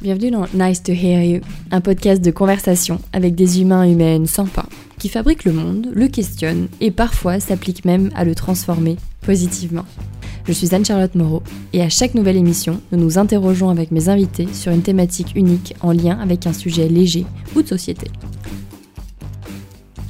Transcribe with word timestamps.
Bienvenue 0.00 0.30
dans 0.30 0.46
Nice 0.54 0.84
to 0.84 0.92
Hear 0.92 1.24
You, 1.24 1.40
un 1.72 1.80
podcast 1.80 2.22
de 2.22 2.30
conversation 2.30 3.00
avec 3.12 3.34
des 3.34 3.60
humains 3.60 3.84
et 3.84 3.90
humaines 3.90 4.28
sympas 4.28 4.68
qui 4.96 5.08
fabriquent 5.08 5.44
le 5.44 5.52
monde, 5.52 5.88
le 5.92 6.06
questionnent 6.06 6.68
et 6.80 6.92
parfois 6.92 7.40
s'appliquent 7.40 7.84
même 7.84 8.10
à 8.14 8.24
le 8.24 8.36
transformer 8.36 8.96
positivement. 9.22 9.84
Je 10.46 10.52
suis 10.52 10.72
Anne-Charlotte 10.72 11.16
Moreau 11.16 11.42
et 11.72 11.82
à 11.82 11.88
chaque 11.88 12.14
nouvelle 12.14 12.36
émission, 12.36 12.80
nous 12.92 12.98
nous 12.98 13.18
interrogeons 13.18 13.70
avec 13.70 13.90
mes 13.90 14.08
invités 14.08 14.46
sur 14.52 14.70
une 14.70 14.82
thématique 14.82 15.34
unique 15.34 15.74
en 15.80 15.90
lien 15.90 16.16
avec 16.20 16.46
un 16.46 16.52
sujet 16.52 16.88
léger 16.88 17.26
ou 17.56 17.62
de 17.62 17.68
société. 17.68 18.08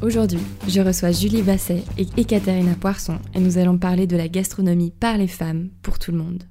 Aujourd'hui, 0.02 0.40
je 0.68 0.82
reçois 0.82 1.12
Julie 1.12 1.40
Basset 1.40 1.82
et 1.96 2.06
Ekaterina 2.18 2.74
Poisson 2.78 3.18
et 3.34 3.40
nous 3.40 3.56
allons 3.56 3.78
parler 3.78 4.06
de 4.06 4.18
la 4.18 4.28
gastronomie 4.28 4.90
par 4.90 5.16
les 5.16 5.28
femmes 5.28 5.70
pour 5.80 5.98
tout 5.98 6.12
le 6.12 6.18
monde. 6.18 6.42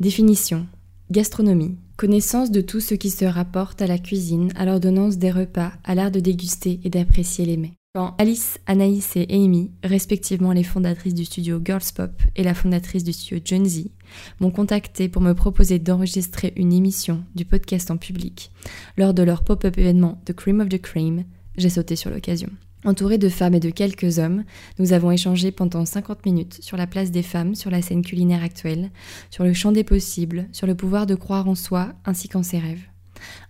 Définition 0.00 0.66
Gastronomie 1.10 1.76
Connaissance 1.96 2.52
de 2.52 2.60
tout 2.60 2.78
ce 2.78 2.94
qui 2.94 3.10
se 3.10 3.24
rapporte 3.24 3.82
à 3.82 3.88
la 3.88 3.98
cuisine, 3.98 4.52
à 4.54 4.64
l'ordonnance 4.64 5.18
des 5.18 5.32
repas, 5.32 5.72
à 5.82 5.96
l'art 5.96 6.12
de 6.12 6.20
déguster 6.20 6.78
et 6.84 6.88
d'apprécier 6.88 7.44
les 7.44 7.56
mets. 7.56 7.72
Quand 7.96 8.14
Alice, 8.18 8.60
Anaïs 8.66 9.16
et 9.16 9.26
Amy, 9.28 9.72
respectivement 9.82 10.52
les 10.52 10.62
fondatrices 10.62 11.14
du 11.14 11.24
studio 11.24 11.60
Girls 11.64 11.82
Pop 11.96 12.12
et 12.36 12.44
la 12.44 12.54
fondatrice 12.54 13.02
du 13.02 13.12
studio 13.12 13.42
Jonesy, 13.44 13.90
m'ont 14.38 14.52
contacté 14.52 15.08
pour 15.08 15.20
me 15.20 15.34
proposer 15.34 15.80
d'enregistrer 15.80 16.52
une 16.54 16.72
émission 16.72 17.24
du 17.34 17.44
podcast 17.44 17.90
en 17.90 17.96
public 17.96 18.52
lors 18.96 19.12
de 19.12 19.24
leur 19.24 19.42
pop-up 19.42 19.76
événement 19.78 20.22
The 20.26 20.32
Cream 20.32 20.60
of 20.60 20.68
the 20.68 20.80
Cream, 20.80 21.24
j'ai 21.56 21.70
sauté 21.70 21.96
sur 21.96 22.10
l'occasion. 22.10 22.50
Entouré 22.84 23.18
de 23.18 23.28
femmes 23.28 23.54
et 23.54 23.60
de 23.60 23.68
quelques 23.68 24.18
hommes, 24.18 24.44
nous 24.78 24.94
avons 24.94 25.10
échangé 25.10 25.52
pendant 25.52 25.84
50 25.84 26.24
minutes 26.24 26.58
sur 26.62 26.78
la 26.78 26.86
place 26.86 27.10
des 27.10 27.22
femmes 27.22 27.54
sur 27.54 27.70
la 27.70 27.82
scène 27.82 28.02
culinaire 28.02 28.42
actuelle, 28.42 28.90
sur 29.30 29.44
le 29.44 29.52
champ 29.52 29.70
des 29.70 29.84
possibles, 29.84 30.48
sur 30.52 30.66
le 30.66 30.74
pouvoir 30.74 31.06
de 31.06 31.14
croire 31.14 31.46
en 31.46 31.54
soi 31.54 31.92
ainsi 32.06 32.28
qu'en 32.28 32.42
ses 32.42 32.58
rêves. 32.58 32.84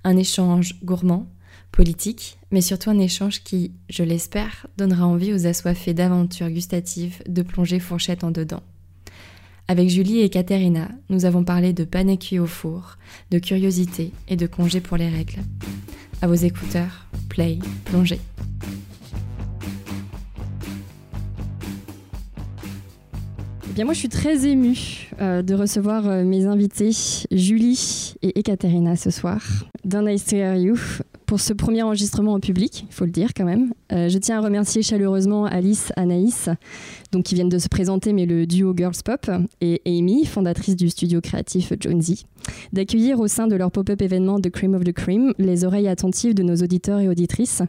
Un 0.03 0.17
échange 0.17 0.81
gourmand, 0.83 1.29
politique, 1.71 2.39
mais 2.51 2.61
surtout 2.61 2.91
un 2.91 2.99
échange 2.99 3.45
qui, 3.45 3.73
je 3.89 4.03
l'espère, 4.03 4.67
donnera 4.77 5.07
envie 5.07 5.33
aux 5.33 5.47
assoiffés 5.47 5.95
d'aventures 5.95 6.51
gustatives 6.51 7.23
de 7.29 7.43
plonger 7.43 7.79
fourchette 7.79 8.25
en 8.25 8.33
dedans. 8.33 8.65
Avec 9.69 9.89
Julie 9.89 10.23
et 10.23 10.31
Katerina, 10.31 10.91
nous 11.09 11.25
avons 11.25 11.45
parlé 11.45 11.73
de 11.73 11.85
pané 11.85 12.19
cuit 12.19 12.41
au 12.41 12.47
four, 12.47 12.97
de 13.31 13.39
curiosité 13.39 14.11
et 14.27 14.35
de 14.35 14.49
congés 14.49 14.81
pour 14.81 14.97
les 14.97 15.09
règles. 15.09 15.39
À 16.21 16.27
vos 16.27 16.35
écouteurs, 16.35 17.07
play, 17.29 17.61
plongez. 17.85 18.21
Bien 23.81 23.87
moi 23.87 23.95
je 23.95 24.01
suis 24.01 24.11
très 24.11 24.47
émue 24.47 25.09
euh, 25.23 25.41
de 25.41 25.55
recevoir 25.55 26.07
euh, 26.07 26.23
mes 26.23 26.45
invités 26.45 26.91
Julie 27.31 28.13
et 28.21 28.39
Ekaterina 28.39 28.95
ce 28.95 29.09
soir 29.09 29.41
d'un 29.87 30.03
Nice 30.03 30.27
to 30.27 30.37
You 30.37 30.77
pour 31.25 31.41
ce 31.41 31.55
premier 31.55 31.83
enregistrement 31.83 32.35
en 32.35 32.41
public, 32.41 32.85
il 32.91 32.93
faut 32.93 33.05
le 33.05 33.11
dire 33.13 33.31
quand 33.35 33.45
même. 33.45 33.73
Euh, 33.93 34.09
je 34.09 34.19
tiens 34.19 34.39
à 34.39 34.41
remercier 34.41 34.83
chaleureusement 34.83 35.45
Alice, 35.45 35.93
Anaïs, 35.95 36.49
donc 37.13 37.23
qui 37.23 37.37
viennent 37.37 37.49
de 37.49 37.59
se 37.59 37.69
présenter, 37.69 38.13
mais 38.13 38.27
le 38.27 38.47
duo 38.47 38.75
Girls 38.77 39.01
Pop, 39.05 39.31
et 39.61 39.81
Amy, 39.87 40.25
fondatrice 40.25 40.75
du 40.75 40.91
studio 40.91 41.21
créatif 41.21 41.73
Jonesy, 41.79 42.27
d'accueillir 42.73 43.21
au 43.21 43.29
sein 43.29 43.47
de 43.47 43.55
leur 43.55 43.71
pop-up 43.71 44.03
événement 44.03 44.41
The 44.41 44.51
Cream 44.51 44.75
of 44.75 44.83
the 44.83 44.93
Cream 44.93 45.33
les 45.39 45.65
oreilles 45.65 45.87
attentives 45.87 46.35
de 46.35 46.43
nos 46.43 46.57
auditeurs 46.57 46.99
et 46.99 47.09
auditrices 47.09 47.63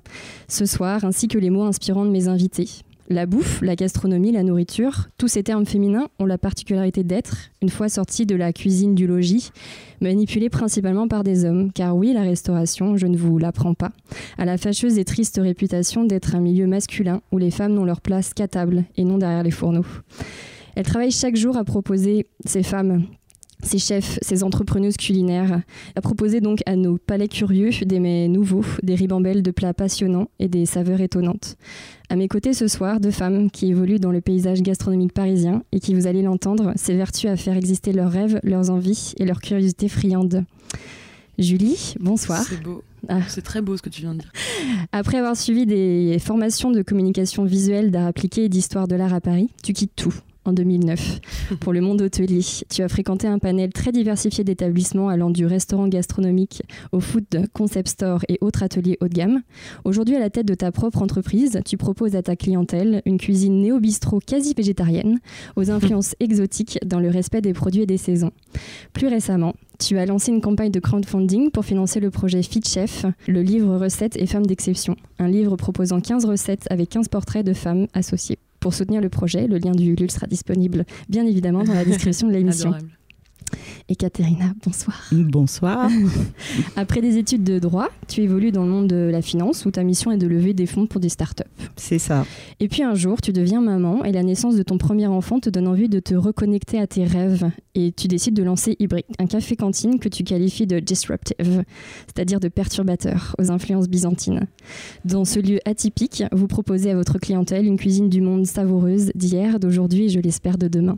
ce 0.47 0.65
soir, 0.65 1.05
ainsi 1.05 1.27
que 1.27 1.37
les 1.37 1.51
mots 1.51 1.65
inspirants 1.65 2.05
de 2.05 2.09
mes 2.09 2.27
invités. 2.27 2.81
La 3.11 3.25
bouffe, 3.25 3.61
la 3.61 3.75
gastronomie, 3.75 4.31
la 4.31 4.41
nourriture, 4.41 5.09
tous 5.17 5.27
ces 5.27 5.43
termes 5.43 5.65
féminins 5.65 6.07
ont 6.17 6.25
la 6.25 6.37
particularité 6.37 7.03
d'être, 7.03 7.49
une 7.61 7.67
fois 7.67 7.89
sortis 7.89 8.25
de 8.25 8.37
la 8.37 8.53
cuisine 8.53 8.95
du 8.95 9.05
logis, 9.05 9.51
manipulés 9.99 10.49
principalement 10.49 11.09
par 11.09 11.25
des 11.25 11.43
hommes. 11.43 11.73
Car 11.73 11.97
oui, 11.97 12.13
la 12.13 12.21
restauration, 12.21 12.95
je 12.95 13.07
ne 13.07 13.17
vous 13.17 13.37
l'apprends 13.37 13.73
pas, 13.73 13.91
a 14.37 14.45
la 14.45 14.57
fâcheuse 14.57 14.97
et 14.97 15.03
triste 15.03 15.41
réputation 15.43 16.05
d'être 16.05 16.35
un 16.35 16.39
milieu 16.39 16.67
masculin 16.67 17.21
où 17.33 17.37
les 17.37 17.51
femmes 17.51 17.73
n'ont 17.73 17.83
leur 17.83 17.99
place 17.99 18.33
qu'à 18.33 18.47
table 18.47 18.85
et 18.95 19.03
non 19.03 19.17
derrière 19.17 19.43
les 19.43 19.51
fourneaux. 19.51 19.85
Elle 20.77 20.85
travaille 20.85 21.11
chaque 21.11 21.35
jour 21.35 21.57
à 21.57 21.65
proposer 21.65 22.27
ces 22.45 22.63
femmes 22.63 23.07
ces 23.63 23.79
chefs, 23.79 24.19
ces 24.21 24.43
entrepreneuses 24.43 24.97
culinaires, 24.97 25.61
à 25.95 26.01
proposer 26.01 26.41
donc 26.41 26.59
à 26.65 26.75
nos 26.75 26.97
palais 26.97 27.27
curieux 27.27 27.71
des 27.85 27.99
mets 27.99 28.27
nouveaux, 28.27 28.65
des 28.83 28.95
ribambelles 28.95 29.43
de 29.43 29.51
plats 29.51 29.73
passionnants 29.73 30.29
et 30.39 30.47
des 30.47 30.65
saveurs 30.65 31.01
étonnantes. 31.01 31.57
À 32.09 32.15
mes 32.15 32.27
côtés 32.27 32.53
ce 32.53 32.67
soir, 32.67 32.99
deux 32.99 33.11
femmes 33.11 33.49
qui 33.49 33.67
évoluent 33.67 33.99
dans 33.99 34.11
le 34.11 34.21
paysage 34.21 34.61
gastronomique 34.61 35.13
parisien 35.13 35.63
et 35.71 35.79
qui, 35.79 35.93
vous 35.93 36.07
allez 36.07 36.21
l'entendre, 36.21 36.73
s'évertuent 36.75 37.29
à 37.29 37.37
faire 37.37 37.55
exister 37.55 37.93
leurs 37.93 38.11
rêves, 38.11 38.39
leurs 38.43 38.69
envies 38.69 39.13
et 39.17 39.25
leurs 39.25 39.39
curiosités 39.39 39.87
friandes. 39.87 40.43
Julie, 41.39 41.95
bonsoir. 41.99 42.43
C'est 42.43 42.61
beau. 42.61 42.83
Ah. 43.07 43.21
C'est 43.27 43.41
très 43.41 43.61
beau 43.61 43.77
ce 43.77 43.81
que 43.81 43.89
tu 43.89 44.01
viens 44.01 44.13
de 44.13 44.19
dire. 44.19 44.31
Après 44.91 45.17
avoir 45.17 45.35
suivi 45.35 45.65
des 45.65 46.17
formations 46.19 46.71
de 46.71 46.81
communication 46.81 47.45
visuelle, 47.45 47.91
d'art 47.91 48.07
appliqué 48.07 48.45
et 48.45 48.49
d'histoire 48.49 48.87
de 48.87 48.95
l'art 48.95 49.13
à 49.13 49.21
Paris, 49.21 49.49
tu 49.63 49.73
quittes 49.73 49.95
tout 49.95 50.13
en 50.45 50.53
2009 50.53 51.19
pour 51.59 51.73
le 51.73 51.81
monde 51.81 52.01
hôtelier. 52.01 52.41
Tu 52.69 52.81
as 52.81 52.87
fréquenté 52.87 53.27
un 53.27 53.39
panel 53.39 53.71
très 53.71 53.91
diversifié 53.91 54.43
d'établissements 54.43 55.09
allant 55.09 55.29
du 55.29 55.45
restaurant 55.45 55.87
gastronomique 55.87 56.63
au 56.91 56.99
food 56.99 57.25
concept 57.53 57.89
store 57.89 58.21
et 58.29 58.37
autres 58.41 58.63
ateliers 58.63 58.97
haut 59.01 59.07
de 59.07 59.13
gamme. 59.13 59.41
Aujourd'hui, 59.83 60.15
à 60.15 60.19
la 60.19 60.29
tête 60.29 60.47
de 60.47 60.55
ta 60.55 60.71
propre 60.71 61.01
entreprise, 61.01 61.59
tu 61.65 61.77
proposes 61.77 62.15
à 62.15 62.23
ta 62.23 62.35
clientèle 62.35 63.01
une 63.05 63.17
cuisine 63.17 63.61
néo-bistrot 63.61 64.19
quasi 64.25 64.53
végétarienne 64.53 65.19
aux 65.55 65.71
influences 65.71 66.15
exotiques 66.19 66.79
dans 66.85 66.99
le 66.99 67.09
respect 67.09 67.41
des 67.41 67.53
produits 67.53 67.81
et 67.81 67.87
des 67.87 67.97
saisons. 67.97 68.31
Plus 68.93 69.07
récemment, 69.07 69.53
tu 69.81 69.97
as 69.97 70.05
lancé 70.05 70.31
une 70.31 70.41
campagne 70.41 70.69
de 70.69 70.79
crowdfunding 70.79 71.49
pour 71.49 71.65
financer 71.65 71.99
le 71.99 72.11
projet 72.11 72.43
Fit 72.43 72.61
Chef, 72.63 73.05
le 73.27 73.41
livre 73.41 73.77
Recettes 73.77 74.15
et 74.15 74.27
femmes 74.27 74.45
d'exception, 74.45 74.95
un 75.17 75.27
livre 75.27 75.55
proposant 75.55 75.99
15 75.99 76.25
recettes 76.25 76.67
avec 76.69 76.89
15 76.89 77.07
portraits 77.07 77.43
de 77.43 77.53
femmes 77.53 77.87
associées. 77.95 78.37
Pour 78.59 78.75
soutenir 78.75 79.01
le 79.01 79.09
projet, 79.09 79.47
le 79.47 79.57
lien 79.57 79.71
du 79.71 79.85
Ulule 79.91 80.11
sera 80.11 80.27
disponible 80.27 80.85
bien 81.09 81.25
évidemment 81.25 81.63
dans 81.63 81.73
la 81.73 81.83
description 81.91 82.27
de 82.27 82.33
l'émission. 82.33 82.75
Et 83.89 83.95
Katerina, 83.95 84.53
bonsoir. 84.65 85.09
Bonsoir. 85.11 85.89
Après 86.75 87.01
des 87.01 87.17
études 87.17 87.43
de 87.43 87.59
droit, 87.59 87.89
tu 88.07 88.21
évolues 88.21 88.51
dans 88.51 88.63
le 88.63 88.69
monde 88.69 88.87
de 88.87 89.09
la 89.11 89.21
finance 89.21 89.65
où 89.65 89.71
ta 89.71 89.83
mission 89.83 90.11
est 90.11 90.17
de 90.17 90.27
lever 90.27 90.53
des 90.53 90.65
fonds 90.65 90.87
pour 90.87 91.01
des 91.01 91.09
startups. 91.09 91.43
C'est 91.75 91.99
ça. 91.99 92.25
Et 92.59 92.67
puis 92.67 92.83
un 92.83 92.95
jour, 92.95 93.21
tu 93.21 93.33
deviens 93.33 93.61
maman 93.61 94.03
et 94.03 94.11
la 94.11 94.23
naissance 94.23 94.55
de 94.55 94.63
ton 94.63 94.77
premier 94.77 95.07
enfant 95.07 95.39
te 95.39 95.49
donne 95.49 95.67
envie 95.67 95.89
de 95.89 95.99
te 95.99 96.13
reconnecter 96.13 96.79
à 96.79 96.87
tes 96.87 97.03
rêves 97.03 97.49
et 97.75 97.91
tu 97.91 98.07
décides 98.07 98.33
de 98.33 98.43
lancer 98.43 98.75
Hybrid, 98.79 99.05
un 99.19 99.27
café-cantine 99.27 99.99
que 99.99 100.09
tu 100.09 100.23
qualifies 100.23 100.67
de 100.67 100.79
disruptive, 100.79 101.63
c'est-à-dire 102.07 102.39
de 102.39 102.47
perturbateur 102.47 103.35
aux 103.39 103.51
influences 103.51 103.87
byzantines. 103.87 104.47
Dans 105.05 105.25
ce 105.25 105.39
lieu 105.39 105.59
atypique, 105.65 106.23
vous 106.31 106.47
proposez 106.47 106.91
à 106.91 106.95
votre 106.95 107.19
clientèle 107.19 107.65
une 107.65 107.77
cuisine 107.77 108.09
du 108.09 108.21
monde 108.21 108.45
savoureuse 108.45 109.11
d'hier, 109.15 109.59
d'aujourd'hui 109.59 110.05
et 110.05 110.09
je 110.09 110.19
l'espère 110.19 110.57
de 110.57 110.67
demain. 110.67 110.97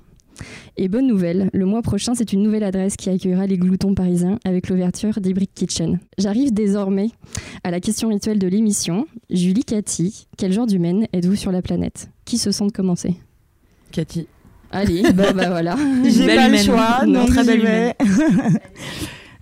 Et 0.77 0.87
bonne 0.87 1.07
nouvelle, 1.07 1.49
le 1.53 1.65
mois 1.65 1.81
prochain, 1.81 2.15
c'est 2.15 2.33
une 2.33 2.41
nouvelle 2.41 2.63
adresse 2.63 2.95
qui 2.95 3.09
accueillera 3.09 3.45
les 3.47 3.57
gloutons 3.57 3.93
parisiens 3.93 4.39
avec 4.45 4.69
l'ouverture 4.69 5.19
d'Hybrid 5.19 5.49
Kitchen. 5.53 5.99
J'arrive 6.17 6.53
désormais 6.53 7.09
à 7.63 7.71
la 7.71 7.79
question 7.79 8.09
rituelle 8.09 8.39
de 8.39 8.47
l'émission. 8.47 9.07
Julie, 9.29 9.63
Cathy, 9.63 10.27
quel 10.37 10.51
genre 10.51 10.67
d'humaine 10.67 11.07
êtes-vous 11.13 11.35
sur 11.35 11.51
la 11.51 11.61
planète? 11.61 12.09
Qui 12.25 12.37
se 12.37 12.51
sent 12.51 12.67
de 12.67 12.71
commencer? 12.71 13.15
Cathy. 13.91 14.27
Allez, 14.71 15.03
bah, 15.13 15.33
bah 15.33 15.49
voilà. 15.49 15.75
J'ai 16.03 16.35
pas 16.35 16.49
le 16.49 16.57
choix, 16.57 17.05
non, 17.05 17.25
très 17.25 17.43
belle 17.43 17.93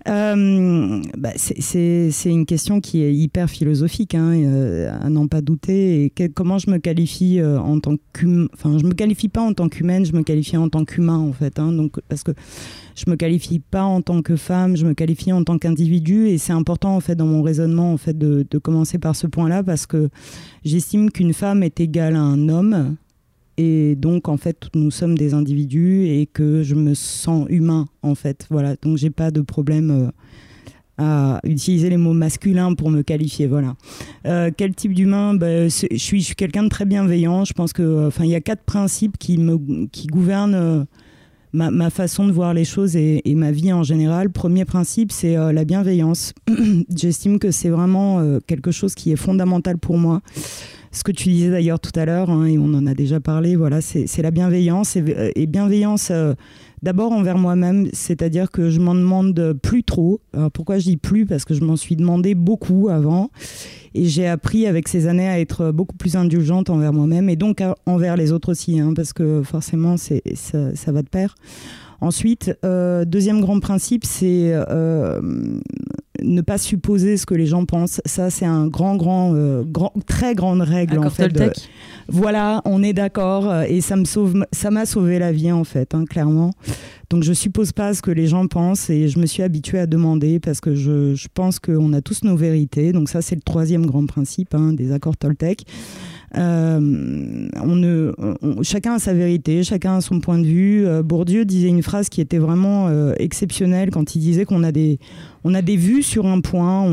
euh, 0.08 1.02
bah, 1.16 1.30
c'est 1.36 2.10
une 2.24 2.46
question 2.46 2.80
qui 2.80 3.02
est 3.02 3.14
hyper 3.14 3.48
philosophique, 3.48 4.14
hein, 4.14 4.32
euh, 4.32 4.92
à 5.00 5.08
n'en 5.10 5.28
pas 5.28 5.40
douter. 5.40 6.12
Comment 6.34 6.58
je 6.58 6.70
me 6.70 6.78
qualifie 6.78 7.40
euh, 7.40 7.58
en 7.60 7.78
tant 7.78 7.96
qu'humain 8.12 8.48
Enfin, 8.54 8.78
je 8.78 8.84
me 8.84 8.94
qualifie 8.94 9.28
pas 9.28 9.42
en 9.42 9.52
tant 9.52 9.68
qu'humaine, 9.68 10.04
je 10.04 10.12
me 10.12 10.22
qualifie 10.22 10.56
en 10.56 10.68
tant 10.68 10.84
qu'humain, 10.84 11.18
en 11.18 11.32
fait. 11.32 11.58
Hein, 11.58 11.72
donc, 11.72 12.00
parce 12.08 12.22
que 12.22 12.32
je 12.96 13.04
me 13.08 13.16
qualifie 13.16 13.60
pas 13.60 13.84
en 13.84 14.02
tant 14.02 14.22
que 14.22 14.36
femme, 14.36 14.76
je 14.76 14.86
me 14.86 14.94
qualifie 14.94 15.32
en 15.32 15.44
tant 15.44 15.58
qu'individu. 15.58 16.28
Et 16.28 16.38
c'est 16.38 16.52
important, 16.52 16.96
en 16.96 17.00
fait, 17.00 17.14
dans 17.14 17.26
mon 17.26 17.42
raisonnement, 17.42 17.92
en 17.92 17.98
fait, 17.98 18.16
de, 18.16 18.46
de 18.50 18.58
commencer 18.58 18.98
par 18.98 19.14
ce 19.14 19.26
point-là, 19.26 19.62
parce 19.62 19.86
que 19.86 20.08
j'estime 20.64 21.10
qu'une 21.10 21.32
femme 21.32 21.62
est 21.62 21.80
égale 21.80 22.16
à 22.16 22.22
un 22.22 22.48
homme 22.48 22.96
et 23.58 23.94
donc 23.96 24.28
en 24.28 24.36
fait 24.36 24.68
nous 24.74 24.90
sommes 24.90 25.16
des 25.16 25.34
individus 25.34 26.06
et 26.06 26.26
que 26.26 26.62
je 26.62 26.74
me 26.74 26.94
sens 26.94 27.46
humain 27.50 27.86
en 28.02 28.14
fait 28.14 28.46
voilà 28.50 28.76
donc 28.80 28.96
j'ai 28.96 29.10
pas 29.10 29.30
de 29.30 29.40
problème 29.40 29.90
euh, 29.90 30.10
à 30.98 31.40
utiliser 31.44 31.90
les 31.90 31.96
mots 31.96 32.14
masculins 32.14 32.74
pour 32.74 32.90
me 32.90 33.02
qualifier 33.02 33.46
voilà 33.46 33.74
euh, 34.26 34.50
quel 34.56 34.74
type 34.74 34.94
d'humain? 34.94 35.34
Bah, 35.34 35.68
je 35.68 35.86
suis 35.96 36.22
suis 36.22 36.34
quelqu'un 36.34 36.64
de 36.64 36.68
très 36.68 36.86
bienveillant 36.86 37.44
je 37.44 37.52
pense 37.52 37.72
que 37.72 38.06
enfin 38.06 38.24
il 38.24 38.30
y 38.30 38.34
a 38.34 38.40
quatre 38.40 38.64
principes 38.64 39.18
qui 39.18 39.38
me 39.38 39.86
qui 39.88 40.06
gouvernent 40.06 40.54
euh, 40.54 40.84
ma, 41.52 41.70
ma, 41.70 41.90
façon 41.90 42.26
de 42.26 42.32
voir 42.32 42.54
les 42.54 42.64
choses 42.64 42.96
et, 42.96 43.22
ma 43.34 43.52
vie 43.52 43.74
en 43.74 43.82
général. 43.82 44.30
Premier 44.30 44.64
principe, 44.64 45.12
c'est 45.12 45.34
la 45.34 45.64
bienveillance. 45.66 46.32
J'estime 46.96 47.38
que 47.38 47.50
c'est 47.50 47.68
vraiment 47.68 48.38
quelque 48.46 48.70
chose 48.70 48.94
qui 48.94 49.12
est 49.12 49.16
fondamental 49.16 49.76
pour 49.76 49.98
moi. 49.98 50.22
Ce 50.92 51.02
que 51.02 51.12
tu 51.12 51.30
disais 51.30 51.50
d'ailleurs 51.50 51.80
tout 51.80 51.98
à 51.98 52.04
l'heure, 52.04 52.30
hein, 52.30 52.44
et 52.44 52.58
on 52.58 52.72
en 52.74 52.86
a 52.86 52.94
déjà 52.94 53.18
parlé, 53.18 53.56
voilà, 53.56 53.80
c'est 53.80 54.22
la 54.22 54.30
bienveillance. 54.30 54.96
Et, 54.96 55.32
et 55.34 55.46
bienveillance, 55.46 56.10
euh, 56.10 56.34
d'abord 56.82 57.12
envers 57.12 57.38
moi-même, 57.38 57.88
c'est-à-dire 57.92 58.50
que 58.50 58.70
je 58.70 58.78
m'en 58.78 58.94
demande 58.94 59.54
plus 59.62 59.84
trop. 59.84 60.20
pourquoi 60.52 60.78
je 60.78 60.84
dis 60.84 60.96
plus? 60.96 61.26
Parce 61.26 61.44
que 61.44 61.54
je 61.54 61.64
m'en 61.64 61.76
suis 61.76 61.96
demandé 61.96 62.34
beaucoup 62.34 62.88
avant. 62.90 63.30
Et 63.94 64.04
j'ai 64.04 64.26
appris 64.26 64.66
avec 64.66 64.88
ces 64.88 65.06
années 65.06 65.28
à 65.28 65.40
être 65.40 65.70
beaucoup 65.70 65.96
plus 65.96 66.16
indulgente 66.16 66.70
envers 66.70 66.92
moi-même 66.92 67.28
et 67.28 67.36
donc 67.36 67.62
envers 67.86 68.16
les 68.16 68.32
autres 68.32 68.50
aussi, 68.50 68.80
hein, 68.80 68.92
parce 68.94 69.12
que 69.12 69.42
forcément, 69.42 69.96
ça, 69.96 70.14
ça 70.74 70.92
va 70.92 71.02
de 71.02 71.08
pair. 71.08 71.34
Ensuite, 72.02 72.52
euh, 72.64 73.04
deuxième 73.04 73.40
grand 73.40 73.60
principe, 73.60 74.04
c'est 74.04 74.50
euh, 74.52 75.20
ne 76.24 76.40
pas 76.40 76.58
supposer 76.58 77.16
ce 77.16 77.26
que 77.26 77.34
les 77.34 77.46
gens 77.46 77.64
pensent. 77.64 78.00
Ça, 78.04 78.30
c'est 78.30 78.46
un 78.46 78.66
grand, 78.66 78.96
grand, 78.96 79.34
euh, 79.34 79.62
grand, 79.64 79.92
très 80.06 80.34
grande 80.34 80.60
règle 80.60 80.98
en 80.98 81.10
fait. 81.10 81.32
Voilà, 82.08 82.62
on 82.64 82.82
est 82.82 82.92
d'accord 82.92 83.62
et 83.62 83.80
ça 83.80 83.96
me 83.96 84.04
sauve, 84.04 84.44
ça 84.52 84.70
m'a 84.70 84.86
sauvé 84.86 85.18
la 85.18 85.32
vie 85.32 85.52
en 85.52 85.64
fait, 85.64 85.94
hein, 85.94 86.04
clairement. 86.04 86.52
Donc 87.10 87.22
je 87.22 87.32
suppose 87.32 87.72
pas 87.72 87.94
ce 87.94 88.02
que 88.02 88.10
les 88.10 88.26
gens 88.26 88.46
pensent 88.46 88.90
et 88.90 89.08
je 89.08 89.18
me 89.18 89.26
suis 89.26 89.42
habituée 89.42 89.78
à 89.78 89.86
demander 89.86 90.40
parce 90.40 90.60
que 90.60 90.74
je, 90.74 91.14
je 91.14 91.28
pense 91.32 91.58
qu'on 91.58 91.92
a 91.92 92.00
tous 92.00 92.24
nos 92.24 92.36
vérités. 92.36 92.92
Donc 92.92 93.08
ça, 93.08 93.22
c'est 93.22 93.34
le 93.34 93.42
troisième 93.42 93.86
grand 93.86 94.06
principe 94.06 94.54
hein, 94.54 94.72
des 94.72 94.92
accords 94.92 95.16
Toltec. 95.16 95.64
Euh, 96.36 97.48
on 97.62 97.76
ne, 97.76 98.12
chacun 98.62 98.94
a 98.94 98.98
sa 98.98 99.12
vérité, 99.12 99.62
chacun 99.64 99.96
a 99.96 100.00
son 100.00 100.20
point 100.20 100.38
de 100.38 100.46
vue. 100.46 100.86
Euh, 100.86 101.02
Bourdieu 101.02 101.44
disait 101.44 101.68
une 101.68 101.82
phrase 101.82 102.08
qui 102.08 102.20
était 102.20 102.38
vraiment 102.38 102.88
euh, 102.88 103.12
exceptionnelle 103.18 103.90
quand 103.90 104.14
il 104.14 104.20
disait 104.20 104.44
qu'on 104.44 104.62
a 104.62 104.72
des, 104.72 104.98
on 105.44 105.54
a 105.54 105.60
des 105.60 105.76
vues 105.76 106.02
sur 106.02 106.26
un 106.26 106.40
point. 106.40 106.86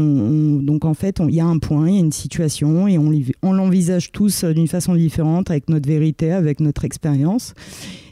donc 0.61 0.83
en 0.83 0.93
fait, 0.93 1.21
il 1.25 1.35
y 1.35 1.39
a 1.39 1.45
un 1.45 1.59
point, 1.59 1.87
il 1.87 1.93
y 1.95 1.97
a 1.97 2.01
une 2.01 2.11
situation 2.11 2.87
et 2.87 2.97
on, 2.97 3.11
on 3.41 3.53
l'envisage 3.53 4.11
tous 4.11 4.43
d'une 4.43 4.67
façon 4.67 4.95
différente 4.95 5.49
avec 5.51 5.69
notre 5.69 5.87
vérité, 5.87 6.31
avec 6.31 6.59
notre 6.59 6.83
expérience. 6.83 7.53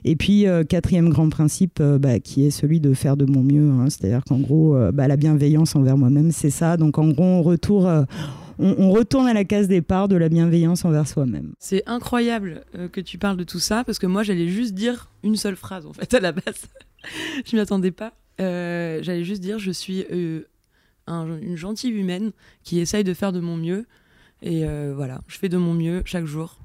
Et 0.05 0.15
puis, 0.15 0.45
quatrième 0.69 1.09
grand 1.09 1.27
principe, 1.27 1.81
bah, 1.81 2.19
qui 2.21 2.45
est 2.45 2.51
celui 2.51 2.79
de 2.79 2.93
faire 2.93 3.17
de 3.17 3.25
mon 3.25 3.43
mieux. 3.43 3.69
Hein. 3.71 3.87
C'est-à-dire 3.89 4.23
qu'en 4.23 4.37
gros, 4.37 4.77
bah, 4.93 5.09
la 5.09 5.17
bienveillance 5.17 5.75
envers 5.75 5.97
moi-même, 5.97 6.31
c'est 6.31 6.49
ça. 6.49 6.77
Donc 6.77 6.97
en 6.97 7.09
gros, 7.09 7.23
on 7.23 7.41
retourne 7.41 8.05
on, 8.59 8.91
retourne 8.91 9.27
à 9.27 9.33
la 9.33 9.43
case 9.43 9.67
départ 9.67 10.07
de 10.07 10.15
la 10.15 10.29
bienveillance 10.29 10.85
envers 10.85 11.07
soi-même. 11.07 11.53
C'est 11.59 11.83
incroyable 11.87 12.63
euh, 12.75 12.87
que 12.87 13.01
tu 13.01 13.17
parles 13.17 13.37
de 13.37 13.43
tout 13.43 13.59
ça 13.59 13.83
parce 13.83 13.99
que 13.99 14.07
moi 14.07 14.23
j'allais 14.23 14.47
juste 14.47 14.73
dire 14.73 15.09
une 15.23 15.35
seule 15.35 15.55
phrase 15.55 15.85
en 15.85 15.93
fait 15.93 16.13
à 16.13 16.19
la 16.19 16.31
base. 16.31 16.65
je 17.45 17.55
m'y 17.55 17.61
attendais 17.61 17.91
pas. 17.91 18.13
Euh, 18.39 18.99
j'allais 19.03 19.23
juste 19.23 19.41
dire 19.41 19.59
je 19.59 19.71
suis 19.71 20.05
euh, 20.11 20.41
une 21.07 21.55
gentille 21.55 21.91
humaine 21.91 22.31
qui 22.63 22.79
essaye 22.79 23.03
de 23.03 23.13
faire 23.13 23.31
de 23.31 23.39
mon 23.39 23.57
mieux 23.57 23.85
et 24.41 24.65
voilà, 24.93 25.21
je 25.27 25.37
fais 25.37 25.49
de 25.49 25.57
mon 25.57 25.73
mieux 25.73 26.03
chaque 26.05 26.25
jour. 26.25 26.57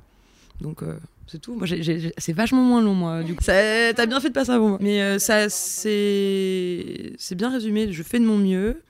Donc 0.60 0.82
c'est 1.26 1.40
tout. 1.40 1.54
Moi, 1.54 1.66
c'est 1.66 2.32
vachement 2.34 2.62
moins 2.62 2.82
long, 2.82 2.94
moi. 2.94 3.22
Du 3.22 3.34
coup, 3.34 3.42
t'as 3.42 4.06
bien 4.06 4.20
fait 4.20 4.28
de 4.28 4.34
passer 4.34 4.50
avant 4.50 4.70
moi. 4.70 4.78
Mais 4.82 5.18
ça, 5.18 5.48
c'est 5.48 7.14
bien 7.34 7.50
résumé. 7.50 7.90
Je 7.92 8.02
fais 8.02 8.18
de 8.18 8.26
mon 8.26 8.36
mieux. 8.36 8.82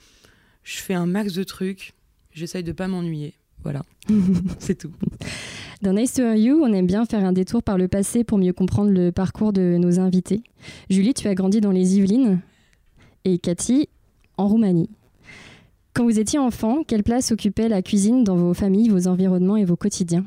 Je 0.65 0.79
fais 0.79 0.95
un 0.95 1.07
max 1.07 1.33
de 1.35 1.45
trucs. 1.45 1.95
J'essaye 2.33 2.63
de 2.63 2.73
pas 2.73 2.89
m'ennuyer. 2.89 3.35
Voilà, 3.63 3.83
c'est 4.59 4.77
tout. 4.77 4.91
Dans 5.83 5.93
Nice 5.93 6.15
to 6.15 6.35
You, 6.35 6.63
on 6.63 6.73
aime 6.73 6.87
bien 6.87 7.05
faire 7.05 7.25
un 7.25 7.33
détour 7.33 7.63
par 7.63 7.79
le 7.79 7.89
passé 7.89 8.25
pour 8.25 8.39
mieux 8.39 8.53
comprendre 8.53 8.91
le 8.91 9.13
parcours 9.13 9.53
de 9.53 9.77
nos 9.79 10.01
invités. 10.01 10.43
Julie, 10.91 11.15
tu 11.15 11.29
as 11.29 11.35
grandi 11.35 11.61
dans 11.61 11.71
les 11.71 11.97
Yvelines 11.97 12.41
et 13.25 13.39
Cathy 13.39 13.89
en 14.37 14.49
Roumanie. 14.49 14.91
Quand 15.95 16.05
vous 16.05 16.19
étiez 16.19 16.39
enfant, 16.39 16.83
quelle 16.87 17.03
place 17.03 17.33
occupait 17.33 17.69
la 17.69 17.83
cuisine 17.83 18.25
dans 18.25 18.37
vos 18.37 18.55
familles, 18.55 18.89
vos 18.89 19.07
environnements 19.07 19.57
et 19.57 19.65
vos 19.65 19.77
quotidiens? 19.77 20.25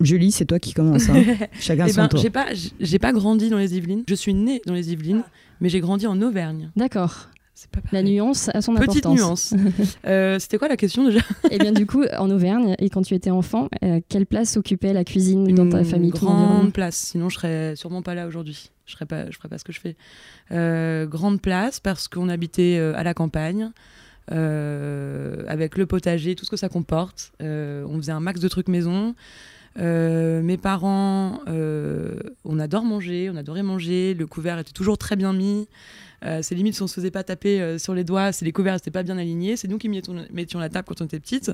Julie, 0.00 0.32
c'est 0.32 0.46
toi 0.46 0.58
qui 0.58 0.72
commence. 0.74 1.08
Hein. 1.08 1.22
Chacun 1.60 1.86
eh 1.86 1.92
son 1.92 2.02
ben, 2.02 2.08
tour. 2.08 2.20
J'ai 2.20 2.30
pas, 2.30 2.46
j'ai 2.80 2.98
pas 2.98 3.12
grandi 3.12 3.50
dans 3.50 3.58
les 3.58 3.76
Yvelines. 3.76 4.04
Je 4.08 4.14
suis 4.14 4.32
née 4.32 4.62
dans 4.66 4.74
les 4.74 4.92
Yvelines, 4.92 5.24
mais 5.60 5.68
j'ai 5.68 5.80
grandi 5.80 6.06
en 6.06 6.20
Auvergne. 6.22 6.70
D'accord 6.76 7.28
la 7.92 8.02
nuance 8.02 8.50
a 8.54 8.60
son 8.60 8.74
Petite 8.74 9.06
importance. 9.06 9.52
nuance. 9.52 9.54
Euh, 10.06 10.38
c'était 10.38 10.58
quoi 10.58 10.68
la 10.68 10.76
question 10.76 11.04
déjà? 11.04 11.20
Eh 11.50 11.58
bien, 11.58 11.72
du 11.72 11.86
coup, 11.86 12.04
en 12.18 12.30
Auvergne, 12.30 12.74
et 12.78 12.88
quand 12.88 13.02
tu 13.02 13.14
étais 13.14 13.30
enfant, 13.30 13.68
euh, 13.82 14.00
quelle 14.08 14.26
place 14.26 14.56
occupait 14.56 14.92
la 14.92 15.04
cuisine 15.04 15.54
dans 15.54 15.68
ta 15.68 15.84
famille 15.84 16.10
grande 16.10 16.72
place. 16.72 16.96
Sinon, 16.96 17.28
je 17.28 17.36
serais 17.36 17.76
sûrement 17.76 18.02
pas 18.02 18.14
là 18.14 18.26
aujourd'hui. 18.26 18.70
Je 18.86 18.92
serais 18.92 19.06
pas, 19.06 19.30
je 19.30 19.36
ferais 19.36 19.48
pas 19.48 19.58
ce 19.58 19.64
que 19.64 19.72
je 19.72 19.80
fais. 19.80 19.96
Euh, 20.50 21.06
grande 21.06 21.40
place 21.40 21.80
parce 21.80 22.08
qu'on 22.08 22.28
habitait 22.28 22.78
à 22.78 23.02
la 23.02 23.14
campagne. 23.14 23.70
avec 24.30 25.76
le 25.76 25.86
potager, 25.86 26.34
tout 26.34 26.44
ce 26.44 26.50
que 26.50 26.56
ça 26.56 26.68
comporte. 26.68 27.32
on 27.40 27.96
faisait 27.96 28.12
un 28.12 28.20
max 28.20 28.40
de 28.40 28.48
trucs 28.48 28.68
maison. 28.68 29.14
mes 29.76 30.56
parents, 30.56 31.40
on 32.44 32.58
adore 32.58 32.84
manger, 32.84 33.30
on 33.32 33.36
adorait 33.36 33.62
manger. 33.62 34.14
Le 34.14 34.26
couvert 34.26 34.58
était 34.58 34.72
toujours 34.72 34.96
très 34.96 35.16
bien 35.16 35.32
mis. 35.32 35.68
Euh, 36.24 36.42
c'est 36.42 36.54
limite 36.54 36.74
si 36.74 36.82
on 36.82 36.86
se 36.86 36.94
faisait 36.94 37.10
pas 37.10 37.22
taper 37.22 37.60
euh, 37.60 37.78
sur 37.78 37.94
les 37.94 38.04
doigts, 38.04 38.32
si 38.32 38.44
les 38.44 38.52
couverts 38.52 38.74
n'étaient 38.74 38.90
pas 38.90 39.02
bien 39.02 39.18
alignés. 39.18 39.56
C'est 39.56 39.68
nous 39.68 39.78
qui 39.78 39.88
mettions, 39.88 40.58
la 40.58 40.68
table 40.68 40.86
quand 40.86 41.00
on 41.00 41.04
était 41.04 41.20
petite. 41.20 41.50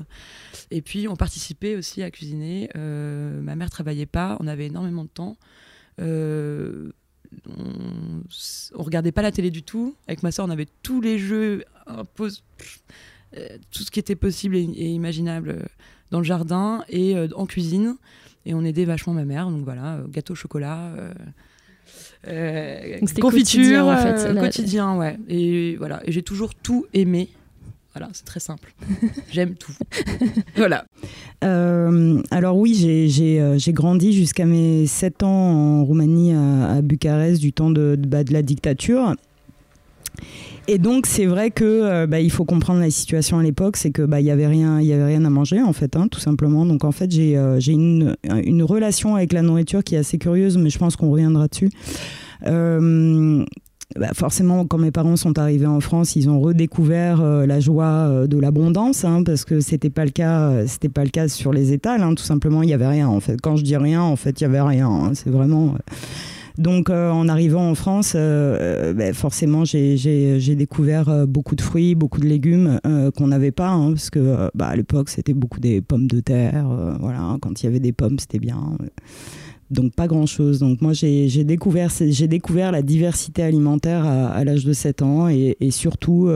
Et 0.71 0.81
puis 0.81 1.07
on 1.07 1.15
participait 1.15 1.75
aussi 1.75 2.03
à 2.03 2.11
cuisiner. 2.11 2.69
Euh, 2.75 3.41
ma 3.41 3.55
mère 3.55 3.69
travaillait 3.69 4.05
pas, 4.05 4.37
on 4.39 4.47
avait 4.47 4.65
énormément 4.67 5.03
de 5.03 5.09
temps. 5.09 5.37
on, 5.99 6.91
on, 7.47 8.83
regardait 8.83 9.11
pas 9.11 9.21
la 9.21 9.31
télé 9.31 9.51
du 9.51 9.63
tout. 9.63 9.95
Avec 10.07 10.23
ma 10.23 10.31
soeur, 10.31 10.45
on 10.45 10.49
avait 10.49 10.67
tous 10.83 11.01
les 11.01 11.19
jeux, 11.19 11.63
tout 12.11 12.29
ce 12.29 13.91
qui 13.91 13.99
était 13.99 14.15
possible 14.15 14.55
et, 14.55 14.61
imaginable 14.61 15.67
dans 16.11 16.19
le 16.19 16.25
jardin 16.25 16.83
et 16.89 17.15
en 17.35 17.45
cuisine. 17.45 17.97
Et 18.47 18.53
on 18.53 18.63
aidait 18.63 18.85
vachement 18.85 19.13
ma 19.13 19.25
mère. 19.25 19.49
Donc 19.49 19.63
voilà, 19.63 20.01
gâteau 20.09 20.33
au 20.33 20.35
chocolat. 20.35 20.91
Euh, 22.27 22.99
confiture, 23.21 23.87
en 23.87 23.97
fait, 23.97 24.27
euh, 24.27 24.39
quotidien, 24.39 24.97
ouais. 24.97 25.17
Et 25.29 25.75
voilà, 25.77 26.01
et 26.05 26.11
j'ai 26.11 26.23
toujours 26.23 26.55
tout 26.55 26.85
aimé. 26.93 27.29
Voilà, 27.93 28.09
c'est 28.13 28.25
très 28.25 28.39
simple. 28.41 28.73
J'aime 29.31 29.55
tout. 29.55 29.71
voilà. 30.57 30.85
Euh, 31.43 32.21
alors 32.29 32.57
oui, 32.57 32.75
j'ai 33.09 33.73
grandi 33.73 34.11
jusqu'à 34.11 34.45
mes 34.45 34.85
7 34.85 35.23
ans 35.23 35.29
en 35.29 35.85
Roumanie, 35.85 36.33
à, 36.33 36.81
Bucarest, 36.81 37.39
du 37.39 37.53
temps 37.53 37.69
de, 37.69 37.95
de, 37.97 38.07
bah, 38.07 38.23
de 38.23 38.33
la 38.33 38.41
dictature. 38.41 39.15
Et 40.67 40.79
donc 40.79 41.05
c'est 41.05 41.27
vrai 41.27 41.51
que 41.51 41.63
euh, 41.63 42.07
bah, 42.07 42.19
il 42.19 42.31
faut 42.31 42.45
comprendre 42.45 42.79
la 42.79 42.89
situation 42.89 43.37
à 43.37 43.43
l'époque, 43.43 43.77
c'est 43.77 43.91
que 43.91 44.01
bah 44.01 44.19
il 44.19 44.25
y 44.25 44.31
avait 44.31 44.47
rien, 44.47 44.79
il 44.81 44.87
y 44.87 44.93
avait 44.93 45.05
rien 45.05 45.23
à 45.23 45.29
manger 45.29 45.61
en 45.61 45.73
fait, 45.73 45.95
hein, 45.95 46.07
tout 46.09 46.19
simplement. 46.19 46.65
Donc 46.65 46.83
en 46.83 46.91
fait 46.91 47.11
j'ai 47.11 47.37
euh, 47.37 47.59
j'ai 47.59 47.73
une, 47.73 48.15
une 48.43 48.63
relation 48.63 49.15
avec 49.15 49.31
la 49.31 49.43
nourriture 49.43 49.83
qui 49.83 49.95
est 49.95 49.99
assez 49.99 50.17
curieuse, 50.17 50.57
mais 50.57 50.71
je 50.71 50.79
pense 50.79 50.95
qu'on 50.95 51.11
reviendra 51.11 51.47
dessus. 51.47 51.69
Euh, 52.47 53.45
bah 53.95 54.09
forcément, 54.15 54.65
quand 54.65 54.79
mes 54.79 54.89
parents 54.89 55.15
sont 55.15 55.37
arrivés 55.37 55.67
en 55.67 55.79
France, 55.79 56.15
ils 56.15 56.27
ont 56.27 56.39
redécouvert 56.39 57.21
la 57.21 57.59
joie 57.59 58.25
de 58.27 58.37
l'abondance, 58.39 59.05
hein, 59.05 59.21
parce 59.23 59.45
que 59.45 59.59
c'était 59.59 59.91
pas 59.91 60.03
le 60.03 60.11
cas, 60.11 60.65
c'était 60.65 60.89
pas 60.89 61.03
le 61.03 61.11
cas 61.11 61.27
sur 61.27 61.53
les 61.53 61.71
étals. 61.71 62.01
Hein, 62.01 62.15
tout 62.15 62.23
simplement, 62.23 62.63
il 62.63 62.69
y 62.69 62.73
avait 62.73 62.87
rien. 62.87 63.07
En 63.07 63.19
fait, 63.19 63.39
quand 63.39 63.55
je 63.55 63.63
dis 63.63 63.77
rien, 63.77 64.01
en 64.01 64.15
fait, 64.15 64.41
il 64.41 64.43
y 64.43 64.47
avait 64.47 64.59
rien. 64.59 65.11
C'est 65.13 65.29
vraiment. 65.29 65.75
Donc 66.57 66.89
euh, 66.89 67.11
en 67.11 67.27
arrivant 67.27 67.69
en 67.69 67.75
France, 67.75 68.13
euh, 68.15 68.57
euh, 68.59 68.93
ben, 68.93 69.13
forcément 69.13 69.65
j'ai 69.65 70.55
découvert 70.55 71.27
beaucoup 71.27 71.55
de 71.55 71.61
fruits, 71.61 71.95
beaucoup 71.95 72.19
de 72.21 72.27
légumes 72.27 72.79
qu'on 73.15 73.27
n'avait 73.27 73.51
pas, 73.51 73.69
hein, 73.69 73.91
parce 73.91 74.09
que 74.09 74.49
bah, 74.55 74.67
à 74.67 74.75
l'époque 74.75 75.09
c'était 75.09 75.33
beaucoup 75.33 75.59
des 75.59 75.81
pommes 75.81 76.07
de 76.07 76.19
terre. 76.19 76.67
voilà, 76.99 77.37
quand 77.41 77.61
il 77.61 77.65
y 77.65 77.69
avait 77.69 77.79
des 77.79 77.91
pommes 77.91 78.19
c'était 78.19 78.39
bien 78.39 78.77
donc 79.71 79.93
pas 79.93 80.07
grand 80.07 80.25
chose. 80.25 80.59
Donc 80.59 80.81
moi 80.81 80.93
j'ai 80.93 81.43
découvert, 81.43 81.91
la 82.71 82.81
diversité 82.81 83.43
alimentaire 83.43 84.05
à, 84.05 84.43
l'âge 84.43 84.63
de 84.63 84.73
7 84.73 85.01
ans 85.01 85.27
et 85.27 85.71
surtout 85.71 86.29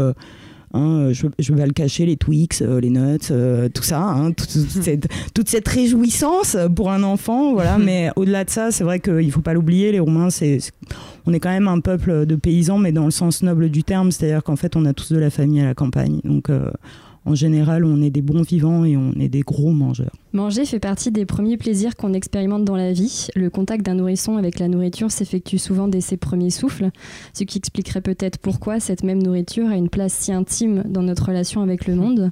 Hein, 0.73 1.09
euh, 1.09 1.13
je, 1.13 1.53
vais 1.53 1.65
le 1.65 1.73
cacher, 1.73 2.05
les 2.05 2.15
Twix, 2.15 2.61
euh, 2.61 2.79
les 2.79 2.91
nuts, 2.91 3.17
euh, 3.31 3.69
tout 3.69 3.81
ça, 3.81 4.01
hein, 4.01 4.31
toute, 5.33 5.49
cette, 5.49 5.67
réjouissance 5.67 6.55
pour 6.75 6.91
un 6.91 7.01
enfant, 7.01 7.53
voilà. 7.53 7.77
mais 7.79 8.11
au-delà 8.15 8.43
de 8.43 8.49
ça, 8.51 8.71
c'est 8.71 8.83
vrai 8.83 8.99
qu'il 8.99 9.25
ne 9.25 9.31
faut 9.31 9.41
pas 9.41 9.53
l'oublier, 9.53 9.91
les 9.91 9.99
Roumains, 9.99 10.29
c'est, 10.29 10.59
on 11.25 11.33
est 11.33 11.39
quand 11.39 11.49
même 11.49 11.67
un 11.67 11.79
peuple 11.79 12.27
de 12.27 12.35
paysans, 12.35 12.77
mais 12.77 12.91
dans 12.91 13.05
le 13.05 13.11
sens 13.11 13.41
noble 13.41 13.69
du 13.69 13.83
terme, 13.83 14.11
c'est-à-dire 14.11 14.43
qu'en 14.43 14.55
fait, 14.55 14.75
on 14.75 14.85
a 14.85 14.93
tous 14.93 15.11
de 15.11 15.17
la 15.17 15.31
famille 15.31 15.61
à 15.61 15.65
la 15.65 15.73
campagne, 15.73 16.21
donc 16.23 16.51
en 17.29 17.35
général, 17.35 17.85
on 17.85 18.01
est 18.01 18.09
des 18.09 18.23
bons 18.23 18.41
vivants 18.41 18.85
et 18.85 18.97
on 18.97 19.13
est 19.19 19.29
des 19.29 19.41
gros 19.41 19.69
mangeurs. 19.69 20.15
Manger 20.33 20.65
fait 20.65 20.79
partie 20.79 21.11
des 21.11 21.27
premiers 21.27 21.57
plaisirs 21.57 21.95
qu'on 21.95 22.13
expérimente 22.13 22.65
dans 22.65 22.75
la 22.75 22.91
vie. 22.91 23.27
Le 23.35 23.51
contact 23.51 23.85
d'un 23.85 23.93
nourrisson 23.93 24.37
avec 24.37 24.57
la 24.57 24.67
nourriture 24.67 25.11
s'effectue 25.11 25.59
souvent 25.59 25.87
dès 25.87 26.01
ses 26.01 26.17
premiers 26.17 26.49
souffles, 26.49 26.89
ce 27.33 27.43
qui 27.43 27.59
expliquerait 27.59 28.01
peut-être 28.01 28.39
pourquoi 28.39 28.79
cette 28.79 29.03
même 29.03 29.21
nourriture 29.21 29.67
a 29.67 29.75
une 29.75 29.89
place 29.89 30.13
si 30.13 30.31
intime 30.31 30.83
dans 30.87 31.03
notre 31.03 31.27
relation 31.27 31.61
avec 31.61 31.85
le 31.85 31.93
monde. 31.93 32.31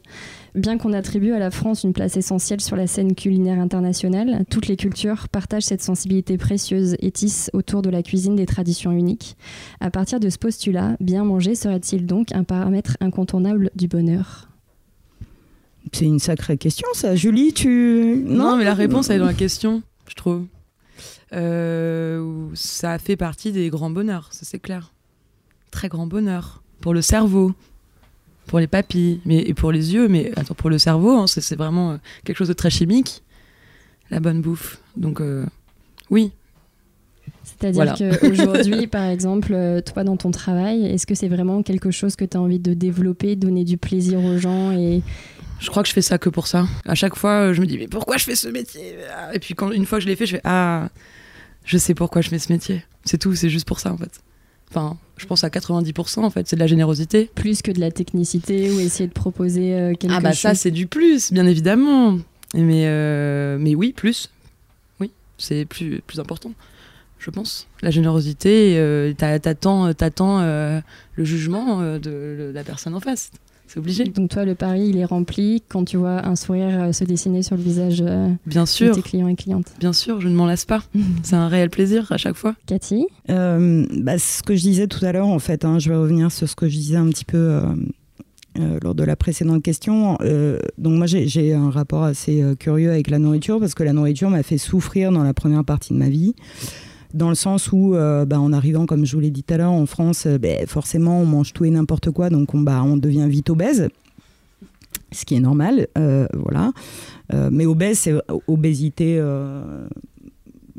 Bien 0.55 0.79
qu'on 0.79 0.93
attribue 0.93 1.33
à 1.33 1.39
la 1.39 1.51
France 1.51 1.83
une 1.83 1.93
place 1.93 2.17
essentielle 2.17 2.61
sur 2.61 2.75
la 2.75 2.87
scène 2.87 3.13
culinaire 3.13 3.59
internationale, 3.59 4.45
toutes 4.49 4.67
les 4.67 4.77
cultures 4.77 5.27
partagent 5.29 5.65
cette 5.65 5.83
sensibilité 5.83 6.37
précieuse 6.37 6.95
et 6.99 7.11
tissent 7.11 7.51
autour 7.53 7.83
de 7.83 7.91
la 7.91 8.01
cuisine 8.01 8.35
des 8.35 8.47
traditions 8.47 8.91
uniques. 8.91 9.37
À 9.79 9.91
partir 9.91 10.19
de 10.19 10.29
ce 10.31 10.39
postulat, 10.39 10.97
bien 10.99 11.23
manger 11.23 11.53
serait-il 11.53 12.07
donc 12.07 12.31
un 12.31 12.43
paramètre 12.43 12.97
incontournable 12.99 13.69
du 13.75 13.87
bonheur? 13.87 14.47
C'est 15.91 16.05
une 16.05 16.19
sacrée 16.19 16.57
question, 16.57 16.87
ça. 16.93 17.15
Julie, 17.15 17.53
tu. 17.53 18.23
Non, 18.25 18.57
mais 18.57 18.63
la 18.63 18.73
réponse, 18.73 19.09
elle 19.09 19.17
est 19.17 19.19
dans 19.19 19.25
la 19.25 19.33
question, 19.33 19.81
je 20.07 20.15
trouve. 20.15 20.45
Euh, 21.33 22.47
ça 22.53 22.97
fait 22.99 23.17
partie 23.17 23.51
des 23.51 23.69
grands 23.69 23.89
bonheurs, 23.89 24.29
ça 24.31 24.41
c'est 24.43 24.59
clair. 24.59 24.93
Très 25.71 25.89
grand 25.89 26.07
bonheur. 26.07 26.63
Pour 26.79 26.93
le 26.93 27.01
cerveau, 27.01 27.53
pour 28.45 28.59
les 28.59 28.67
papilles, 28.67 29.19
mais, 29.25 29.39
et 29.39 29.53
pour 29.53 29.71
les 29.71 29.93
yeux, 29.93 30.07
mais 30.07 30.31
attends, 30.37 30.53
pour 30.53 30.69
le 30.69 30.77
cerveau, 30.77 31.11
hein, 31.11 31.27
c'est 31.27 31.55
vraiment 31.55 31.91
euh, 31.91 31.97
quelque 32.23 32.37
chose 32.37 32.47
de 32.47 32.53
très 32.53 32.69
chimique, 32.69 33.23
la 34.09 34.19
bonne 34.19 34.41
bouffe. 34.41 34.79
Donc, 34.95 35.19
euh, 35.19 35.45
oui. 36.09 36.31
C'est-à-dire 37.43 37.93
qu'aujourd'hui, 37.95 38.87
par 38.87 39.03
exemple, 39.03 39.81
toi 39.85 40.03
dans 40.05 40.15
ton 40.15 40.31
travail, 40.31 40.85
est-ce 40.85 41.05
que 41.05 41.15
c'est 41.15 41.27
vraiment 41.27 41.61
quelque 41.61 41.91
chose 41.91 42.15
que 42.15 42.23
tu 42.23 42.37
as 42.37 42.41
envie 42.41 42.59
de 42.59 42.73
développer, 42.73 43.35
donner 43.35 43.65
du 43.65 43.77
plaisir 43.77 44.23
aux 44.23 44.37
gens 44.37 44.71
et, 44.71 45.01
je 45.59 45.69
crois 45.69 45.83
que 45.83 45.89
je 45.89 45.93
fais 45.93 46.01
ça 46.01 46.17
que 46.17 46.29
pour 46.29 46.47
ça. 46.47 46.67
À 46.85 46.95
chaque 46.95 47.15
fois, 47.15 47.53
je 47.53 47.61
me 47.61 47.65
dis 47.65 47.77
mais 47.77 47.87
pourquoi 47.87 48.17
je 48.17 48.23
fais 48.23 48.35
ce 48.35 48.47
métier? 48.47 48.95
Et 49.33 49.39
puis 49.39 49.53
quand 49.53 49.71
une 49.71 49.85
fois 49.85 49.99
que 49.99 50.03
je 50.03 50.07
l'ai 50.07 50.15
fait, 50.15 50.25
je 50.25 50.35
fais 50.35 50.41
ah, 50.43 50.89
je 51.65 51.77
sais 51.77 51.93
pourquoi 51.93 52.21
je 52.21 52.29
fais 52.29 52.39
ce 52.39 52.51
métier. 52.51 52.83
C'est 53.05 53.17
tout, 53.17 53.35
c'est 53.35 53.49
juste 53.49 53.67
pour 53.67 53.79
ça 53.79 53.91
en 53.91 53.97
fait. 53.97 54.21
Enfin, 54.69 54.97
je 55.15 55.25
pense 55.25 55.43
à 55.43 55.49
90% 55.49 56.19
en 56.19 56.29
fait, 56.29 56.47
c'est 56.47 56.57
de 56.57 56.61
la 56.61 56.67
générosité. 56.67 57.29
Plus 57.35 57.61
que 57.61 57.71
de 57.71 57.79
la 57.79 57.91
technicité 57.91 58.71
ou 58.71 58.79
essayer 58.79 59.07
de 59.07 59.13
proposer 59.13 59.73
euh, 59.73 59.93
quelque 59.93 60.11
chose. 60.11 60.17
Ah 60.17 60.21
bah 60.21 60.33
ça 60.33 60.55
c'est 60.55 60.71
du 60.71 60.87
plus, 60.87 61.31
bien 61.31 61.45
évidemment. 61.45 62.19
Mais, 62.53 62.83
euh, 62.85 63.57
mais 63.59 63.75
oui, 63.75 63.93
plus. 63.93 64.29
Oui, 64.99 65.11
c'est 65.37 65.65
plus, 65.65 66.01
plus 66.05 66.19
important, 66.19 66.51
je 67.19 67.29
pense. 67.29 67.67
La 67.81 67.91
générosité, 67.91 68.77
euh, 68.77 69.13
t'attends, 69.13 69.87
euh, 69.87 70.79
le 71.15 71.23
jugement 71.25 71.81
de 71.97 72.51
la 72.53 72.63
personne 72.63 72.95
en 72.95 72.99
face 72.99 73.31
c'est 73.67 73.79
obligé. 73.79 74.05
Donc 74.05 74.29
toi, 74.29 74.45
le 74.45 74.55
pari, 74.55 74.87
il 74.87 74.97
est 74.97 75.05
rempli 75.05 75.61
quand 75.67 75.83
tu 75.83 75.97
vois 75.97 76.25
un 76.25 76.35
sourire 76.35 76.83
euh, 76.83 76.91
se 76.93 77.03
dessiner 77.03 77.43
sur 77.43 77.57
le 77.57 77.61
visage 77.61 78.01
euh, 78.01 78.29
Bien 78.45 78.65
sûr. 78.65 78.89
de 78.89 78.95
tes 78.95 79.01
clients 79.01 79.27
et 79.27 79.35
clientes. 79.35 79.73
Bien 79.79 79.93
sûr, 79.93 80.21
je 80.21 80.29
ne 80.29 80.35
m'en 80.35 80.45
lasse 80.45 80.65
pas. 80.65 80.81
c'est 81.23 81.35
un 81.35 81.49
réel 81.49 81.69
plaisir 81.69 82.09
à 82.11 82.17
chaque 82.17 82.35
fois. 82.35 82.55
Cathy 82.65 83.05
euh, 83.29 83.85
bah, 83.91 84.17
Ce 84.17 84.41
que 84.41 84.55
je 84.55 84.61
disais 84.61 84.87
tout 84.87 85.05
à 85.05 85.11
l'heure, 85.11 85.27
en 85.27 85.39
fait, 85.39 85.65
hein, 85.65 85.79
je 85.79 85.89
vais 85.89 85.97
revenir 85.97 86.31
sur 86.31 86.47
ce 86.47 86.55
que 86.55 86.69
je 86.69 86.75
disais 86.75 86.97
un 86.97 87.09
petit 87.09 87.25
peu 87.25 87.61
lors 88.81 88.95
de 88.95 89.03
la 89.03 89.15
précédente 89.15 89.61
question. 89.61 90.17
donc 90.77 90.93
moi, 90.93 91.05
j'ai 91.05 91.53
un 91.53 91.69
rapport 91.69 92.03
assez 92.03 92.43
curieux 92.59 92.89
avec 92.89 93.09
la 93.11 93.19
nourriture 93.19 93.59
parce 93.59 93.75
que 93.75 93.83
la 93.83 93.93
nourriture 93.93 94.31
m'a 94.31 94.41
fait 94.41 94.57
souffrir 94.57 95.11
dans 95.11 95.23
la 95.23 95.33
première 95.35 95.63
partie 95.63 95.93
de 95.93 95.99
ma 95.99 96.09
vie 96.09 96.33
dans 97.13 97.29
le 97.29 97.35
sens 97.35 97.71
où, 97.71 97.95
euh, 97.95 98.25
bah, 98.25 98.39
en 98.39 98.53
arrivant, 98.53 98.85
comme 98.85 99.05
je 99.05 99.15
vous 99.15 99.21
l'ai 99.21 99.31
dit 99.31 99.43
tout 99.43 99.53
à 99.53 99.57
l'heure, 99.57 99.71
en 99.71 99.85
France, 99.85 100.25
euh, 100.25 100.37
bah, 100.37 100.65
forcément, 100.67 101.21
on 101.21 101.25
mange 101.25 101.53
tout 101.53 101.65
et 101.65 101.69
n'importe 101.69 102.11
quoi, 102.11 102.29
donc 102.29 102.53
on, 102.53 102.59
bah, 102.59 102.83
on 102.83 102.97
devient 102.97 103.27
vite 103.29 103.49
obèse, 103.49 103.89
ce 105.11 105.25
qui 105.25 105.35
est 105.35 105.39
normal, 105.39 105.87
euh, 105.97 106.27
voilà. 106.33 106.71
mais 107.51 107.65
obèse, 107.65 107.99
c'est 107.99 108.13
obésité, 108.47 109.21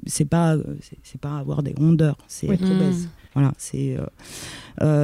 c'est 0.07 0.25
pas, 0.27 0.57
c'est 1.03 1.21
pas 1.21 1.39
avoir 1.39 1.63
des 1.63 1.75
rondeurs, 1.77 2.17
c'est 2.29 2.49
être 2.49 2.67
mmh. 2.67 2.77
obèse. 2.77 3.09
Voilà, 3.35 3.53
c'est 3.59 3.97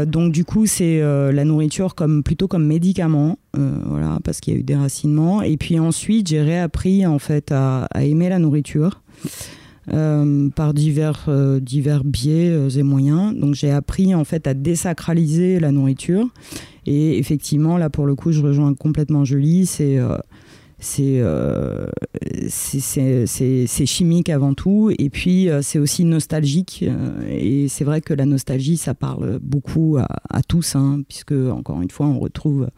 donc 0.07 0.33
du 0.33 0.45
coup 0.45 0.67
c'est 0.67 1.01
la 1.01 1.45
nourriture 1.45 1.95
comme 1.95 2.23
plutôt 2.23 2.49
comme 2.49 2.67
médicament, 2.67 3.39
voilà, 3.55 4.19
parce 4.25 4.41
qu'il 4.41 4.55
y 4.55 4.57
a 4.57 4.61
eu 4.61 4.65
des 4.65 4.77
racinements. 4.77 5.43
Et 5.43 5.57
puis 5.57 5.79
ensuite 5.79 6.29
j'ai 6.29 6.43
réappris 6.43 7.07
en 7.07 7.19
fait 7.19 7.53
à, 7.53 7.85
à 7.93 8.05
aimer 8.05 8.29
la 8.29 8.39
nourriture. 8.39 9.01
Euh, 9.93 10.49
par 10.49 10.73
divers, 10.73 11.27
euh, 11.29 11.61
divers 11.61 12.05
biais 12.05 12.49
euh, 12.49 12.71
et 12.71 12.83
moyens. 12.83 13.35
Donc 13.35 13.55
j'ai 13.55 13.71
appris 13.71 14.15
en 14.15 14.25
fait 14.25 14.47
à 14.47 14.55
désacraliser 14.55 15.61
la 15.61 15.73
nourriture. 15.73 16.27
Et 16.87 17.19
effectivement, 17.19 17.77
là 17.77 17.91
pour 17.91 18.07
le 18.07 18.15
coup, 18.15 18.33
je 18.33 18.41
rejoins 18.41 18.73
complètement 18.75 19.25
Julie. 19.25 19.67
C'est 19.67 19.99
c'est 20.79 21.17
chimique 23.87 24.29
avant 24.29 24.55
tout 24.55 24.91
et 24.99 25.09
puis 25.09 25.49
c'est 25.63 25.79
aussi 25.79 26.05
nostalgique 26.05 26.85
et 27.31 27.69
c'est 27.69 27.85
vrai 27.85 28.03
que 28.03 28.13
la 28.13 28.27
nostalgie 28.27 28.77
ça 28.77 28.93
parle 28.93 29.39
beaucoup 29.41 29.97
à, 29.99 30.07
à 30.29 30.43
tous 30.43 30.77
hein, 30.77 31.01
puisque 31.09 31.33
encore 31.33 31.81
une 31.81 31.91
fois 31.91 32.07
on 32.07 32.19
retrouve 32.19 32.69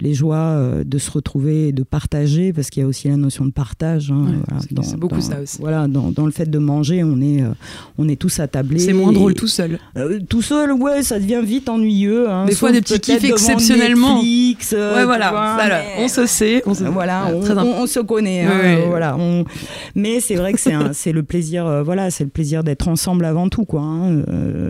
les 0.00 0.14
joies 0.14 0.36
euh, 0.36 0.84
de 0.84 0.98
se 0.98 1.10
retrouver 1.10 1.68
et 1.68 1.72
de 1.72 1.82
partager, 1.82 2.52
parce 2.52 2.70
qu'il 2.70 2.82
y 2.82 2.84
a 2.84 2.88
aussi 2.88 3.08
la 3.08 3.16
notion 3.16 3.44
de 3.44 3.50
partage. 3.50 4.10
Hein, 4.10 4.42
c'est 4.82 4.96
beaucoup 4.96 5.20
ça 5.20 5.40
aussi. 5.42 5.58
Voilà, 5.60 5.88
dans, 5.88 6.10
dans, 6.10 6.26
le 6.26 6.32
fait 6.32 6.50
de 6.50 6.58
manger, 6.58 7.04
on 7.04 7.20
est, 7.20 7.42
euh, 7.42 7.50
on 7.98 8.08
est 8.08 8.16
tous 8.16 8.40
attablés. 8.40 8.78
C'est 8.78 8.92
moins 8.92 9.12
drôle 9.12 9.34
tout 9.34 9.46
seul. 9.46 9.78
Euh, 9.96 10.20
tout 10.28 10.42
seul, 10.42 10.72
ouais, 10.72 11.02
ça 11.02 11.18
devient 11.18 11.42
vite 11.44 11.68
ennuyeux. 11.68 12.30
Hein, 12.30 12.46
des 12.46 12.54
fois, 12.54 12.72
des 12.72 12.80
petits 12.80 13.00
kiffs 13.00 13.24
exceptionnellement. 13.24 14.16
Netflix, 14.16 14.72
ouais, 14.72 15.04
voilà. 15.04 15.82
on 15.98 16.08
se 16.08 16.26
sait. 16.26 16.62
On 16.66 16.74
se, 16.74 16.84
voilà, 16.84 17.28
on, 17.34 17.86
se 17.86 18.00
connaît. 18.00 18.44
Hein, 18.44 18.84
voilà, 18.88 19.16
Mais 19.94 20.20
c'est 20.20 20.36
vrai 20.36 20.52
que 20.52 20.60
c'est 20.92 21.12
le 21.12 21.22
plaisir, 21.22 21.82
voilà, 21.84 22.10
c'est 22.10 22.24
le 22.24 22.30
plaisir 22.30 22.64
d'être 22.64 22.88
ensemble 22.88 23.24
avant 23.24 23.48
tout, 23.48 23.64
quoi. 23.64 23.82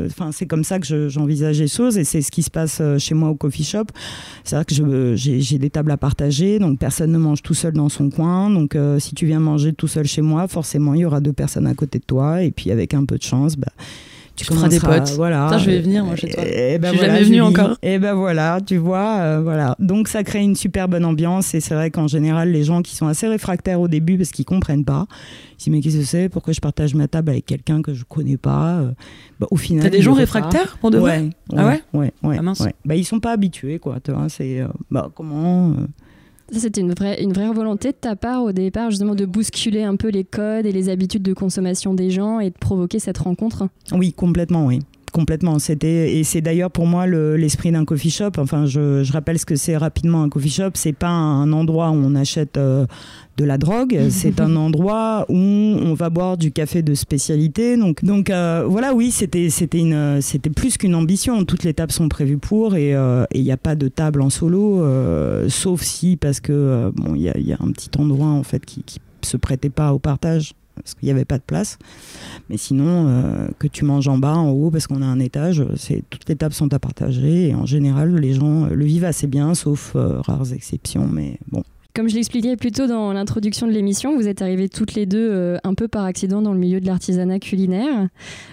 Enfin, 0.06 0.30
c'est 0.32 0.46
comme 0.46 0.64
ça 0.64 0.78
que 0.78 1.08
j'envisage 1.08 1.60
les 1.60 1.68
choses 1.68 1.98
et 1.98 2.04
c'est 2.04 2.22
ce 2.22 2.30
qui 2.30 2.42
se 2.42 2.50
passe 2.50 2.82
chez 2.98 3.14
moi 3.14 3.30
au 3.30 3.34
coffee 3.34 3.64
shop. 3.64 3.84
C'est 4.44 4.56
vrai 4.56 4.64
que 4.64 4.74
je 4.74 4.82
j'ai 5.20 5.58
des 5.58 5.70
tables 5.70 5.90
à 5.90 5.96
partager, 5.96 6.58
donc 6.58 6.78
personne 6.78 7.12
ne 7.12 7.18
mange 7.18 7.42
tout 7.42 7.54
seul 7.54 7.72
dans 7.74 7.88
son 7.88 8.10
coin. 8.10 8.50
Donc 8.50 8.74
euh, 8.74 8.98
si 8.98 9.14
tu 9.14 9.26
viens 9.26 9.40
manger 9.40 9.72
tout 9.72 9.88
seul 9.88 10.06
chez 10.06 10.22
moi, 10.22 10.48
forcément 10.48 10.94
il 10.94 11.00
y 11.00 11.04
aura 11.04 11.20
deux 11.20 11.32
personnes 11.32 11.66
à 11.66 11.74
côté 11.74 11.98
de 11.98 12.04
toi, 12.04 12.42
et 12.42 12.50
puis 12.50 12.70
avec 12.70 12.94
un 12.94 13.04
peu 13.04 13.18
de 13.18 13.22
chance, 13.22 13.56
bah, 13.56 13.72
tu, 14.36 14.44
feras 14.44 14.68
des 14.68 14.80
potes. 14.80 15.10
Voilà. 15.16 15.56
je 15.58 15.66
vais 15.66 15.80
venir 15.80 16.04
moi 16.04 16.16
chez 16.16 16.28
toi. 16.28 16.44
Et, 16.46 16.78
ben 16.78 16.92
je 16.92 16.98
suis 16.98 17.06
jamais 17.06 17.22
venue 17.22 17.42
encore. 17.42 17.76
Et 17.82 17.98
ben 17.98 18.14
voilà, 18.14 18.60
tu 18.64 18.76
vois, 18.76 19.18
euh, 19.18 19.40
voilà. 19.42 19.76
Donc 19.78 20.08
ça 20.08 20.24
crée 20.24 20.40
une 20.40 20.56
super 20.56 20.88
bonne 20.88 21.04
ambiance 21.04 21.54
et 21.54 21.60
c'est 21.60 21.74
vrai 21.74 21.90
qu'en 21.90 22.06
général 22.06 22.50
les 22.50 22.64
gens 22.64 22.82
qui 22.82 22.96
sont 22.96 23.06
assez 23.06 23.26
réfractaires 23.26 23.80
au 23.80 23.88
début 23.88 24.16
parce 24.16 24.30
qu'ils 24.30 24.44
comprennent 24.44 24.84
pas, 24.84 25.06
ils 25.10 25.56
disent 25.58 25.68
mais 25.68 25.80
qu'est-ce 25.80 25.98
que 25.98 26.04
c'est? 26.04 26.28
Pourquoi 26.28 26.52
je 26.52 26.60
partage 26.60 26.94
ma 26.94 27.08
table 27.08 27.30
avec 27.30 27.46
quelqu'un 27.46 27.82
que 27.82 27.94
je 27.94 28.04
connais 28.04 28.36
pas? 28.36 28.78
Euh, 28.78 28.92
bah, 29.38 29.46
Au 29.50 29.56
final. 29.56 29.84
T'as 29.84 29.90
des 29.90 30.02
gens 30.02 30.14
réfractaires 30.14 30.78
pour 30.80 30.90
de 30.90 30.98
vrai? 30.98 31.20
Ouais, 31.20 31.30
Ah 31.56 31.66
ouais 31.66 31.82
Ouais, 31.92 32.12
ouais. 32.22 32.36
Ah 32.38 32.42
mince. 32.42 32.62
Bah 32.84 32.94
ils 32.94 33.04
sont 33.04 33.20
pas 33.20 33.32
habitués 33.32 33.78
quoi. 33.78 33.98
Tu 34.02 34.12
vois, 34.12 34.28
c'est 34.28 34.60
euh, 34.60 34.68
bah 34.90 35.10
comment 35.14 35.74
c'était 36.58 36.80
une 36.80 36.92
vraie, 36.92 37.22
une 37.22 37.32
vraie 37.32 37.52
volonté 37.52 37.88
de 37.88 37.96
ta 37.96 38.16
part 38.16 38.42
au 38.42 38.52
départ, 38.52 38.90
justement, 38.90 39.14
de 39.14 39.24
bousculer 39.24 39.82
un 39.82 39.96
peu 39.96 40.08
les 40.08 40.24
codes 40.24 40.66
et 40.66 40.72
les 40.72 40.88
habitudes 40.88 41.22
de 41.22 41.32
consommation 41.32 41.94
des 41.94 42.10
gens 42.10 42.40
et 42.40 42.50
de 42.50 42.58
provoquer 42.58 42.98
cette 42.98 43.18
rencontre? 43.18 43.68
Oui, 43.92 44.12
complètement, 44.12 44.66
oui. 44.66 44.80
Complètement. 45.12 45.58
C'était 45.58 46.16
et 46.16 46.24
c'est 46.24 46.40
d'ailleurs 46.40 46.70
pour 46.70 46.86
moi 46.86 47.06
l'esprit 47.06 47.72
d'un 47.72 47.84
coffee 47.84 48.10
shop. 48.10 48.32
Enfin, 48.38 48.66
je, 48.66 49.02
je 49.02 49.12
rappelle 49.12 49.38
ce 49.38 49.46
que 49.46 49.56
c'est 49.56 49.76
rapidement 49.76 50.22
un 50.22 50.28
coffee 50.28 50.50
shop. 50.50 50.70
C'est 50.74 50.92
pas 50.92 51.08
un 51.08 51.52
endroit 51.52 51.90
où 51.90 51.94
on 51.94 52.14
achète 52.14 52.56
euh, 52.56 52.86
de 53.36 53.44
la 53.44 53.58
drogue. 53.58 53.98
C'est 54.10 54.40
un 54.40 54.54
endroit 54.56 55.26
où 55.28 55.34
on 55.34 55.94
va 55.94 56.10
boire 56.10 56.36
du 56.36 56.52
café 56.52 56.82
de 56.82 56.94
spécialité. 56.94 57.76
Donc, 57.76 58.04
donc 58.04 58.30
euh, 58.30 58.64
voilà, 58.68 58.94
oui, 58.94 59.10
c'était 59.10 59.50
c'était 59.50 59.78
une 59.78 60.20
c'était 60.20 60.50
plus 60.50 60.76
qu'une 60.76 60.94
ambition. 60.94 61.44
Toutes 61.44 61.64
les 61.64 61.74
tables 61.74 61.92
sont 61.92 62.08
prévues 62.08 62.38
pour 62.38 62.76
et 62.76 62.94
euh, 62.94 63.24
il 63.32 63.42
n'y 63.42 63.52
a 63.52 63.56
pas 63.56 63.74
de 63.74 63.88
table 63.88 64.22
en 64.22 64.30
solo, 64.30 64.84
sauf 65.48 65.82
si 65.82 66.16
parce 66.16 66.40
que 66.40 66.92
bon, 66.94 67.14
il 67.14 67.22
y 67.22 67.28
a, 67.28 67.38
y 67.38 67.52
a, 67.52 67.56
un 67.60 67.72
petit 67.72 67.90
endroit 67.98 68.28
en 68.28 68.42
fait 68.42 68.64
qui, 68.64 68.82
qui 68.84 69.00
se 69.22 69.36
prêtait 69.36 69.70
pas 69.70 69.92
au 69.92 69.98
partage 69.98 70.54
parce 70.82 70.94
qu'il 70.94 71.06
n'y 71.06 71.12
avait 71.12 71.24
pas 71.24 71.38
de 71.38 71.42
place. 71.42 71.78
Mais 72.48 72.56
sinon, 72.56 73.08
euh, 73.08 73.48
que 73.58 73.66
tu 73.66 73.84
manges 73.84 74.08
en 74.08 74.18
bas, 74.18 74.34
en 74.34 74.50
haut, 74.50 74.70
parce 74.70 74.86
qu'on 74.86 75.02
a 75.02 75.06
un 75.06 75.20
étage, 75.20 75.64
c'est 75.76 76.02
toutes 76.10 76.28
les 76.28 76.36
tables 76.36 76.54
sont 76.54 76.72
à 76.72 76.78
partager. 76.78 77.48
Et 77.48 77.54
en 77.54 77.66
général, 77.66 78.16
les 78.16 78.34
gens 78.34 78.66
le 78.66 78.84
vivent 78.84 79.04
assez 79.04 79.26
bien, 79.26 79.54
sauf 79.54 79.92
euh, 79.96 80.20
rares 80.20 80.52
exceptions. 80.52 81.06
Mais 81.06 81.38
bon. 81.50 81.62
Comme 81.92 82.08
je 82.08 82.14
l'expliquais 82.14 82.54
plus 82.54 82.70
tôt 82.70 82.86
dans 82.86 83.12
l'introduction 83.12 83.66
de 83.66 83.72
l'émission, 83.72 84.14
vous 84.14 84.28
êtes 84.28 84.42
arrivées 84.42 84.68
toutes 84.68 84.94
les 84.94 85.06
deux 85.06 85.28
euh, 85.28 85.58
un 85.64 85.74
peu 85.74 85.88
par 85.88 86.04
accident 86.04 86.40
dans 86.40 86.52
le 86.52 86.58
milieu 86.58 86.80
de 86.80 86.86
l'artisanat 86.86 87.40
culinaire. 87.40 88.08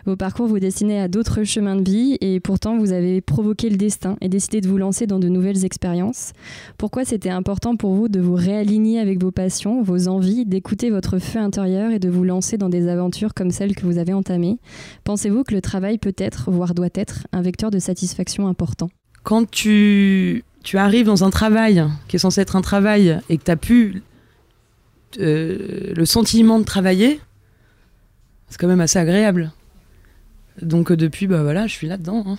Vos 0.08 0.16
parcours 0.16 0.48
vous 0.48 0.58
destinaient 0.58 1.00
à 1.00 1.08
d'autres 1.08 1.44
chemins 1.44 1.76
de 1.76 1.88
vie 1.88 2.18
et 2.20 2.40
pourtant 2.40 2.80
vous 2.80 2.94
avez 2.94 3.22
provoqué 3.22 3.70
le 3.70 3.78
destin 3.78 4.18
et 4.22 4.30
décidé 4.30 4.60
de 4.60 4.68
vous 4.68 4.80
lancer 4.80 5.06
dans 5.06 5.20
de 5.20 5.30
nouvelles 5.30 5.66
expériences. 5.66 6.34
Pourquoi 6.80 7.06
c'était 7.06 7.30
important 7.30 7.76
pour 7.76 7.94
vous 7.94 8.08
de 8.10 8.20
vous 8.20 8.34
réaligner 8.34 9.00
avec 9.00 9.22
vos 9.22 9.32
passions, 9.32 9.84
vos 9.84 10.08
envies, 10.08 10.46
d'écouter 10.46 10.90
votre 10.90 11.20
feu 11.20 11.38
intérieur 11.38 11.92
et 11.92 12.00
de 12.00 12.10
vous 12.10 12.24
lancer 12.24 12.58
dans 12.58 12.70
des 12.70 12.88
aventures 12.88 13.36
comme 13.36 13.52
celles 13.52 13.76
que 13.76 13.86
vous 13.86 14.00
avez 14.00 14.14
entamées? 14.14 14.58
Pensez-vous 15.04 15.44
que 15.44 15.54
le 15.54 15.62
travail 15.62 16.00
peut 16.00 16.16
être, 16.18 16.50
voire 16.50 16.74
doit 16.74 16.90
être, 16.96 17.28
un 17.34 17.44
vecteur 17.44 17.70
de 17.70 17.78
satisfaction 17.78 18.48
important? 18.48 18.90
Quand 19.24 19.48
tu 19.48 20.44
tu 20.68 20.78
arrives 20.78 21.06
dans 21.06 21.24
un 21.24 21.30
travail 21.30 21.82
qui 22.10 22.18
est 22.18 22.20
censé 22.20 22.42
être 22.42 22.58
un 22.58 22.62
travail 22.62 23.22
et 23.30 23.38
que 23.38 23.44
tu 23.46 23.52
as 23.52 23.56
pu 23.56 24.04
euh, 25.18 25.94
le 25.96 26.06
sentiment 26.06 26.60
de 26.60 26.66
travailler, 26.66 27.22
c'est 28.50 28.58
quand 28.60 28.68
même 28.68 28.82
assez 28.82 29.00
agréable. 29.00 29.54
Donc 30.62 30.92
euh, 30.92 30.98
depuis, 30.98 31.26
bah 31.26 31.42
voilà, 31.42 31.68
je 31.68 31.72
suis 31.72 31.88
là-dedans. 31.88 32.22
Hein. 32.28 32.38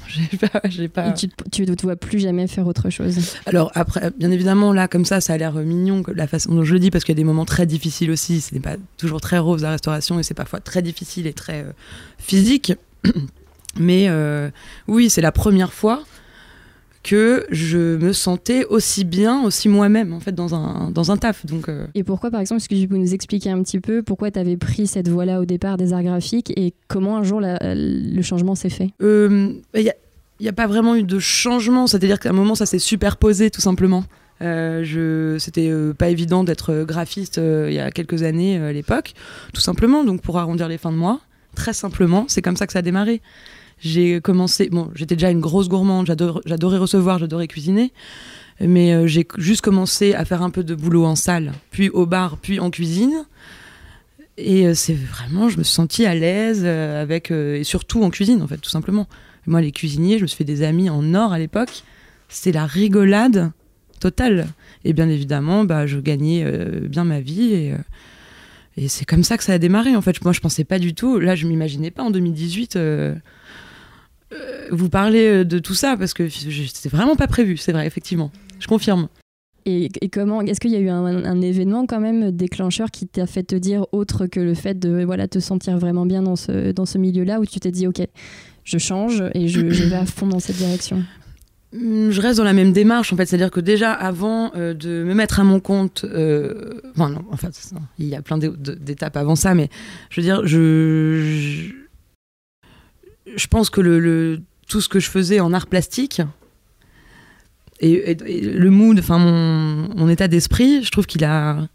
J'ai 0.68 0.88
pas, 0.88 1.12
tu, 1.12 1.62
ne 1.62 1.74
te 1.74 1.82
vois 1.84 1.96
plus 1.96 2.18
jamais 2.18 2.46
faire 2.48 2.66
autre 2.66 2.90
chose. 2.90 3.16
Alors 3.46 3.72
après, 3.74 4.10
bien 4.18 4.30
évidemment, 4.30 4.74
là, 4.74 4.88
comme 4.88 5.06
ça, 5.06 5.22
ça 5.22 5.32
a 5.32 5.38
l'air 5.38 5.54
mignon 5.54 6.02
la 6.14 6.26
façon 6.26 6.54
dont 6.54 6.64
je 6.64 6.74
le 6.74 6.80
dis, 6.80 6.90
parce 6.90 7.04
qu'il 7.04 7.14
y 7.14 7.16
a 7.16 7.22
des 7.22 7.24
moments 7.24 7.46
très 7.46 7.64
difficiles 7.64 8.10
aussi. 8.10 8.42
Ce 8.42 8.52
n'est 8.52 8.60
pas 8.60 8.76
toujours 8.98 9.22
très 9.22 9.38
rose 9.38 9.62
la 9.62 9.70
restauration 9.70 10.18
et 10.18 10.22
c'est 10.22 10.34
parfois 10.34 10.60
très 10.60 10.82
difficile 10.82 11.26
et 11.26 11.32
très 11.32 11.62
euh, 11.62 11.72
physique. 12.18 12.74
Mais 13.78 14.10
oui, 14.86 15.08
c'est 15.08 15.20
la 15.20 15.30
première 15.32 15.72
fois 15.72 16.02
que 17.08 17.46
je 17.50 17.96
me 17.96 18.12
sentais 18.12 18.66
aussi 18.66 19.04
bien, 19.04 19.42
aussi 19.42 19.70
moi-même 19.70 20.12
en 20.12 20.20
fait 20.20 20.32
dans 20.32 20.54
un, 20.54 20.90
dans 20.90 21.10
un 21.10 21.16
taf. 21.16 21.46
Donc, 21.46 21.68
euh. 21.68 21.86
Et 21.94 22.04
pourquoi 22.04 22.30
par 22.30 22.40
exemple, 22.40 22.60
est-ce 22.60 22.68
que 22.68 22.74
tu 22.74 22.86
peux 22.86 22.98
nous 22.98 23.14
expliquer 23.14 23.50
un 23.50 23.62
petit 23.62 23.80
peu 23.80 24.02
pourquoi 24.02 24.30
tu 24.30 24.38
avais 24.38 24.58
pris 24.58 24.86
cette 24.86 25.08
voie-là 25.08 25.40
au 25.40 25.46
départ 25.46 25.78
des 25.78 25.94
arts 25.94 26.02
graphiques 26.02 26.52
et 26.56 26.74
comment 26.86 27.16
un 27.16 27.22
jour 27.22 27.40
le 27.42 28.22
changement 28.22 28.54
s'est 28.54 28.68
fait? 28.68 28.90
Il 29.00 29.06
euh, 29.06 29.52
n'y 29.74 29.88
a, 29.88 30.50
a, 30.50 30.52
pas 30.52 30.66
vraiment 30.66 30.96
eu 30.96 31.02
de 31.02 31.18
changement, 31.18 31.86
c'est-à-dire 31.86 32.20
qu'à 32.20 32.28
un 32.28 32.34
moment 32.34 32.54
ça 32.54 32.66
s'est 32.66 32.78
superposé 32.78 33.50
tout 33.50 33.62
simplement. 33.62 34.04
Euh, 34.42 34.84
je, 34.84 35.38
c'était 35.38 35.72
pas 35.96 36.10
évident 36.10 36.44
d'être 36.44 36.84
graphiste 36.84 37.40
il 37.42 37.72
y 37.72 37.80
a 37.80 37.90
quelques 37.90 38.22
années 38.22 38.58
à 38.58 38.72
l'époque, 38.72 39.14
tout 39.54 39.62
simplement. 39.62 40.04
Donc 40.04 40.20
pour 40.20 40.38
arrondir 40.38 40.68
les 40.68 40.76
fins 40.76 40.92
de 40.92 40.96
mois, 40.96 41.20
très 41.54 41.72
simplement, 41.72 42.26
c'est 42.28 42.42
comme 42.42 42.56
ça 42.56 42.66
que 42.66 42.74
ça 42.74 42.80
a 42.80 42.82
démarré. 42.82 43.22
J'ai 43.80 44.20
commencé, 44.20 44.68
bon, 44.70 44.90
j'étais 44.94 45.14
déjà 45.14 45.30
une 45.30 45.40
grosse 45.40 45.68
gourmande, 45.68 46.06
j'adorais 46.06 46.78
recevoir, 46.78 47.18
j'adorais 47.18 47.46
cuisiner, 47.46 47.92
mais 48.60 48.92
euh, 48.92 49.06
j'ai 49.06 49.26
juste 49.38 49.60
commencé 49.60 50.14
à 50.14 50.24
faire 50.24 50.42
un 50.42 50.50
peu 50.50 50.64
de 50.64 50.74
boulot 50.74 51.04
en 51.04 51.14
salle, 51.14 51.52
puis 51.70 51.88
au 51.90 52.06
bar, 52.06 52.38
puis 52.38 52.58
en 52.58 52.70
cuisine. 52.70 53.24
Et 54.36 54.66
euh, 54.66 54.74
c'est 54.74 54.94
vraiment, 54.94 55.48
je 55.48 55.58
me 55.58 55.62
suis 55.62 55.74
sentie 55.74 56.06
à 56.06 56.14
l'aise 56.14 56.62
euh, 56.64 57.02
avec, 57.02 57.30
et 57.30 57.62
surtout 57.64 58.02
en 58.02 58.10
cuisine, 58.10 58.42
en 58.42 58.48
fait, 58.48 58.58
tout 58.58 58.70
simplement. 58.70 59.06
Moi, 59.46 59.60
les 59.60 59.72
cuisiniers, 59.72 60.18
je 60.18 60.22
me 60.22 60.26
suis 60.26 60.36
fait 60.36 60.44
des 60.44 60.62
amis 60.62 60.90
en 60.90 61.14
or 61.14 61.32
à 61.32 61.38
l'époque. 61.38 61.84
C'était 62.28 62.52
la 62.52 62.66
rigolade 62.66 63.52
totale. 64.00 64.48
Et 64.84 64.92
bien 64.92 65.08
évidemment, 65.08 65.64
bah, 65.64 65.86
je 65.86 65.98
gagnais 65.98 66.44
bien 66.82 67.04
ma 67.04 67.20
vie 67.20 67.54
et. 68.76 68.88
c'est 68.88 69.06
comme 69.06 69.24
ça 69.24 69.38
que 69.38 69.44
ça 69.44 69.54
a 69.54 69.58
démarré 69.58 69.96
en 69.96 70.02
fait. 70.02 70.22
Moi, 70.22 70.32
je 70.32 70.40
pensais 70.40 70.64
pas 70.64 70.78
du 70.78 70.92
tout. 70.94 71.18
Là, 71.18 71.34
je 71.34 71.46
m'imaginais 71.46 71.90
pas 71.90 72.02
en 72.02 72.10
2018 72.10 72.76
euh, 72.76 73.14
vous 74.70 74.88
parlez 74.88 75.26
euh, 75.26 75.44
de 75.44 75.58
tout 75.58 75.74
ça 75.74 75.96
parce 75.96 76.14
que 76.14 76.28
c'était 76.28 76.88
vraiment 76.88 77.16
pas 77.16 77.26
prévu, 77.26 77.56
c'est 77.56 77.72
vrai, 77.72 77.86
effectivement. 77.86 78.30
Je 78.60 78.66
confirme. 78.66 79.08
Et, 79.64 79.90
comment 80.10 80.40
Est-ce 80.40 80.60
qu'il 80.60 80.70
y 80.70 80.76
a 80.76 80.80
eu 80.80 80.88
un, 80.88 81.42
événement 81.42 81.84
quand 81.84 82.00
même 82.00 82.30
déclencheur 82.30 82.90
qui 82.90 83.06
t'a 83.06 83.26
fait 83.26 83.42
te 83.42 83.54
dire 83.54 83.84
autre 83.92 84.26
que 84.26 84.40
le 84.40 84.54
fait 84.54 84.78
de 84.78 85.04
voilà 85.04 85.28
te 85.28 85.40
sentir 85.40 85.76
vraiment 85.76 86.06
bien 86.06 86.22
dans 86.22 86.36
ce 86.36 86.72
dans 86.72 86.86
ce 86.86 86.96
milieu-là 86.96 87.38
où 87.38 87.44
tu 87.44 87.60
t'es 87.60 87.70
dit 87.70 87.86
ok, 87.86 88.00
je 88.64 88.78
change 88.78 89.22
et 89.34 89.46
je, 89.46 89.60
vais 89.60 89.94
à 89.94 90.06
fond 90.06 90.26
dans 90.26 90.40
cette 90.40 90.56
direction? 90.56 91.04
Hum, 91.74 92.10
je 92.10 92.20
reste 92.22 92.38
dans 92.38 92.44
la 92.44 92.54
même 92.54 92.72
démarche 92.72 93.12
en 93.12 93.16
fait, 93.16 93.26
c'est-à-dire 93.26 93.50
que 93.50 93.60
déjà 93.60 93.92
avant 93.92 94.52
euh, 94.56 94.72
de 94.72 95.04
me 95.04 95.12
mettre 95.12 95.38
à 95.38 95.44
mon 95.44 95.60
compte, 95.60 96.06
enfin 96.96 97.10
non, 97.10 97.24
en 97.30 97.36
fait 97.36 97.70
il 97.98 98.06
y 98.06 98.14
a 98.14 98.22
plein 98.22 98.38
d'étapes 98.38 99.18
avant 99.18 99.36
ça, 99.36 99.54
mais 99.54 99.68
je 100.08 100.22
veux 100.22 100.24
dire 100.24 100.46
je 100.46 101.74
je 103.36 103.46
pense 103.46 103.70
que 103.70 104.40
tout 104.68 104.80
ce 104.80 104.88
que 104.88 105.00
je 105.00 105.08
faisais 105.08 105.40
en 105.40 105.52
art 105.52 105.66
plastique 105.66 106.22
et, 107.80 108.14
le 108.14 108.70
mood, 108.70 108.98
enfin 108.98 109.18
mon, 109.18 110.08
état 110.08 110.28
d'esprit, 110.28 110.82
je 110.82 110.90
trouve 110.90 111.06
qu'il 111.06 111.24
a, 111.24 111.68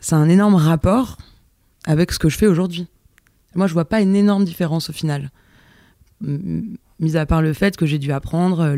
c'est 0.00 0.14
un 0.14 0.28
énorme 0.28 0.54
rapport 0.54 1.16
avec 1.84 2.12
ce 2.12 2.18
que 2.18 2.28
je 2.28 2.36
fais 2.36 2.46
aujourd'hui. 2.46 2.86
Moi, 3.54 3.66
je 3.66 3.72
vois 3.72 3.86
pas 3.86 4.00
une 4.00 4.14
énorme 4.14 4.44
différence 4.44 4.90
au 4.90 4.92
final, 4.92 5.30
mis 6.20 7.16
à 7.16 7.26
part 7.26 7.42
le 7.42 7.52
fait 7.52 7.76
que 7.76 7.86
j'ai 7.86 7.98
dû 7.98 8.12
apprendre 8.12 8.76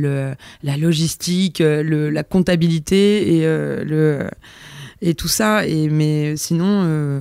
la 0.63 0.77
logistique, 0.77 1.61
la 1.61 2.23
comptabilité 2.23 3.37
et 3.37 3.47
euh, 3.47 4.29
tout 5.17 5.29
ça. 5.29 5.63
Mais 5.91 6.37
sinon, 6.37 6.83
il 6.83 6.89
euh, 6.89 7.21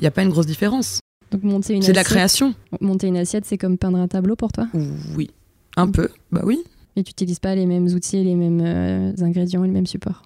n'y 0.00 0.06
a 0.06 0.10
pas 0.10 0.22
une 0.22 0.30
grosse 0.30 0.46
différence. 0.46 1.00
Donc 1.30 1.42
monter 1.42 1.74
une 1.74 1.82
C'est 1.82 1.92
de 1.92 1.96
la 1.96 2.04
création. 2.04 2.54
Monter 2.80 3.06
une 3.06 3.16
assiette, 3.16 3.44
c'est 3.44 3.58
comme 3.58 3.78
peindre 3.78 3.98
un 3.98 4.08
tableau 4.08 4.36
pour 4.36 4.52
toi 4.52 4.68
Oui, 5.16 5.30
un 5.76 5.88
peu, 5.88 6.08
bah 6.32 6.42
oui. 6.44 6.62
Et 6.96 7.04
tu 7.04 7.10
n'utilises 7.10 7.38
pas 7.38 7.54
les 7.54 7.66
mêmes 7.66 7.86
outils, 7.86 8.24
les 8.24 8.34
mêmes 8.34 8.60
euh, 8.60 9.12
ingrédients 9.20 9.62
et 9.62 9.68
le 9.68 9.72
même 9.72 9.86
support? 9.86 10.22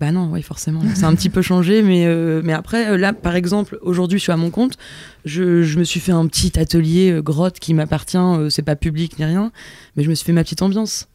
Bah 0.00 0.10
non, 0.10 0.30
oui, 0.32 0.42
forcément. 0.42 0.80
C'est 0.94 1.04
un 1.04 1.14
petit 1.14 1.30
peu 1.30 1.40
changé, 1.40 1.82
mais, 1.82 2.04
euh, 2.06 2.42
mais 2.44 2.52
après, 2.52 2.88
euh, 2.88 2.96
là, 2.96 3.12
par 3.12 3.36
exemple, 3.36 3.78
aujourd'hui, 3.80 4.18
je 4.18 4.24
suis 4.24 4.32
à 4.32 4.36
mon 4.36 4.50
compte. 4.50 4.76
Je, 5.24 5.62
je, 5.62 5.78
me 5.78 5.84
suis 5.84 6.00
fait 6.00 6.10
un 6.10 6.26
petit 6.26 6.58
atelier 6.58 7.20
grotte 7.22 7.60
qui 7.60 7.74
m'appartient. 7.74 8.18
c'est 8.50 8.62
pas 8.62 8.74
public 8.74 9.18
ni 9.18 9.24
rien, 9.24 9.52
mais 9.96 10.02
je 10.02 10.10
me 10.10 10.14
suis 10.16 10.26
fait 10.26 10.32
ma 10.32 10.42
petite 10.42 10.62
ambiance. 10.62 11.08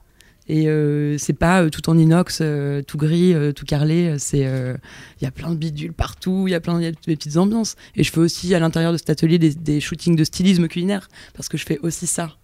Et 0.50 0.68
euh, 0.68 1.20
c'est 1.20 1.34
pas 1.34 1.62
euh, 1.62 1.70
tout 1.70 1.92
en 1.92 1.98
inox, 1.98 2.40
euh, 2.42 2.82
tout 2.82 2.98
gris, 2.98 3.36
tout 3.56 3.66
carrelé. 3.66 4.16
C'est 4.18 4.40
il 4.40 5.24
y 5.24 5.28
a 5.28 5.32
plein 5.32 5.52
de 5.52 5.56
bidules 5.56 5.94
partout, 5.94 6.46
il 6.48 6.52
y 6.52 6.56
a 6.56 6.60
plein 6.60 6.80
de 6.80 6.92
petites 7.06 7.38
ambiances. 7.38 7.76
Et 7.96 8.04
je 8.04 8.12
fais 8.12 8.20
aussi 8.20 8.54
à 8.56 8.60
l'intérieur 8.60 8.92
de 8.92 8.98
cet 8.98 9.12
atelier 9.12 9.38
des, 9.38 9.54
des, 9.54 9.80
shootings 9.80 10.16
de 10.16 10.24
stylisme 10.24 10.68
culinaire 10.68 11.08
parce 11.36 11.48
que 11.48 11.58
je 11.58 11.66
fais 11.66 11.80
aussi 11.80 12.08
ça 12.08 12.36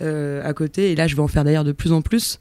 à 0.00 0.52
côté. 0.54 0.90
Et 0.90 0.96
là, 0.96 1.06
je 1.06 1.14
vais 1.14 1.22
en 1.22 1.28
faire 1.28 1.44
d'ailleurs 1.44 1.64
de 1.64 1.72
plus 1.72 1.92
en 1.92 2.02
plus. 2.02 2.40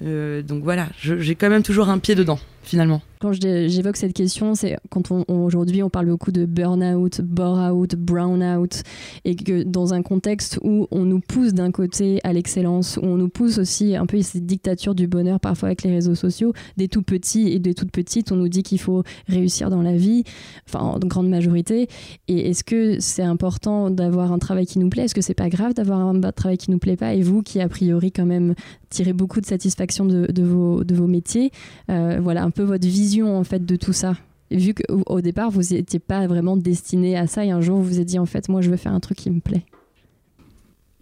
donc 0.00 0.62
voilà, 0.62 0.88
j'ai 1.00 1.34
quand 1.34 1.48
même 1.48 1.62
toujours 1.62 1.88
un 1.88 1.98
pied 1.98 2.14
dedans 2.14 2.38
finalement. 2.66 3.00
Quand 3.20 3.32
j'évoque 3.32 3.96
cette 3.96 4.12
question, 4.12 4.54
c'est 4.54 4.76
quand 4.90 5.10
aujourd'hui 5.28 5.82
on 5.82 5.88
parle 5.88 6.06
beaucoup 6.06 6.32
de 6.32 6.44
burn-out, 6.44 7.22
bore-out, 7.22 7.94
brown-out, 7.94 8.82
et 9.24 9.34
que 9.36 9.62
dans 9.62 9.94
un 9.94 10.02
contexte 10.02 10.58
où 10.62 10.86
on 10.90 11.04
nous 11.04 11.20
pousse 11.20 11.54
d'un 11.54 11.70
côté 11.70 12.20
à 12.24 12.34
l'excellence, 12.34 12.98
où 12.98 13.06
on 13.06 13.16
nous 13.16 13.30
pousse 13.30 13.56
aussi 13.56 13.96
un 13.96 14.04
peu 14.04 14.20
cette 14.20 14.44
dictature 14.44 14.94
du 14.94 15.06
bonheur 15.06 15.40
parfois 15.40 15.68
avec 15.68 15.82
les 15.82 15.90
réseaux 15.90 16.14
sociaux, 16.14 16.52
des 16.76 16.88
tout 16.88 17.02
petits 17.02 17.48
et 17.48 17.58
des 17.58 17.72
toutes 17.72 17.90
petites, 17.90 18.32
on 18.32 18.36
nous 18.36 18.48
dit 18.48 18.62
qu'il 18.62 18.80
faut 18.80 19.02
réussir 19.28 19.70
dans 19.70 19.82
la 19.82 19.96
vie, 19.96 20.24
enfin 20.68 20.80
en 20.80 20.98
grande 20.98 21.30
majorité. 21.30 21.88
Et 22.28 22.50
est-ce 22.50 22.64
que 22.64 23.00
c'est 23.00 23.22
important 23.22 23.90
d'avoir 23.90 24.32
un 24.32 24.38
travail 24.38 24.66
qui 24.66 24.78
nous 24.78 24.90
plaît? 24.90 25.04
Est-ce 25.04 25.14
que 25.14 25.22
c'est 25.22 25.34
pas 25.34 25.48
grave 25.48 25.72
d'avoir 25.72 26.00
un 26.00 26.20
travail 26.32 26.58
qui 26.58 26.70
nous 26.70 26.78
plaît 26.78 26.96
pas? 26.96 27.14
Et 27.14 27.22
vous 27.22 27.42
qui 27.42 27.60
a 27.60 27.68
priori 27.68 28.12
quand 28.12 28.26
même 28.26 28.54
tirez 28.90 29.12
beaucoup 29.12 29.40
de 29.40 29.46
satisfaction 29.46 30.04
de, 30.04 30.42
vos, 30.42 30.84
de 30.84 30.94
vos 30.94 31.06
métiers, 31.06 31.50
euh, 31.90 32.18
voilà 32.22 32.44
un 32.44 32.50
peu 32.56 32.64
votre 32.64 32.86
vision 32.86 33.38
en 33.38 33.44
fait 33.44 33.64
de 33.64 33.76
tout 33.76 33.92
ça 33.92 34.16
Vu 34.50 34.74
qu'au 34.74 35.20
départ, 35.20 35.50
vous 35.50 35.74
n'étiez 35.74 35.98
pas 35.98 36.26
vraiment 36.28 36.56
destiné 36.56 37.16
à 37.16 37.26
ça 37.26 37.44
et 37.44 37.50
un 37.50 37.60
jour, 37.60 37.78
vous 37.78 37.84
vous 37.84 38.00
êtes 38.00 38.06
dit 38.06 38.18
en 38.18 38.26
fait, 38.26 38.48
moi, 38.48 38.60
je 38.60 38.70
veux 38.70 38.76
faire 38.76 38.92
un 38.92 39.00
truc 39.00 39.18
qui 39.18 39.30
me 39.30 39.40
plaît. 39.40 39.64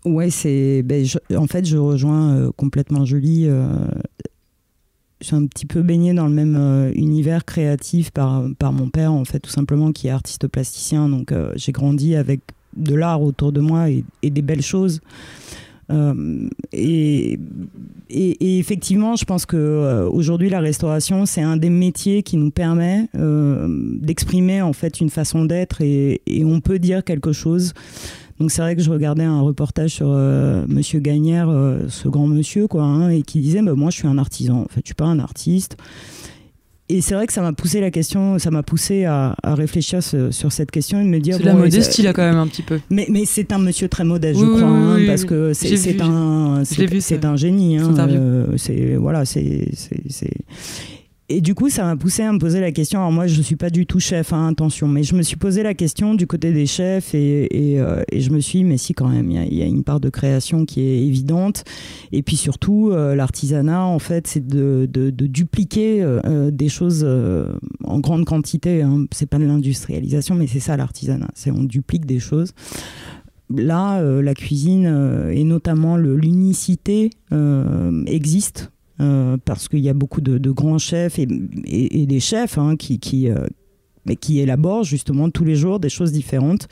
Ouais, 0.07 0.31
c'est. 0.31 0.83
Ben, 0.83 1.05
en 1.37 1.47
fait, 1.47 1.67
je 1.67 1.77
rejoins 1.77 2.35
euh, 2.35 2.51
complètement 2.57 3.05
Julie. 3.05 3.47
Euh, 3.47 3.69
je 5.21 5.27
suis 5.27 5.37
un 5.37 5.47
petit 5.47 5.67
peu 5.67 5.83
baignée 5.83 6.15
dans 6.15 6.27
le 6.27 6.33
même 6.33 6.57
euh, 6.57 6.91
univers 6.95 7.45
créatif 7.45 8.11
par, 8.11 8.45
par 8.59 8.73
mon 8.73 8.89
père, 8.89 9.13
en 9.13 9.25
fait, 9.27 9.41
tout 9.41 9.51
simplement, 9.51 9.93
qui 9.93 10.07
est 10.07 10.11
artiste 10.11 10.47
plasticien. 10.49 11.11
Donc, 11.11 11.33
j'ai 11.57 11.73
grandi 11.73 12.17
avec 12.17 12.41
de 12.77 12.95
l'art 12.95 13.23
autour 13.23 13.53
de 13.53 13.61
moi 13.61 13.89
et 13.91 14.31
des 14.31 14.43
belles 14.43 14.63
choses. 14.63 15.01
Euh, 15.93 16.49
et, 16.73 17.39
effectivement, 18.11 19.17
je 19.17 19.25
pense 19.25 19.47
que 19.47 19.57
euh, 19.57 20.09
aujourd'hui, 20.09 20.49
la 20.49 20.61
restauration, 20.61 21.27
c'est 21.27 21.43
un 21.43 21.57
des 21.57 21.71
métiers 21.71 22.23
qui 22.23 22.37
nous 22.37 22.51
permet 22.51 23.09
euh, 23.17 23.67
d'exprimer 24.01 24.63
en 24.63 24.73
fait 24.73 25.01
une 25.01 25.11
façon 25.11 25.45
d'être 25.45 25.81
et, 25.81 26.23
et, 26.27 26.45
on 26.45 26.61
peut 26.61 26.79
dire 26.79 27.05
quelque 27.05 27.33
chose. 27.33 27.73
Donc 28.41 28.51
c'est 28.51 28.63
vrai 28.63 28.75
que 28.75 28.83
je 28.83 28.91
regardais 28.91 29.23
un 29.23 29.41
reportage 29.41 29.91
sur 29.91 30.09
Monsieur 30.09 30.99
Gagnère, 30.99 31.49
ce 31.89 32.09
grand 32.09 32.27
monsieur, 32.27 32.67
quoi, 32.67 32.83
hein, 32.83 33.09
et 33.11 33.23
qui 33.23 33.41
disait 33.41 33.63
bah, 33.63 33.75
moi, 33.75 33.91
je 33.91 33.99
suis 33.99 34.09
un 34.09 34.19
artisan. 34.19 34.63
En 34.63 34.69
fait, 34.69 34.81
je 34.81 34.89
suis 34.89 34.95
pas 34.95 35.05
un 35.05 35.21
artiste 35.21 35.77
et 36.91 37.01
c'est 37.01 37.15
vrai 37.15 37.27
que 37.27 37.33
ça 37.33 37.41
m'a 37.41 37.53
poussé 37.53 37.81
la 37.81 37.91
question, 37.91 38.39
ça 38.39 38.51
m'a 38.51 38.63
poussé 38.63 39.05
à, 39.07 39.35
réfléchir 39.45 40.03
sur 40.03 40.53
cette 40.53 40.71
question 40.71 41.01
et 41.01 41.05
me 41.05 41.19
dire. 41.19 41.37
C'est 41.39 41.45
la 41.45 41.55
modestie 41.55 42.03
là 42.03 42.13
quand 42.13 42.23
même 42.23 42.37
un 42.37 42.47
petit 42.47 42.63
peu. 42.63 42.79
Mais, 42.91 43.07
mais 43.11 43.25
c'est 43.25 43.53
un 43.53 43.59
monsieur 43.59 43.89
très 43.89 44.05
modeste, 44.05 44.39
je 44.39 44.45
crois, 44.45 44.63
hein, 44.65 44.99
parce 45.07 45.25
que 45.25 45.55
c'est 45.55 46.01
un, 46.03 46.63
c'est 46.65 47.25
un 47.25 47.37
génie. 47.37 47.79
Hein, 47.79 47.95
euh, 47.99 48.47
c'est 48.57 48.97
voilà, 48.97 49.25
c'est 49.25 49.69
et 51.31 51.41
du 51.41 51.55
coup, 51.55 51.71
ça 51.71 51.85
m'a 51.85 51.97
poussé 51.97 52.23
à 52.23 52.31
me 52.33 52.39
poser 52.39 52.61
la 52.61 52.71
question. 52.71 52.99
Alors 52.99 53.11
moi, 53.11 53.27
je 53.27 53.39
ne 53.39 53.43
suis 53.43 53.57
pas 53.57 53.71
du 53.71 53.87
tout 53.87 53.99
chef, 53.99 54.35
hein, 54.35 54.49
attention, 54.49 54.89
mais 54.89 55.03
je 55.05 55.15
me 55.15 55.23
suis 55.23 55.37
posé 55.37 55.63
la 55.63 55.73
question 55.73 56.15
du 56.15 56.27
côté 56.27 56.53
des 56.53 56.67
chefs 56.67 57.15
et, 57.15 57.49
euh, 57.81 58.03
je 58.15 58.29
me 58.29 58.41
suis 58.41 58.59
dit, 58.59 58.65
mais 58.65 58.77
si 58.77 58.93
quand 58.93 59.09
même, 59.09 59.31
il 59.31 59.55
y, 59.55 59.63
a 59.63 59.67
une 59.67 59.85
part 59.85 60.01
de 60.01 60.11
création 60.11 60.67
qui 60.67 60.83
est 60.83 61.03
évidente. 61.07 61.65
Et 62.13 62.23
puis 62.23 62.37
surtout, 62.37 62.91
euh, 62.91 63.15
l'artisanat, 63.15 63.85
en 63.85 63.99
fait, 63.99 64.27
c'est 64.27 64.47
de, 64.47 64.87
dupliquer 64.87 66.03
euh, 66.03 66.51
des 66.51 66.69
choses 66.69 67.07
en 67.85 68.01
grande 68.01 68.27
quantité. 68.27 68.83
Hein. 68.83 69.07
C'est 69.11 69.29
pas 69.29 69.39
de 69.39 69.45
l'industrialisation, 69.45 70.35
mais 70.35 70.47
c'est 70.47 70.61
ça 70.61 70.77
l'artisanat. 70.77 71.31
C'est 71.35 71.51
on 71.51 71.65
duplique 71.65 72.05
des 72.05 72.19
choses 72.19 72.53
là, 73.51 74.03
la 74.03 74.35
cuisine 74.35 75.31
et 75.31 75.45
notamment 75.45 75.97
l'unicité 75.97 77.11
existe 78.07 78.73
euh, 79.01 79.37
parce 79.45 79.69
qu'il 79.69 79.81
y 79.81 79.89
a 79.89 79.95
beaucoup 79.95 80.21
de, 80.21 80.51
grands 80.51 80.79
chefs 80.79 81.19
et, 81.19 81.27
des 81.27 82.21
chefs 82.21 82.59
hein, 82.59 82.77
qui, 82.77 82.99
qui, 82.99 83.29
euh, 83.29 83.47
qui 84.21 84.39
élaborent 84.39 84.85
justement 84.85 85.31
tous 85.31 85.45
les 85.45 85.57
jours 85.57 85.81
des 85.81 85.89
choses 85.89 86.13
différentes 86.13 86.69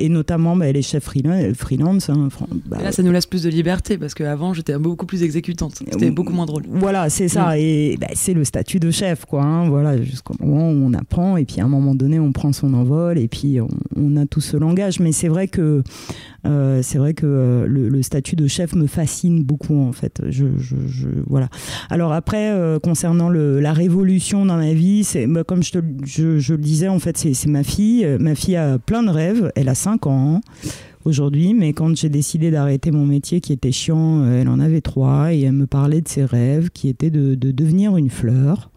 et 0.00 0.08
notamment 0.08 0.56
bah, 0.56 0.72
les 0.72 0.82
chefs 0.82 1.04
freelance. 1.04 2.10
Hein, 2.10 2.28
bah, 2.66 2.78
là, 2.82 2.90
ça 2.90 3.02
nous 3.02 3.12
laisse 3.12 3.26
plus 3.26 3.42
de 3.42 3.50
liberté 3.50 3.98
parce 3.98 4.14
qu'avant, 4.14 4.54
j'étais 4.54 4.76
beaucoup 4.78 5.06
plus 5.06 5.22
exécutante. 5.22 5.82
C'était 5.90 6.10
beaucoup 6.10 6.32
moins 6.32 6.46
drôle. 6.46 6.64
Voilà, 6.68 7.10
c'est 7.10 7.28
ça. 7.28 7.58
Et 7.58 7.96
bah, 8.00 8.08
c'est 8.14 8.34
le 8.34 8.44
statut 8.44 8.80
de 8.80 8.90
chef, 8.90 9.26
quoi. 9.26 9.42
Hein, 9.42 9.68
voilà, 9.68 10.02
jusqu'au 10.02 10.34
moment 10.40 10.70
où 10.70 10.86
on 10.86 10.94
apprend 10.94 11.36
et 11.36 11.44
puis 11.44 11.60
à 11.60 11.64
un 11.64 11.68
moment 11.68 11.94
donné, 11.94 12.18
on 12.18 12.32
prend 12.32 12.52
son 12.52 12.72
envol 12.74 13.18
et 13.18 13.28
puis 13.28 13.58
on, 13.60 14.16
a 14.16 14.26
tout 14.26 14.40
ce 14.40 14.56
langage. 14.56 15.00
Mais 15.00 15.12
c'est 15.12 15.28
vrai 15.28 15.48
que 15.48 15.82
Euh, 16.46 16.80
c'est 16.82 16.96
vrai 16.96 17.12
que 17.12 17.66
le, 17.68 18.02
statut 18.02 18.34
de 18.34 18.46
chef 18.46 18.74
me 18.74 18.86
fascine 18.86 19.44
beaucoup 19.44 19.78
en 19.78 19.92
fait. 19.92 20.22
Je, 20.30 20.46
voilà. 21.26 21.50
Alors 21.90 22.14
après, 22.14 22.50
concernant 22.82 23.28
la 23.28 23.72
révolution 23.74 24.46
dans 24.46 24.56
ma 24.56 24.72
vie, 24.72 25.04
c'est 25.04 25.26
bah, 25.26 25.44
comme 25.44 25.62
je, 25.62 25.72
te, 25.72 25.78
je, 26.04 26.52
le 26.52 26.58
disais 26.58 26.88
en 26.88 26.98
fait, 26.98 27.18
c'est 27.18 27.46
ma 27.46 27.62
fille. 27.62 28.06
Ma 28.18 28.34
fille 28.34 28.56
a 28.56 28.78
plein 28.78 29.02
de 29.02 29.10
rêves. 29.10 29.52
Elle 29.54 29.68
a 29.68 29.74
5 29.74 29.89
ans 30.06 30.40
aujourd'hui, 31.04 31.54
mais 31.54 31.72
quand 31.72 31.96
j'ai 31.96 32.08
décidé 32.08 32.50
d'arrêter 32.50 32.90
mon 32.90 33.06
métier 33.06 33.40
qui 33.40 33.52
était 33.52 33.72
chiant, 33.72 34.24
elle 34.26 34.48
en 34.48 34.60
avait 34.60 34.80
trois 34.80 35.32
et 35.32 35.40
elle 35.42 35.52
me 35.52 35.66
parlait 35.66 36.00
de 36.00 36.08
ses 36.08 36.24
rêves 36.24 36.70
qui 36.70 36.88
étaient 36.88 37.10
de, 37.10 37.34
de 37.34 37.50
devenir 37.50 37.96
une 37.96 38.10
fleur. 38.10 38.70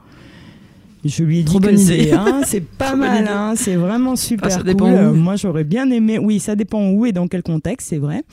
Je 1.05 1.23
lui 1.23 1.39
ai 1.39 1.43
dit 1.43 1.59
que 1.59 1.75
c'est 1.75 2.13
hein, 2.13 2.41
pas 2.77 2.95
mal, 2.95 3.27
hein, 3.27 3.53
c'est 3.57 3.75
vraiment 3.75 4.15
super 4.15 4.51
ça 4.51 4.63
Dépend 4.63 4.89
où. 4.89 5.13
Moi, 5.13 5.35
j'aurais 5.35 5.65
bien 5.65 5.89
aimé. 5.91 6.17
Oui, 6.17 6.39
ça 6.39 6.55
dépend 6.55 6.91
où 6.91 7.05
et 7.05 7.11
dans 7.11 7.27
quel 7.27 7.43
contexte, 7.43 7.89
c'est 7.89 7.97
vrai. 7.97 8.23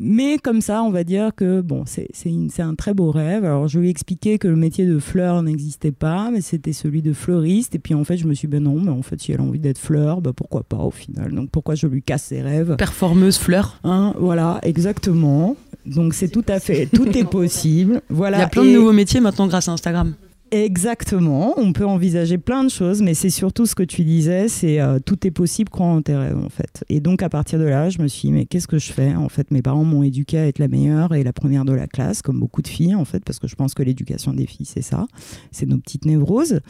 Mais 0.00 0.38
comme 0.38 0.60
ça, 0.60 0.82
on 0.82 0.90
va 0.90 1.04
dire 1.04 1.30
que 1.36 1.60
bon, 1.60 1.84
c'est 1.86 2.60
un 2.60 2.74
très 2.74 2.94
beau 2.94 3.10
rêve. 3.10 3.44
Alors, 3.44 3.68
je 3.68 3.78
lui 3.78 3.86
ai 3.86 3.90
expliqué 3.90 4.38
que 4.38 4.48
le 4.48 4.56
métier 4.56 4.86
de 4.86 4.98
fleur 4.98 5.42
n'existait 5.42 5.92
pas, 5.92 6.30
mais 6.32 6.40
c'était 6.40 6.72
celui 6.72 7.00
de 7.00 7.12
fleuriste. 7.12 7.74
Et 7.74 7.78
puis, 7.78 7.94
en 7.94 8.02
fait, 8.04 8.16
je 8.16 8.26
me 8.26 8.34
suis 8.34 8.48
dit, 8.48 8.52
ben 8.52 8.62
non, 8.64 8.80
mais 8.80 8.90
en 8.90 9.02
fait, 9.02 9.20
si 9.20 9.32
elle 9.32 9.40
a 9.40 9.44
envie 9.44 9.60
d'être 9.60 9.78
fleur, 9.78 10.20
ben 10.20 10.32
pourquoi 10.32 10.64
pas 10.64 10.78
au 10.78 10.90
final. 10.90 11.32
Donc, 11.32 11.50
pourquoi 11.50 11.74
je 11.76 11.86
lui 11.86 12.02
casse 12.02 12.24
ses 12.24 12.42
rêves? 12.42 12.74
Performeuse 12.76 13.38
fleur. 13.38 13.78
Hein, 13.84 14.14
voilà, 14.18 14.58
exactement. 14.62 15.56
Donc, 15.86 16.14
c'est 16.14 16.28
tout 16.28 16.44
à 16.48 16.58
fait, 16.60 16.86
tout 16.86 17.08
est 17.16 17.28
possible. 17.28 18.02
Voilà. 18.08 18.38
Il 18.38 18.40
y 18.40 18.44
a 18.44 18.48
plein 18.48 18.64
de 18.64 18.70
nouveaux 18.70 18.92
métiers 18.92 19.20
maintenant 19.20 19.46
grâce 19.46 19.68
à 19.68 19.72
Instagram. 19.72 20.14
Exactement, 20.54 21.54
on 21.56 21.72
peut 21.72 21.84
envisager 21.84 22.38
plein 22.38 22.62
de 22.62 22.68
choses, 22.68 23.02
mais 23.02 23.14
c'est 23.14 23.28
surtout 23.28 23.66
ce 23.66 23.74
que 23.74 23.82
tu 23.82 24.04
disais, 24.04 24.46
c'est 24.46 24.78
euh, 24.78 25.00
tout 25.04 25.26
est 25.26 25.32
possible, 25.32 25.68
crois 25.68 25.86
en 25.86 26.00
tes 26.00 26.14
rêves 26.14 26.38
en 26.38 26.48
fait. 26.48 26.84
Et 26.88 27.00
donc 27.00 27.24
à 27.24 27.28
partir 27.28 27.58
de 27.58 27.64
là, 27.64 27.90
je 27.90 28.00
me 28.00 28.06
suis 28.06 28.28
dit, 28.28 28.32
mais 28.32 28.46
qu'est-ce 28.46 28.68
que 28.68 28.78
je 28.78 28.92
fais? 28.92 29.16
En 29.16 29.28
fait, 29.28 29.50
mes 29.50 29.62
parents 29.62 29.82
m'ont 29.82 30.04
éduquée 30.04 30.38
à 30.38 30.46
être 30.46 30.60
la 30.60 30.68
meilleure 30.68 31.12
et 31.12 31.24
la 31.24 31.32
première 31.32 31.64
de 31.64 31.72
la 31.72 31.88
classe, 31.88 32.22
comme 32.22 32.38
beaucoup 32.38 32.62
de 32.62 32.68
filles 32.68 32.94
en 32.94 33.04
fait, 33.04 33.24
parce 33.24 33.40
que 33.40 33.48
je 33.48 33.56
pense 33.56 33.74
que 33.74 33.82
l'éducation 33.82 34.32
des 34.32 34.46
filles, 34.46 34.66
c'est 34.66 34.80
ça, 34.80 35.08
c'est 35.50 35.66
nos 35.66 35.78
petites 35.78 36.04
névroses, 36.04 36.60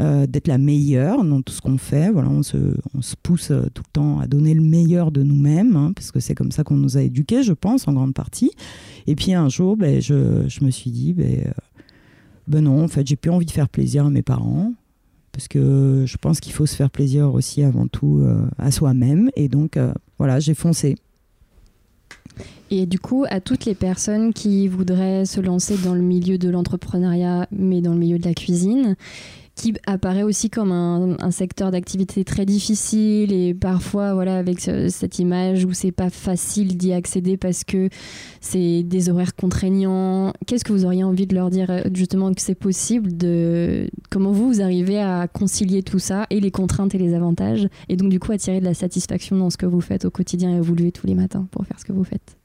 euh, 0.00 0.26
d'être 0.26 0.48
la 0.48 0.56
meilleure 0.56 1.22
dans 1.22 1.42
tout 1.42 1.52
ce 1.52 1.60
qu'on 1.60 1.76
fait. 1.76 2.10
Voilà, 2.10 2.30
on 2.30 2.42
se, 2.42 2.56
on 2.94 3.02
se 3.02 3.14
pousse 3.22 3.50
euh, 3.50 3.66
tout 3.74 3.82
le 3.86 3.92
temps 3.92 4.20
à 4.20 4.26
donner 4.26 4.54
le 4.54 4.62
meilleur 4.62 5.12
de 5.12 5.22
nous-mêmes, 5.22 5.76
hein, 5.76 5.92
parce 5.94 6.12
que 6.12 6.20
c'est 6.20 6.34
comme 6.34 6.50
ça 6.50 6.64
qu'on 6.64 6.76
nous 6.76 6.96
a 6.96 7.02
éduqués, 7.02 7.42
je 7.42 7.52
pense, 7.52 7.88
en 7.88 7.92
grande 7.92 8.14
partie. 8.14 8.52
Et 9.06 9.14
puis 9.16 9.34
un 9.34 9.50
jour, 9.50 9.76
ben, 9.76 10.00
je, 10.00 10.48
je 10.48 10.64
me 10.64 10.70
suis 10.70 10.90
dit, 10.90 11.12
ben, 11.12 11.52
ben 12.48 12.64
non, 12.64 12.82
en 12.82 12.88
fait, 12.88 13.06
j'ai 13.06 13.16
plus 13.16 13.30
envie 13.30 13.46
de 13.46 13.50
faire 13.50 13.68
plaisir 13.68 14.06
à 14.06 14.10
mes 14.10 14.22
parents. 14.22 14.72
Parce 15.32 15.46
que 15.46 16.04
je 16.06 16.16
pense 16.16 16.40
qu'il 16.40 16.52
faut 16.52 16.66
se 16.66 16.74
faire 16.74 16.90
plaisir 16.90 17.32
aussi 17.32 17.62
avant 17.62 17.86
tout 17.86 18.20
euh, 18.22 18.48
à 18.58 18.70
soi-même. 18.70 19.30
Et 19.36 19.48
donc, 19.48 19.76
euh, 19.76 19.92
voilà, 20.18 20.40
j'ai 20.40 20.54
foncé. 20.54 20.96
Et 22.70 22.86
du 22.86 22.98
coup, 22.98 23.24
à 23.28 23.40
toutes 23.40 23.64
les 23.64 23.74
personnes 23.74 24.32
qui 24.32 24.66
voudraient 24.68 25.24
se 25.26 25.40
lancer 25.40 25.76
dans 25.84 25.94
le 25.94 26.02
milieu 26.02 26.38
de 26.38 26.48
l'entrepreneuriat, 26.48 27.46
mais 27.52 27.80
dans 27.80 27.92
le 27.92 27.98
milieu 27.98 28.18
de 28.18 28.24
la 28.24 28.34
cuisine, 28.34 28.96
qui 29.58 29.74
apparaît 29.86 30.22
aussi 30.22 30.50
comme 30.50 30.70
un, 30.70 31.30
secteur 31.32 31.72
d'activité 31.72 32.24
très 32.24 32.46
difficile 32.46 33.32
et 33.32 33.54
parfois 33.54 34.14
voilà 34.14 34.38
avec 34.38 34.60
cette 34.60 35.18
image 35.18 35.64
où 35.64 35.72
c'est 35.72 35.92
pas 35.92 36.10
facile 36.10 36.76
d'y 36.76 36.92
accéder 36.92 37.36
parce 37.36 37.64
que 37.64 37.88
c'est 38.40 38.84
des 38.84 39.10
horaires 39.10 39.34
contraignants. 39.34 40.32
Qu'est-ce 40.46 40.64
que 40.64 40.72
vous 40.72 40.84
auriez 40.84 41.02
envie 41.02 41.26
de 41.26 41.34
leur 41.34 41.50
dire 41.50 41.70
euh, 41.70 41.82
justement 41.92 42.32
que 42.32 42.40
c'est 42.40 42.54
possible 42.54 43.16
de 43.16 43.90
comment 44.10 44.30
vous, 44.30 44.48
vous 44.48 44.62
arrivez 44.62 45.00
à 45.00 45.26
concilier 45.26 45.82
tout 45.82 45.98
ça 45.98 46.26
et 46.30 46.38
les 46.38 46.52
contraintes 46.52 46.94
et 46.94 46.98
les 46.98 47.14
avantages 47.14 47.68
et 47.88 47.96
donc 47.96 48.10
du 48.10 48.20
coup 48.20 48.30
à 48.32 48.38
tirer 48.38 48.60
de 48.60 48.64
la 48.64 48.74
satisfaction 48.74 49.36
dans 49.36 49.50
ce 49.50 49.56
que 49.56 49.66
vous 49.66 49.80
faites 49.80 50.04
au 50.04 50.10
quotidien 50.10 50.54
et 50.54 50.56
évoluer 50.56 50.92
tous 50.92 51.08
les 51.08 51.14
matins 51.14 51.48
pour 51.50 51.66
faire 51.66 51.80
ce 51.80 51.84
que 51.84 51.92
vous 51.92 52.04
faites? 52.04 52.36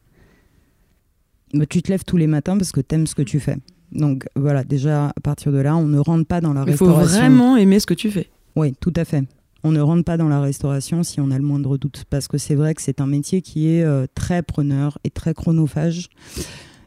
Bah, 1.54 1.68
tu 1.68 1.84
te 1.84 1.92
lèves 1.92 2.04
tous 2.04 2.18
les 2.18 2.28
matins 2.28 2.58
parce 2.58 2.72
que 2.72 2.82
tu 2.82 2.96
aimes 2.96 3.06
ce 3.06 3.14
que 3.14 3.22
tu 3.22 3.40
fais. 3.40 3.58
Donc 3.94 4.26
voilà, 4.36 4.64
déjà 4.64 5.08
à 5.16 5.20
partir 5.22 5.52
de 5.52 5.60
là, 5.60 5.76
on 5.76 5.86
ne 5.86 6.00
rentre 6.00 6.26
pas 6.26 6.42
dans 6.42 6.54
la 6.54 6.64
restauration. 6.64 7.02
Il 7.02 7.06
faut 7.06 7.20
vraiment 7.20 7.58
aimer 7.58 7.80
ce 7.80 7.86
que 7.86 7.94
tu 7.94 8.12
fais. 8.12 8.30
Oui, 8.56 8.74
tout 8.80 8.94
à 8.96 9.06
fait. 9.06 9.24
On 9.64 9.72
ne 9.72 9.80
rentre 9.80 10.04
pas 10.04 10.18
dans 10.18 10.28
la 10.28 10.42
restauration 10.42 11.04
si 11.04 11.22
on 11.22 11.32
a 11.32 11.38
le 11.38 11.44
moindre 11.44 11.78
doute, 11.78 12.04
parce 12.10 12.28
que 12.28 12.38
c'est 12.38 12.56
vrai 12.56 12.74
que 12.74 12.82
c'est 12.82 13.00
un 13.00 13.08
métier 13.08 13.42
qui 13.42 13.70
est 13.70 13.84
euh, 13.84 14.06
très 14.14 14.42
preneur 14.42 14.98
et 15.04 15.10
très 15.10 15.34
chronophage. 15.34 16.10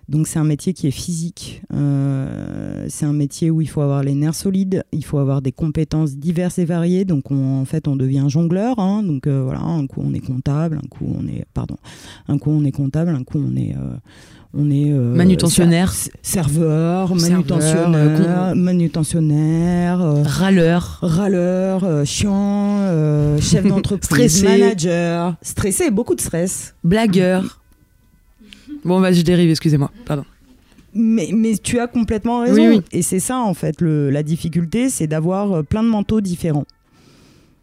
Donc 0.09 0.29
c'est 0.29 0.39
un 0.39 0.45
métier 0.45 0.73
qui 0.73 0.87
est 0.87 0.93
physique. 0.93 1.63
Euh, 1.73 2.87
c'est 2.89 3.07
un 3.07 3.13
métier 3.13 3.51
où 3.51 3.61
il 3.61 3.69
faut 3.69 3.81
avoir 3.81 4.03
les 4.05 4.15
nerfs 4.15 4.35
solides, 4.35 4.85
il 4.93 5.05
faut 5.05 5.19
avoir 5.19 5.43
des 5.43 5.53
compétences 5.53 6.17
diverses 6.17 6.59
et 6.59 6.65
variées. 6.65 7.05
Donc 7.05 7.33
en 7.33 7.65
fait 7.65 7.89
on 7.89 7.97
devient 7.97 8.27
jongleur. 8.29 8.79
Hein. 8.79 9.03
donc 9.03 9.27
euh, 9.27 9.43
voilà, 9.43 9.63
un 9.63 9.87
coup 9.87 10.03
on 10.05 10.13
est 10.13 10.21
comptable, 10.21 10.79
un 10.85 10.89
coup 10.89 11.07
on 11.13 11.27
est 11.27 11.45
pardon, 11.55 11.77
un 12.29 12.39
coup 12.39 12.51
on 12.51 12.65
est 12.65 12.73
comptable, 12.73 13.11
un 13.11 13.25
coup 13.25 13.39
on 13.39 13.57
est 13.57 13.75
on 14.57 14.71
est 14.71 14.91
euh, 14.91 15.15
manutentionnaire, 15.15 15.93
serveur, 16.23 17.15
manutentionnaire, 17.15 18.55
manutentionnaire, 18.57 20.01
euh, 20.01 20.23
râleur, 20.25 20.99
râleur, 21.03 21.85
euh, 21.85 22.05
chiant, 22.05 22.81
chef 23.41 23.65
d'entreprise, 23.69 24.43
manager, 24.43 25.37
stressé, 25.43 25.91
beaucoup 25.91 26.15
de 26.15 26.21
stress, 26.21 26.75
blagueur. 26.83 27.61
Bon, 28.85 29.01
vas-y, 29.01 29.17
je 29.17 29.23
dérive, 29.23 29.51
excusez-moi, 29.51 29.91
pardon. 30.07 30.25
Mais, 30.95 31.31
mais, 31.35 31.57
tu 31.59 31.79
as 31.79 31.89
complètement 31.89 32.41
raison. 32.41 32.83
Et 32.93 33.03
c'est 33.03 33.21
ça, 33.21 33.39
en 33.39 33.53
fait, 33.53 33.83
la 33.83 34.23
difficulté, 34.23 34.89
c'est 34.89 35.07
d'avoir 35.07 35.63
plein 35.65 35.83
de 35.83 35.89
manteaux 35.89 36.23
différents 36.23 36.65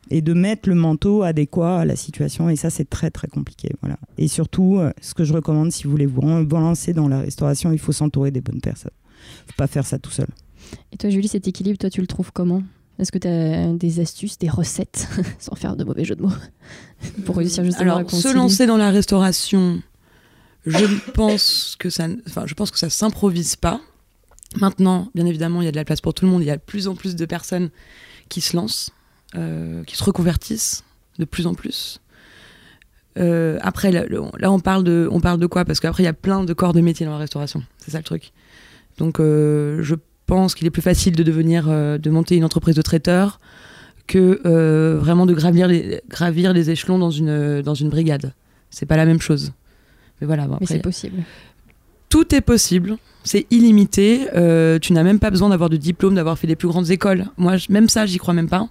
et 0.09 0.21
de 0.21 0.33
mettre 0.33 0.69
le 0.69 0.75
manteau 0.75 1.23
adéquat 1.23 1.79
à 1.79 1.85
la 1.85 1.95
situation. 1.95 2.49
Et 2.49 2.55
ça, 2.55 2.69
c'est 2.69 2.89
très, 2.89 3.09
très 3.09 3.27
compliqué. 3.27 3.71
Voilà. 3.81 3.97
Et 4.17 4.27
surtout, 4.27 4.77
euh, 4.77 4.91
ce 5.01 5.13
que 5.13 5.23
je 5.23 5.33
recommande, 5.33 5.71
si 5.71 5.85
vous 5.85 5.91
voulez 5.91 6.05
vous 6.05 6.21
lancer 6.21 6.93
dans 6.93 7.07
la 7.07 7.19
restauration, 7.19 7.71
il 7.71 7.79
faut 7.79 7.91
s'entourer 7.91 8.31
des 8.31 8.41
bonnes 8.41 8.61
personnes. 8.61 8.91
Il 8.93 9.47
ne 9.47 9.51
faut 9.51 9.57
pas 9.57 9.67
faire 9.67 9.85
ça 9.85 9.99
tout 9.99 10.11
seul. 10.11 10.27
Et 10.91 10.97
toi, 10.97 11.09
Julie, 11.09 11.27
cet 11.27 11.47
équilibre, 11.47 11.77
toi, 11.77 11.89
tu 11.89 12.01
le 12.01 12.07
trouves 12.07 12.31
comment? 12.31 12.63
Est-ce 12.99 13.11
que 13.11 13.17
tu 13.17 13.27
as 13.27 13.73
des 13.73 13.99
astuces, 13.99 14.37
des 14.37 14.49
recettes, 14.49 15.07
sans 15.39 15.55
faire 15.55 15.75
de 15.75 15.83
mauvais 15.83 16.05
jeux 16.05 16.15
de 16.15 16.21
mots, 16.21 16.33
pour 17.25 17.37
réussir 17.37 17.63
justement 17.63 17.95
Alors, 17.95 18.11
se 18.11 18.33
lancer 18.33 18.67
dans 18.67 18.77
la 18.77 18.91
restauration, 18.91 19.81
je 20.65 20.85
pense 21.13 21.75
que 21.79 21.89
ça, 21.89 22.07
enfin, 22.27 22.43
je 22.45 22.53
pense 22.53 22.71
que 22.71 22.77
ça 22.77 22.89
s'improvise 22.89 23.55
pas. 23.55 23.81
Maintenant, 24.57 25.09
bien 25.15 25.25
évidemment, 25.25 25.61
il 25.61 25.65
y 25.65 25.67
a 25.67 25.71
de 25.71 25.75
la 25.75 25.85
place 25.85 26.01
pour 26.01 26.13
tout 26.13 26.25
le 26.25 26.31
monde. 26.31 26.43
Il 26.43 26.45
y 26.45 26.51
a 26.51 26.57
de 26.57 26.61
plus 26.61 26.87
en 26.87 26.95
plus 26.95 27.15
de 27.15 27.25
personnes 27.25 27.71
qui 28.29 28.41
se 28.41 28.55
lancent. 28.55 28.91
Euh, 29.35 29.83
qui 29.85 29.97
se 29.97 30.03
reconvertissent 30.03 30.83
de 31.17 31.25
plus 31.25 31.47
en 31.47 31.55
plus. 31.55 32.01
Euh, 33.17 33.57
après, 33.61 33.91
là, 33.91 34.51
on 34.51 34.59
parle 34.59 34.83
de, 34.83 35.07
on 35.11 35.21
parle 35.21 35.39
de 35.39 35.47
quoi? 35.47 35.65
Parce 35.65 35.79
qu'après, 35.79 36.03
il 36.03 36.05
y 36.05 36.09
a 36.09 36.13
plein 36.13 36.43
de 36.43 36.53
corps 36.53 36.73
de 36.73 36.81
métier 36.81 37.03
dans 37.07 37.13
la 37.13 37.17
restauration. 37.17 37.63
C'est 37.79 37.91
ça 37.91 37.97
le 37.97 38.03
truc. 38.03 38.31
Donc, 38.99 39.19
euh, 39.19 39.81
je 39.81 39.95
pense 40.27 40.53
qu'il 40.53 40.67
est 40.67 40.71
plus 40.71 40.83
facile 40.83 41.15
de 41.15 41.23
devenir, 41.23 41.67
de 41.67 42.09
monter 42.11 42.35
une 42.35 42.45
entreprise 42.45 42.75
de 42.75 42.83
traiteur 42.83 43.39
que 44.05 44.97
vraiment 45.01 45.25
de 45.25 45.33
gravir 45.33 45.67
les, 45.67 46.01
gravir 46.09 46.53
les 46.53 46.69
échelons 46.69 46.99
dans 46.99 47.11
une, 47.11 47.63
dans 47.63 47.73
une 47.73 47.89
brigade. 47.89 48.33
C'est 48.69 48.85
pas 48.85 48.97
la 48.97 49.05
même 49.05 49.19
chose. 49.21 49.51
Mais 50.21 50.27
voilà. 50.27 50.47
Mais 50.59 50.67
c'est 50.67 50.79
possible. 50.79 51.23
Tout 52.09 52.35
est 52.35 52.41
possible. 52.41 52.97
C'est 53.23 53.47
illimité. 53.49 54.27
tu 54.79 54.93
n'as 54.93 55.03
même 55.03 55.19
pas 55.19 55.31
besoin 55.31 55.49
d'avoir 55.49 55.71
de 55.71 55.77
diplôme, 55.77 56.13
d'avoir 56.13 56.37
fait 56.37 56.47
les 56.47 56.55
plus 56.55 56.67
grandes 56.67 56.91
écoles. 56.91 57.25
Moi, 57.37 57.55
même 57.69 57.89
ça, 57.89 58.05
j'y 58.05 58.19
crois 58.19 58.35
même 58.35 58.49
pas. 58.49 58.69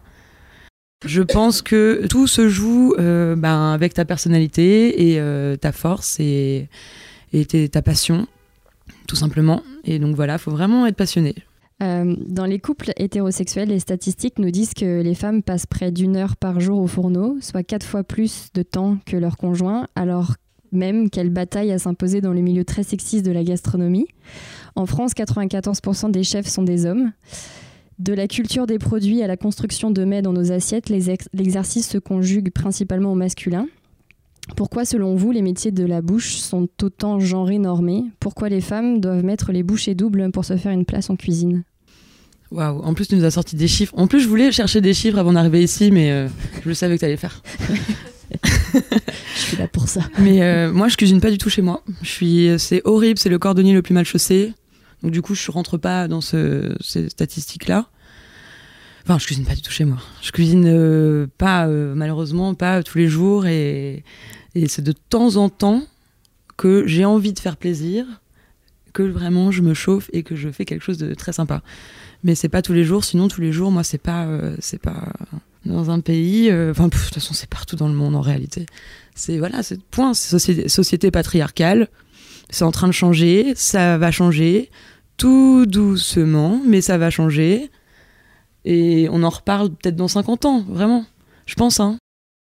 Je 1.05 1.23
pense 1.23 1.63
que 1.63 2.07
tout 2.07 2.27
se 2.27 2.49
joue 2.49 2.95
euh, 2.99 3.35
ben, 3.37 3.73
avec 3.73 3.95
ta 3.95 4.05
personnalité 4.05 5.11
et 5.11 5.21
euh, 5.21 5.57
ta 5.57 5.73
force 5.73 6.19
et, 6.21 6.69
ta 7.73 7.83
passion, 7.83 8.27
tout 9.07 9.17
simplement. 9.17 9.63
Et 9.85 9.99
donc 9.99 10.15
voilà, 10.15 10.35
il 10.35 10.39
faut 10.39 10.51
vraiment 10.51 10.87
être 10.87 10.97
passionné. 10.97 11.35
Euh, 11.83 12.15
dans 12.29 12.45
les 12.45 12.61
couples 12.61 12.93
hétérosexuels, 12.97 13.69
les 13.69 13.81
statistiques 13.81 14.39
nous 14.39 14.51
disent 14.51 14.75
que 14.75 15.03
les 15.03 15.15
femmes 15.15 15.43
passent 15.43 15.67
près 15.67 15.91
d'une 15.91 16.17
heure 16.17 16.37
par 16.37 16.61
jour 16.61 16.79
au 16.79 16.87
fourneau, 16.87 17.39
soit 17.41 17.65
quatre 17.65 17.87
fois 17.87 18.05
plus 18.05 18.51
de 18.55 18.63
temps 18.63 18.99
que 19.05 19.17
leur 19.17 19.37
conjoint, 19.37 19.89
alors 19.97 20.35
même 20.71 21.11
qu'elles 21.11 21.31
bataillent 21.31 21.73
à 21.73 21.79
s'imposer 21.79 22.21
dans 22.21 22.33
le 22.33 22.41
milieu 22.41 22.65
très 22.65 22.85
sexiste 22.85 23.25
de 23.25 23.33
la 23.33 23.43
gastronomie. 23.43 24.07
En 24.77 24.87
France, 24.87 25.13
94% 25.13 26.11
des 26.11 26.23
chefs 26.23 26.47
sont 26.47 26.63
des 26.63 26.87
hommes. 26.87 27.13
De 28.03 28.15
la 28.15 28.27
culture 28.27 28.67
des 28.67 28.81
produits 28.81 29.23
à 29.23 29.29
la 29.29 29.37
construction 29.37 29.93
de 29.93 30.03
mets 30.03 30.23
dans 30.23 30.33
nos 30.33 30.51
assiettes, 30.51 30.89
l'exercice 30.89 31.89
se 31.89 31.99
conjugue 31.99 32.51
principalement 32.51 33.13
au 33.13 33.15
masculin. 33.15 33.69
Pourquoi, 34.57 34.85
selon 34.85 35.15
vous, 35.15 35.31
les 35.31 35.41
métiers 35.41 35.71
de 35.71 35.85
la 35.85 36.03
bouche 36.03 36.35
sont 36.35 36.67
autant 36.83 37.21
genrés, 37.21 37.59
normés 37.59 38.03
Pourquoi 38.19 38.49
les 38.49 38.61
femmes 38.61 39.01
doivent 39.01 39.23
mettre 39.23 39.53
les 39.53 39.63
bouchées 39.63 39.95
doubles 39.95 40.33
pour 40.33 40.45
se 40.45 40.57
faire 40.57 40.73
une 40.73 40.85
place 40.85 41.11
en 41.11 41.17
cuisine? 41.17 41.63
Waouh, 42.51 42.81
en 42.83 42.93
plus 42.93 43.07
tu 43.07 43.15
nous 43.15 43.25
as 43.25 43.31
sorti 43.31 43.55
des 43.55 43.69
chiffres. 43.69 43.95
En 43.97 44.09
plus, 44.09 44.19
je 44.19 44.29
voulais 44.29 44.51
chercher 44.51 44.81
des 44.81 44.95
chiffres 44.95 45.19
avant 45.19 45.35
d'arriver 45.35 45.63
ici, 45.63 45.93
mais 45.93 46.11
euh, 46.11 46.27
je 46.65 46.69
le 46.71 46.75
savais 46.75 46.97
que 46.97 47.01
tu 47.01 47.05
allais 47.05 47.17
faire. 47.17 47.41
je 48.35 49.39
suis 49.39 49.57
là 49.59 49.69
pour 49.69 49.89
ça. 49.89 50.01
Mais 50.19 50.43
euh, 50.43 50.73
moi, 50.73 50.89
je 50.89 50.97
cuisine 50.97 51.21
pas 51.21 51.31
du 51.31 51.39
tout 51.39 51.51
chez 51.51 51.63
moi. 51.63 51.85
Je 52.03 52.11
suis, 52.11 52.51
c'est 52.59 52.83
horrible, 52.85 53.21
c'est 53.21 53.29
le 53.29 53.39
cordonnier 53.39 53.73
le 53.73 53.83
plus 53.83 53.95
mal 53.95 54.05
chaussé. 54.05 54.55
Donc 55.03 55.13
du 55.13 55.23
coup, 55.23 55.35
je 55.35 55.51
rentre 55.51 55.79
pas 55.79 56.09
dans 56.09 56.21
ces 56.21 56.75
statistiques-là. 57.09 57.89
Enfin, 59.05 59.19
je 59.19 59.27
cuisine 59.27 59.45
pas 59.45 59.55
du 59.55 59.63
tout 59.63 59.73
chez 59.73 59.85
moi. 59.85 59.99
Je 60.23 60.31
cuisine 60.31 60.67
euh, 60.67 61.27
pas, 61.39 61.67
euh, 61.67 61.95
malheureusement, 61.95 62.55
pas 62.55 62.83
tous 62.83 62.99
les 62.99 63.09
jours. 63.09 63.47
Et, 63.47 64.05
c'est 64.67 64.83
de 64.83 64.93
temps 64.93 65.37
en 65.37 65.49
temps 65.49 65.83
que 66.57 66.87
j'ai 66.87 67.05
envie 67.05 67.33
de 67.33 67.39
faire 67.39 67.57
plaisir, 67.57 68.05
que 68.93 69.03
vraiment 69.03 69.51
je 69.51 69.63
me 69.63 69.75
chauffe 69.75 70.09
et 70.13 70.23
que 70.23 70.37
je 70.37 70.51
fais 70.51 70.65
quelque 70.65 70.83
chose 70.83 70.99
de 70.99 71.15
très 71.15 71.33
sympa. 71.33 71.63
Mais 72.23 72.35
c'est 72.35 72.49
pas 72.49 72.63
tous 72.63 72.75
les 72.75 72.85
jours. 72.85 73.05
Sinon, 73.05 73.27
tous 73.27 73.41
les 73.41 73.51
jours, 73.51 73.73
moi, 73.73 73.83
c'est 73.83 73.99
pas, 73.99 74.27
euh, 74.27 74.55
c'est 74.61 74.81
pas 74.81 75.13
dans 75.65 75.91
un 75.91 75.99
pays. 75.99 76.53
Enfin, 76.71 76.85
de 76.85 76.95
toute 76.95 77.15
façon, 77.15 77.35
c'est 77.35 77.49
partout 77.49 77.75
dans 77.75 77.89
le 77.89 77.95
monde 77.95 78.15
en 78.15 78.21
réalité. 78.21 78.67
C'est 79.17 79.39
voilà, 79.39 79.65
c'est 79.65 79.83
point. 79.83 80.15
Société 80.15 81.11
patriarcale. 81.11 81.89
C'est 82.51 82.65
en 82.65 82.73
train 82.73 82.89
de 82.89 82.93
changer. 82.93 83.53
Ça 83.57 83.99
va 83.99 84.11
changer 84.11 84.71
tout 85.17 85.67
doucement, 85.67 86.61
mais 86.67 86.81
ça 86.81 86.99
va 86.99 87.11
changer. 87.11 87.71
Et 88.65 89.09
on 89.11 89.23
en 89.23 89.29
reparle 89.31 89.71
peut-être 89.71 89.97
dans 89.97 90.09
50 90.09 90.45
ans, 90.45 90.65
vraiment. 90.69 91.05
Je 91.47 91.55
pense, 91.55 91.81
hein. 91.81 91.97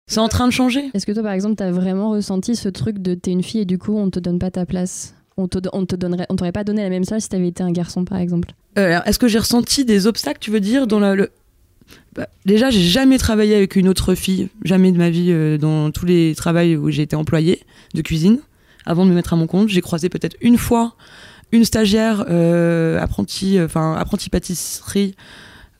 C'est 0.10 0.20
en 0.20 0.30
train 0.30 0.48
de 0.48 0.54
changer. 0.54 0.90
Est-ce 0.94 1.06
que 1.06 1.12
toi, 1.12 1.24
par 1.24 1.34
exemple, 1.34 1.56
t'as 1.56 1.72
vraiment 1.72 2.12
ressenti 2.12 2.56
ce 2.56 2.70
truc 2.70 3.00
de 3.00 3.14
t'es 3.14 3.32
une 3.32 3.44
fille 3.44 3.62
et 3.62 3.66
du 3.66 3.78
coup, 3.78 3.98
on 3.98 4.10
te 4.10 4.20
donne 4.20 4.40
pas 4.40 4.52
ta 4.52 4.66
place? 4.66 5.16
On 5.36 5.48
te, 5.48 5.60
on 5.74 5.86
te 5.86 5.96
donnerait, 5.96 6.26
on 6.30 6.36
t'aurait 6.36 6.52
pas 6.52 6.64
donné 6.64 6.82
la 6.82 6.90
même 6.90 7.06
place 7.06 7.24
si 7.24 7.30
t'avais 7.30 7.50
été 7.50 7.62
un 7.62 7.72
garçon, 7.72 8.06
par 8.06 8.18
exemple? 8.18 8.52
Euh, 8.78 9.00
Est-ce 9.06 9.20
que 9.20 9.28
j'ai 9.28 9.38
ressenti 9.38 9.86
des 9.86 10.08
obstacles, 10.08 10.40
tu 10.40 10.50
veux 10.50 10.62
dire, 10.62 10.88
dans 10.88 11.00
la, 11.00 11.14
le... 11.14 11.30
Bah, 12.16 12.28
déjà, 12.46 12.70
j'ai 12.70 12.82
jamais 12.82 13.18
travaillé 13.18 13.56
avec 13.56 13.76
une 13.76 13.88
autre 13.88 14.16
fille, 14.16 14.50
jamais 14.64 14.92
de 14.92 14.98
ma 14.98 15.10
vie, 15.10 15.32
euh, 15.32 15.58
dans 15.58 15.92
tous 15.92 16.06
les 16.06 16.34
travaux 16.36 16.60
où 16.60 16.90
j'ai 16.90 17.04
été 17.04 17.16
employée 17.16 17.62
de 17.94 18.02
cuisine. 18.02 18.40
Avant 18.88 19.06
de 19.06 19.10
me 19.10 19.16
mettre 19.16 19.34
à 19.34 19.36
mon 19.36 19.48
compte, 19.48 19.68
j'ai 19.68 19.82
croisé 19.82 20.08
peut-être 20.08 20.38
une 20.40 20.58
fois 20.58 20.96
une 21.52 21.66
stagiaire 21.66 22.26
euh, 22.30 23.00
apprentie, 23.02 23.60
enfin 23.62 23.96
apprentie 23.96 24.30
pâtisserie 24.30 25.14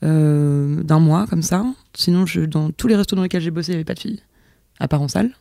euh, 0.04 0.82
d'un 0.82 0.98
mois 0.98 1.26
comme 1.26 1.40
ça. 1.40 1.64
Sinon, 1.94 2.26
dans 2.46 2.70
tous 2.70 2.86
les 2.86 2.96
restos 2.96 3.16
dans 3.16 3.22
lesquels 3.22 3.40
j'ai 3.40 3.50
bossé, 3.50 3.72
il 3.72 3.76
n'y 3.76 3.76
avait 3.76 3.84
pas 3.84 3.94
de 3.94 4.00
filles, 4.00 4.20
à 4.78 4.88
part 4.88 5.00
en 5.00 5.08
salle. 5.08 5.32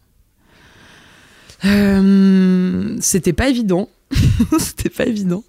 Euh, 1.66 2.96
c'était 3.02 3.34
pas 3.34 3.50
évident. 3.50 3.90
c'était 4.60 4.90
pas 4.90 5.06
évident. 5.06 5.44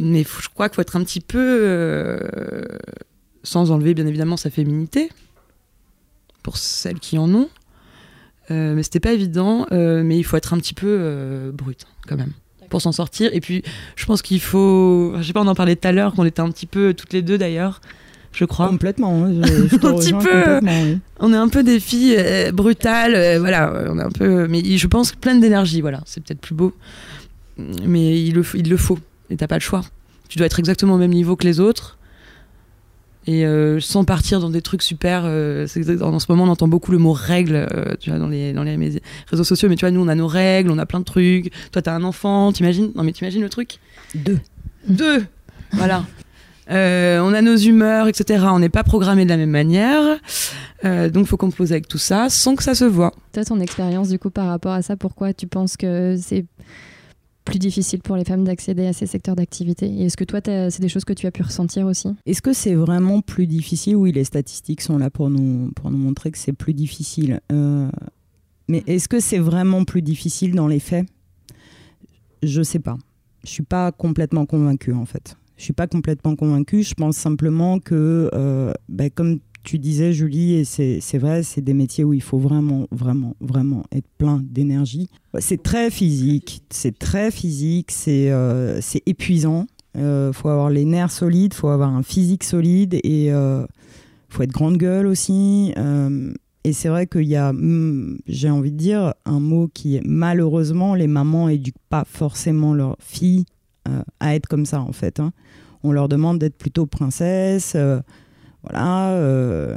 Mais 0.00 0.24
je 0.24 0.48
crois 0.48 0.70
qu'il 0.70 0.76
faut 0.76 0.82
être 0.82 0.96
un 0.96 1.04
petit 1.04 1.20
peu. 1.20 1.58
Euh, 1.62 2.66
sans 3.42 3.70
enlever, 3.70 3.92
bien 3.92 4.06
évidemment, 4.06 4.38
sa 4.38 4.48
féminité. 4.48 5.10
Pour 6.42 6.56
celles 6.56 7.00
qui 7.00 7.18
en 7.18 7.32
ont. 7.34 7.50
Euh, 8.50 8.74
mais 8.74 8.82
c'était 8.82 9.00
pas 9.00 9.12
évident. 9.12 9.66
Euh, 9.72 10.02
mais 10.02 10.18
il 10.18 10.24
faut 10.24 10.36
être 10.36 10.54
un 10.54 10.58
petit 10.58 10.74
peu 10.74 11.50
brut, 11.54 11.86
quand 12.06 12.16
même 12.16 12.32
pour 12.72 12.80
s'en 12.80 12.92
sortir. 12.92 13.30
Et 13.34 13.40
puis, 13.40 13.62
je 13.96 14.06
pense 14.06 14.22
qu'il 14.22 14.40
faut. 14.40 15.12
Je 15.18 15.22
sais 15.22 15.32
pas, 15.32 15.42
on 15.42 15.46
en 15.46 15.54
parlait 15.54 15.76
tout 15.76 15.86
à 15.86 15.92
l'heure, 15.92 16.14
qu'on 16.14 16.24
était 16.24 16.40
un 16.40 16.50
petit 16.50 16.66
peu 16.66 16.94
toutes 16.94 17.12
les 17.12 17.22
deux 17.22 17.38
d'ailleurs, 17.38 17.80
je 18.32 18.44
crois. 18.44 18.68
Complètement. 18.68 19.24
Hein, 19.24 19.32
je, 19.42 19.68
je 19.68 19.86
un 19.86 19.94
petit 19.94 20.12
peu. 20.12 20.60
Oui. 20.62 20.98
On 21.20 21.32
est 21.32 21.36
un 21.36 21.48
peu 21.48 21.62
des 21.62 21.78
filles 21.78 22.16
euh, 22.18 22.50
brutales, 22.50 23.14
euh, 23.14 23.38
voilà. 23.38 23.84
On 23.88 23.98
est 23.98 24.02
un 24.02 24.10
peu. 24.10 24.48
Mais 24.48 24.62
je 24.64 24.86
pense 24.86 25.12
pleine 25.12 25.40
d'énergie, 25.40 25.80
voilà. 25.80 26.00
C'est 26.06 26.24
peut-être 26.24 26.40
plus 26.40 26.54
beau. 26.54 26.72
Mais 27.58 28.20
il 28.20 28.34
le, 28.34 28.44
il 28.54 28.68
le 28.68 28.76
faut. 28.76 28.98
Et 29.30 29.36
t'as 29.36 29.46
pas 29.46 29.56
le 29.56 29.60
choix. 29.60 29.82
Tu 30.28 30.38
dois 30.38 30.46
être 30.46 30.58
exactement 30.58 30.94
au 30.94 30.98
même 30.98 31.12
niveau 31.12 31.36
que 31.36 31.44
les 31.44 31.60
autres 31.60 31.98
et 33.26 33.46
euh, 33.46 33.78
sans 33.80 34.04
partir 34.04 34.40
dans 34.40 34.50
des 34.50 34.62
trucs 34.62 34.82
super 34.82 35.22
euh, 35.24 35.66
en 36.00 36.18
ce 36.18 36.26
moment 36.28 36.44
on 36.44 36.48
entend 36.48 36.66
beaucoup 36.66 36.90
le 36.90 36.98
mot 36.98 37.12
règle 37.12 37.68
euh, 37.72 37.94
tu 38.00 38.10
vois 38.10 38.18
dans 38.18 38.28
les 38.28 38.52
dans 38.52 38.64
les 38.64 39.00
réseaux 39.28 39.44
sociaux. 39.44 39.68
Mais 39.68 39.76
tu 39.76 39.84
vois 39.84 39.92
nous 39.92 40.02
on 40.02 40.08
a 40.08 40.14
nos 40.14 40.26
règles 40.26 40.70
on 40.70 40.78
a 40.78 40.86
plein 40.86 41.00
de 41.00 41.04
trucs. 41.04 41.52
Toi 41.70 41.82
t'as 41.82 41.94
un 41.94 42.04
enfant 42.04 42.52
t'imagines? 42.52 42.90
Non 42.96 43.04
mais 43.04 43.12
t'imagines 43.12 43.42
le 43.42 43.48
truc? 43.48 43.78
Deux. 44.14 44.40
Deux! 44.88 45.24
Voilà. 45.72 46.04
Euh, 46.70 47.20
on 47.20 47.32
a 47.34 47.42
nos 47.42 47.56
humeurs 47.56 48.08
etc 48.08 48.44
on 48.48 48.60
n'est 48.60 48.68
pas 48.68 48.84
programmé 48.84 49.24
de 49.24 49.30
la 49.30 49.36
même 49.36 49.50
manière. 49.50 50.18
Euh, 50.84 51.08
donc 51.08 51.26
faut 51.26 51.36
qu'on 51.36 51.50
pose 51.50 51.70
avec 51.70 51.86
tout 51.86 51.98
ça 51.98 52.28
sans 52.28 52.56
que 52.56 52.64
ça 52.64 52.74
se 52.74 52.84
voit. 52.84 53.12
Toi 53.32 53.44
ton 53.44 53.60
expérience 53.60 54.08
du 54.08 54.18
coup 54.18 54.30
par 54.30 54.48
rapport 54.48 54.72
à 54.72 54.82
ça 54.82 54.96
pourquoi 54.96 55.32
tu 55.32 55.46
penses 55.46 55.76
que 55.76 56.16
c'est 56.20 56.44
plus 57.44 57.58
difficile 57.58 58.00
pour 58.00 58.16
les 58.16 58.24
femmes 58.24 58.44
d'accéder 58.44 58.86
à 58.86 58.92
ces 58.92 59.06
secteurs 59.06 59.36
d'activité 59.36 59.86
Et 59.86 60.06
est-ce 60.06 60.16
que 60.16 60.24
toi, 60.24 60.40
c'est 60.44 60.80
des 60.80 60.88
choses 60.88 61.04
que 61.04 61.12
tu 61.12 61.26
as 61.26 61.30
pu 61.30 61.42
ressentir 61.42 61.86
aussi? 61.86 62.08
Est-ce 62.26 62.42
que 62.42 62.52
c'est 62.52 62.74
vraiment 62.74 63.20
plus 63.20 63.46
difficile? 63.46 63.96
Oui, 63.96 64.12
les 64.12 64.24
statistiques 64.24 64.80
sont 64.80 64.98
là 64.98 65.10
pour 65.10 65.30
nous, 65.30 65.70
pour 65.72 65.90
nous 65.90 65.98
montrer 65.98 66.30
que 66.30 66.38
c'est 66.38 66.52
plus 66.52 66.74
difficile. 66.74 67.40
Euh, 67.50 67.90
mais 68.68 68.82
est-ce 68.86 69.08
que 69.08 69.20
c'est 69.20 69.38
vraiment 69.38 69.84
plus 69.84 70.02
difficile 70.02 70.54
dans 70.54 70.68
les 70.68 70.78
faits? 70.78 71.06
Je 72.42 72.62
sais 72.62 72.78
pas. 72.78 72.96
Je 73.44 73.50
suis 73.50 73.62
pas 73.62 73.92
complètement 73.92 74.46
convaincue 74.46 74.92
en 74.92 75.04
fait. 75.04 75.36
Je 75.56 75.64
suis 75.64 75.72
pas 75.72 75.86
complètement 75.86 76.36
convaincue. 76.36 76.82
Je 76.82 76.94
pense 76.94 77.16
simplement 77.16 77.78
que, 77.78 78.30
euh, 78.34 78.72
ben, 78.88 79.10
comme 79.10 79.40
tu 79.64 79.78
disais, 79.78 80.12
Julie, 80.12 80.54
et 80.54 80.64
c'est 80.64 81.18
vrai, 81.18 81.42
c'est 81.42 81.60
des 81.60 81.74
métiers 81.74 82.04
où 82.04 82.12
il 82.12 82.22
faut 82.22 82.38
vraiment, 82.38 82.86
vraiment, 82.90 83.36
vraiment 83.40 83.84
être 83.92 84.08
plein 84.18 84.42
d'énergie. 84.42 85.08
C'est 85.38 85.62
très 85.62 85.90
physique, 85.90 86.62
c'est 86.70 86.98
très 86.98 87.30
physique, 87.30 87.90
c'est 87.90 88.30
euh, 88.30 88.80
épuisant. 89.06 89.66
Euh, 89.96 90.32
faut 90.32 90.48
avoir 90.48 90.70
les 90.70 90.84
nerfs 90.84 91.10
solides, 91.10 91.54
faut 91.54 91.68
avoir 91.68 91.94
un 91.94 92.02
physique 92.02 92.44
solide 92.44 92.98
et 93.04 93.30
euh, 93.32 93.66
faut 94.28 94.42
être 94.42 94.52
grande 94.52 94.78
gueule 94.78 95.06
aussi. 95.06 95.72
Euh, 95.76 96.32
et 96.64 96.72
c'est 96.72 96.88
vrai 96.88 97.06
qu'il 97.06 97.24
y 97.24 97.36
a, 97.36 97.52
hmm, 97.52 98.18
j'ai 98.26 98.50
envie 98.50 98.72
de 98.72 98.76
dire, 98.76 99.14
un 99.24 99.40
mot 99.40 99.68
qui 99.72 99.96
est 99.96 100.02
malheureusement, 100.04 100.94
les 100.94 101.08
mamans 101.08 101.48
éduquent 101.48 101.74
pas 101.88 102.04
forcément 102.06 102.74
leurs 102.74 102.96
filles 103.00 103.44
à 104.20 104.36
être 104.36 104.46
comme 104.46 104.64
ça 104.64 104.80
en 104.80 104.92
fait. 104.92 105.18
Hein. 105.18 105.32
On 105.82 105.90
leur 105.90 106.08
demande 106.08 106.38
d'être 106.38 106.56
plutôt 106.56 106.86
princesse 106.86 107.76
voilà, 108.62 109.10
euh, 109.10 109.76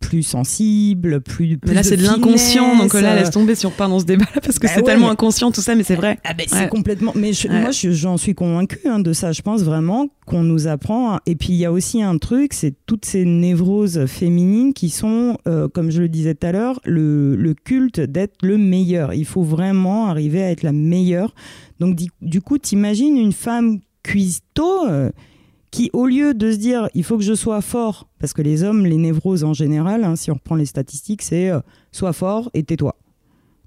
plus 0.00 0.22
sensible, 0.22 1.20
plus. 1.20 1.58
mais 1.66 1.74
là, 1.74 1.82
c'est 1.82 1.98
de 1.98 2.02
l'inconscient, 2.02 2.76
donc 2.76 2.94
là, 2.94 3.14
laisse 3.14 3.30
tomber 3.30 3.54
si 3.54 3.66
on 3.66 3.70
repart 3.70 3.90
dans 3.90 3.98
ce 3.98 4.06
débat-là, 4.06 4.40
parce 4.42 4.58
que 4.58 4.66
bah 4.66 4.72
c'est 4.74 4.82
tellement 4.82 5.06
mais... 5.06 5.12
inconscient 5.12 5.50
tout 5.50 5.60
ça, 5.60 5.74
mais 5.74 5.82
c'est 5.82 5.94
vrai. 5.94 6.18
Ah 6.24 6.32
bah, 6.32 6.44
ouais. 6.50 6.58
C'est 6.58 6.68
complètement. 6.68 7.12
Mais 7.14 7.34
je, 7.34 7.48
ouais. 7.48 7.60
moi, 7.60 7.70
j'en 7.70 8.16
suis 8.16 8.34
convaincue 8.34 8.88
hein, 8.88 9.00
de 9.00 9.12
ça. 9.12 9.32
Je 9.32 9.42
pense 9.42 9.62
vraiment 9.62 10.08
qu'on 10.24 10.42
nous 10.42 10.68
apprend. 10.68 11.18
Et 11.26 11.36
puis, 11.36 11.50
il 11.50 11.56
y 11.56 11.66
a 11.66 11.72
aussi 11.72 12.02
un 12.02 12.16
truc, 12.16 12.54
c'est 12.54 12.74
toutes 12.86 13.04
ces 13.04 13.26
névroses 13.26 14.06
féminines 14.06 14.72
qui 14.72 14.88
sont, 14.88 15.36
euh, 15.46 15.68
comme 15.68 15.90
je 15.90 16.00
le 16.00 16.08
disais 16.08 16.34
tout 16.34 16.46
à 16.46 16.52
l'heure, 16.52 16.80
le, 16.84 17.36
le 17.36 17.52
culte 17.52 18.00
d'être 18.00 18.36
le 18.42 18.56
meilleur. 18.56 19.12
Il 19.12 19.26
faut 19.26 19.42
vraiment 19.42 20.06
arriver 20.06 20.42
à 20.42 20.50
être 20.50 20.62
la 20.62 20.72
meilleure. 20.72 21.34
Donc, 21.78 21.94
du, 21.96 22.06
du 22.22 22.40
coup, 22.40 22.56
t'imagines 22.56 23.18
une 23.18 23.32
femme 23.32 23.80
cuistot. 24.02 24.86
Euh, 24.88 25.10
qui, 25.70 25.90
au 25.92 26.06
lieu 26.06 26.34
de 26.34 26.50
se 26.52 26.56
dire 26.56 26.88
il 26.94 27.04
faut 27.04 27.16
que 27.18 27.24
je 27.24 27.34
sois 27.34 27.60
fort, 27.60 28.08
parce 28.18 28.32
que 28.32 28.42
les 28.42 28.62
hommes, 28.62 28.86
les 28.86 28.96
névroses 28.96 29.44
en 29.44 29.54
général, 29.54 30.04
hein, 30.04 30.16
si 30.16 30.30
on 30.30 30.34
reprend 30.34 30.54
les 30.54 30.66
statistiques, 30.66 31.22
c'est 31.22 31.50
euh, 31.50 31.60
sois 31.92 32.12
fort 32.12 32.50
et 32.54 32.62
tais-toi. 32.62 32.96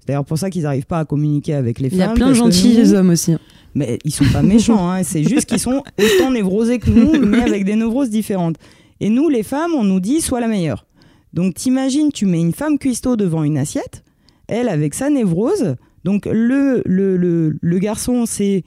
C'est 0.00 0.08
d'ailleurs 0.08 0.24
pour 0.24 0.38
ça 0.38 0.50
qu'ils 0.50 0.62
n'arrivent 0.62 0.86
pas 0.86 0.98
à 1.00 1.04
communiquer 1.04 1.54
avec 1.54 1.78
les 1.78 1.90
femmes. 1.90 1.98
Il 1.98 2.00
y 2.00 2.04
a 2.04 2.12
plein 2.12 2.28
de 2.30 2.34
gentils 2.34 2.78
nous, 2.78 2.94
hommes 2.94 3.10
aussi. 3.10 3.36
Mais 3.74 3.98
ils 4.04 4.12
sont 4.12 4.24
pas 4.32 4.42
méchants, 4.42 4.90
hein, 4.90 5.02
c'est 5.04 5.22
juste 5.22 5.46
qu'ils 5.46 5.60
sont 5.60 5.82
autant 5.98 6.30
névrosés 6.30 6.78
que 6.78 6.90
nous, 6.90 7.18
mais 7.26 7.40
avec 7.40 7.64
des 7.64 7.76
névroses 7.76 8.10
différentes. 8.10 8.56
Et 9.00 9.08
nous, 9.08 9.28
les 9.28 9.42
femmes, 9.42 9.72
on 9.74 9.84
nous 9.84 10.00
dit 10.00 10.20
sois 10.20 10.40
la 10.40 10.48
meilleure. 10.48 10.86
Donc 11.32 11.54
t'imagines, 11.54 12.12
tu 12.12 12.26
mets 12.26 12.40
une 12.40 12.52
femme 12.52 12.78
cuistot 12.78 13.16
devant 13.16 13.42
une 13.42 13.56
assiette, 13.56 14.04
elle 14.48 14.68
avec 14.68 14.94
sa 14.94 15.08
névrose. 15.08 15.76
Donc 16.04 16.26
le, 16.26 16.82
le, 16.84 17.16
le, 17.16 17.56
le 17.60 17.78
garçon, 17.78 18.26
c'est 18.26 18.64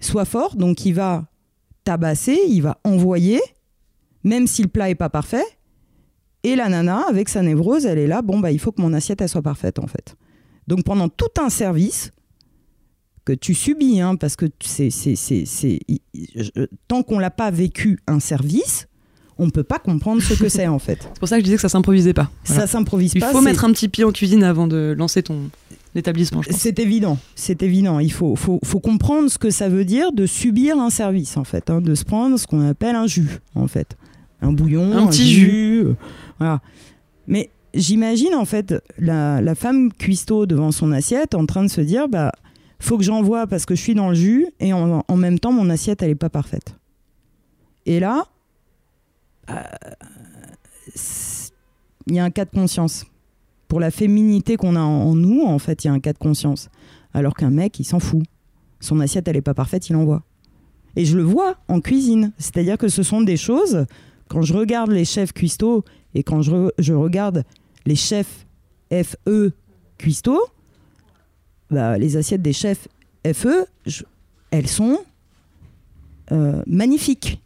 sois 0.00 0.24
fort, 0.24 0.54
donc 0.54 0.84
il 0.86 0.92
va 0.92 1.24
tabasser, 1.88 2.38
il 2.46 2.60
va 2.60 2.78
envoyer, 2.84 3.40
même 4.22 4.46
si 4.46 4.60
le 4.60 4.68
plat 4.68 4.90
est 4.90 4.94
pas 4.94 5.08
parfait. 5.08 5.44
Et 6.44 6.54
la 6.54 6.68
nana, 6.68 7.06
avec 7.08 7.30
sa 7.30 7.40
névrose, 7.40 7.86
elle 7.86 7.96
est 7.96 8.06
là, 8.06 8.20
bon, 8.20 8.40
bah, 8.40 8.52
il 8.52 8.58
faut 8.58 8.72
que 8.72 8.82
mon 8.82 8.92
assiette, 8.92 9.22
elle 9.22 9.28
soit 9.30 9.40
parfaite, 9.40 9.78
en 9.78 9.86
fait. 9.86 10.14
Donc 10.66 10.84
pendant 10.84 11.08
tout 11.08 11.32
un 11.40 11.48
service 11.48 12.10
que 13.24 13.32
tu 13.32 13.54
subis, 13.54 14.02
hein, 14.02 14.16
parce 14.16 14.36
que 14.36 14.44
c'est, 14.60 14.90
c'est, 14.90 15.16
c'est, 15.16 15.46
c'est, 15.46 15.80
tant 16.88 17.02
qu'on 17.02 17.18
l'a 17.18 17.30
pas 17.30 17.50
vécu 17.50 17.98
un 18.06 18.20
service, 18.20 18.86
on 19.38 19.48
peut 19.48 19.62
pas 19.62 19.78
comprendre 19.78 20.20
ce 20.20 20.34
que 20.34 20.50
c'est 20.50 20.66
en 20.66 20.78
fait. 20.78 20.98
C'est 21.14 21.18
pour 21.20 21.28
ça 21.28 21.36
que 21.36 21.40
je 21.40 21.44
disais 21.44 21.56
que 21.56 21.62
ça 21.62 21.68
s'improvisait 21.68 22.12
pas. 22.12 22.28
Voilà. 22.44 22.62
Ça 22.62 22.66
s'improvise 22.66 23.12
Il 23.14 23.20
pas. 23.20 23.30
Il 23.30 23.32
faut 23.32 23.40
mettre 23.40 23.64
un 23.64 23.72
petit 23.72 23.88
pied 23.88 24.02
en 24.04 24.10
cuisine 24.10 24.42
avant 24.42 24.66
de 24.66 24.94
lancer 24.98 25.22
ton 25.22 25.48
C'est 26.50 26.78
évident, 26.78 27.18
c'est 27.34 27.62
évident. 27.62 27.98
Il 27.98 28.12
faut, 28.12 28.36
faut, 28.36 28.60
faut, 28.64 28.80
comprendre 28.80 29.30
ce 29.30 29.38
que 29.38 29.50
ça 29.50 29.68
veut 29.68 29.84
dire 29.84 30.12
de 30.12 30.26
subir 30.26 30.78
un 30.78 30.90
service 30.90 31.36
en 31.36 31.44
fait, 31.44 31.70
hein, 31.70 31.80
de 31.80 31.94
se 31.94 32.04
prendre 32.04 32.38
ce 32.38 32.46
qu'on 32.46 32.66
appelle 32.66 32.96
un 32.96 33.06
jus 33.06 33.40
en 33.54 33.66
fait, 33.66 33.96
un 34.42 34.52
bouillon, 34.52 34.92
un, 34.92 35.04
un 35.04 35.06
petit 35.06 35.32
jus. 35.32 35.46
jus. 35.46 35.84
Euh, 35.86 35.94
voilà. 36.38 36.60
Mais 37.26 37.50
j'imagine 37.74 38.34
en 38.34 38.44
fait 38.44 38.74
la, 38.98 39.40
la 39.40 39.54
femme 39.54 39.92
cuistot 39.92 40.46
devant 40.46 40.72
son 40.72 40.92
assiette 40.92 41.34
en 41.34 41.46
train 41.46 41.64
de 41.64 41.70
se 41.70 41.80
dire 41.80 42.08
bah 42.08 42.32
faut 42.80 42.96
que 42.96 43.04
j'envoie 43.04 43.46
parce 43.46 43.66
que 43.66 43.74
je 43.74 43.82
suis 43.82 43.94
dans 43.94 44.08
le 44.08 44.14
jus 44.14 44.46
et 44.60 44.72
en, 44.72 45.04
en 45.06 45.16
même 45.16 45.38
temps 45.38 45.52
mon 45.52 45.68
assiette 45.70 46.02
elle 46.02 46.10
est 46.10 46.14
pas 46.14 46.30
parfaite. 46.30 46.74
Et 47.86 48.00
là, 48.00 48.24
il 49.48 49.54
euh, 49.54 49.62
y 52.14 52.18
a 52.18 52.24
un 52.24 52.30
cas 52.30 52.44
de 52.44 52.50
conscience. 52.50 53.06
Pour 53.68 53.80
la 53.80 53.90
féminité 53.90 54.56
qu'on 54.56 54.76
a 54.76 54.80
en, 54.80 55.10
en, 55.10 55.14
nous, 55.14 55.44
en 55.44 55.58
fait, 55.58 55.84
il 55.84 55.88
y 55.88 55.90
a 55.90 55.92
un 55.92 56.00
cas 56.00 56.12
de 56.12 56.18
conscience. 56.18 56.68
Alors 57.12 57.34
qu'un 57.34 57.50
mec, 57.50 57.78
il 57.78 57.84
s'en 57.84 58.00
fout. 58.00 58.22
Son 58.80 59.00
assiette, 59.00 59.28
elle 59.28 59.36
est 59.36 59.42
pas 59.42 59.54
parfaite, 59.54 59.88
il 59.88 59.96
envoie. 59.96 60.22
Et 60.96 61.04
je 61.04 61.16
le 61.16 61.22
vois 61.22 61.56
en 61.68 61.80
cuisine. 61.80 62.32
C'est-à-dire 62.38 62.78
que 62.78 62.88
ce 62.88 63.02
sont 63.02 63.20
des 63.20 63.36
choses 63.36 63.86
quand 64.28 64.42
je 64.42 64.54
regarde 64.54 64.90
les 64.90 65.04
chefs 65.04 65.32
cuistots 65.32 65.84
et 66.14 66.22
quand 66.22 66.42
je, 66.42 66.70
je 66.78 66.92
regarde 66.92 67.44
les 67.86 67.96
chefs 67.96 68.46
FE 68.90 69.52
cuistots, 69.96 70.46
bah, 71.70 71.98
les 71.98 72.16
assiettes 72.16 72.42
des 72.42 72.52
chefs 72.52 72.88
FE, 73.32 73.66
elles 74.50 74.68
sont 74.68 74.98
euh, 76.32 76.62
magnifiques. 76.66 77.40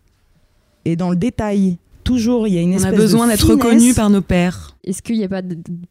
Et 0.85 0.96
dans 0.96 1.11
le 1.11 1.16
détail, 1.16 1.78
toujours, 2.04 2.46
il 2.46 2.54
y 2.54 2.58
a 2.58 2.61
une 2.61 2.74
espèce 2.74 2.92
On 2.92 2.94
a 2.94 2.96
besoin 2.96 3.26
d'être 3.28 3.48
reconnu 3.48 3.94
par 3.94 4.11
nos 4.11 4.20
pères. 4.20 4.71
Est-ce 4.85 5.01
qu'il 5.01 5.16
n'y 5.16 5.25
a 5.25 5.29
pas 5.29 5.42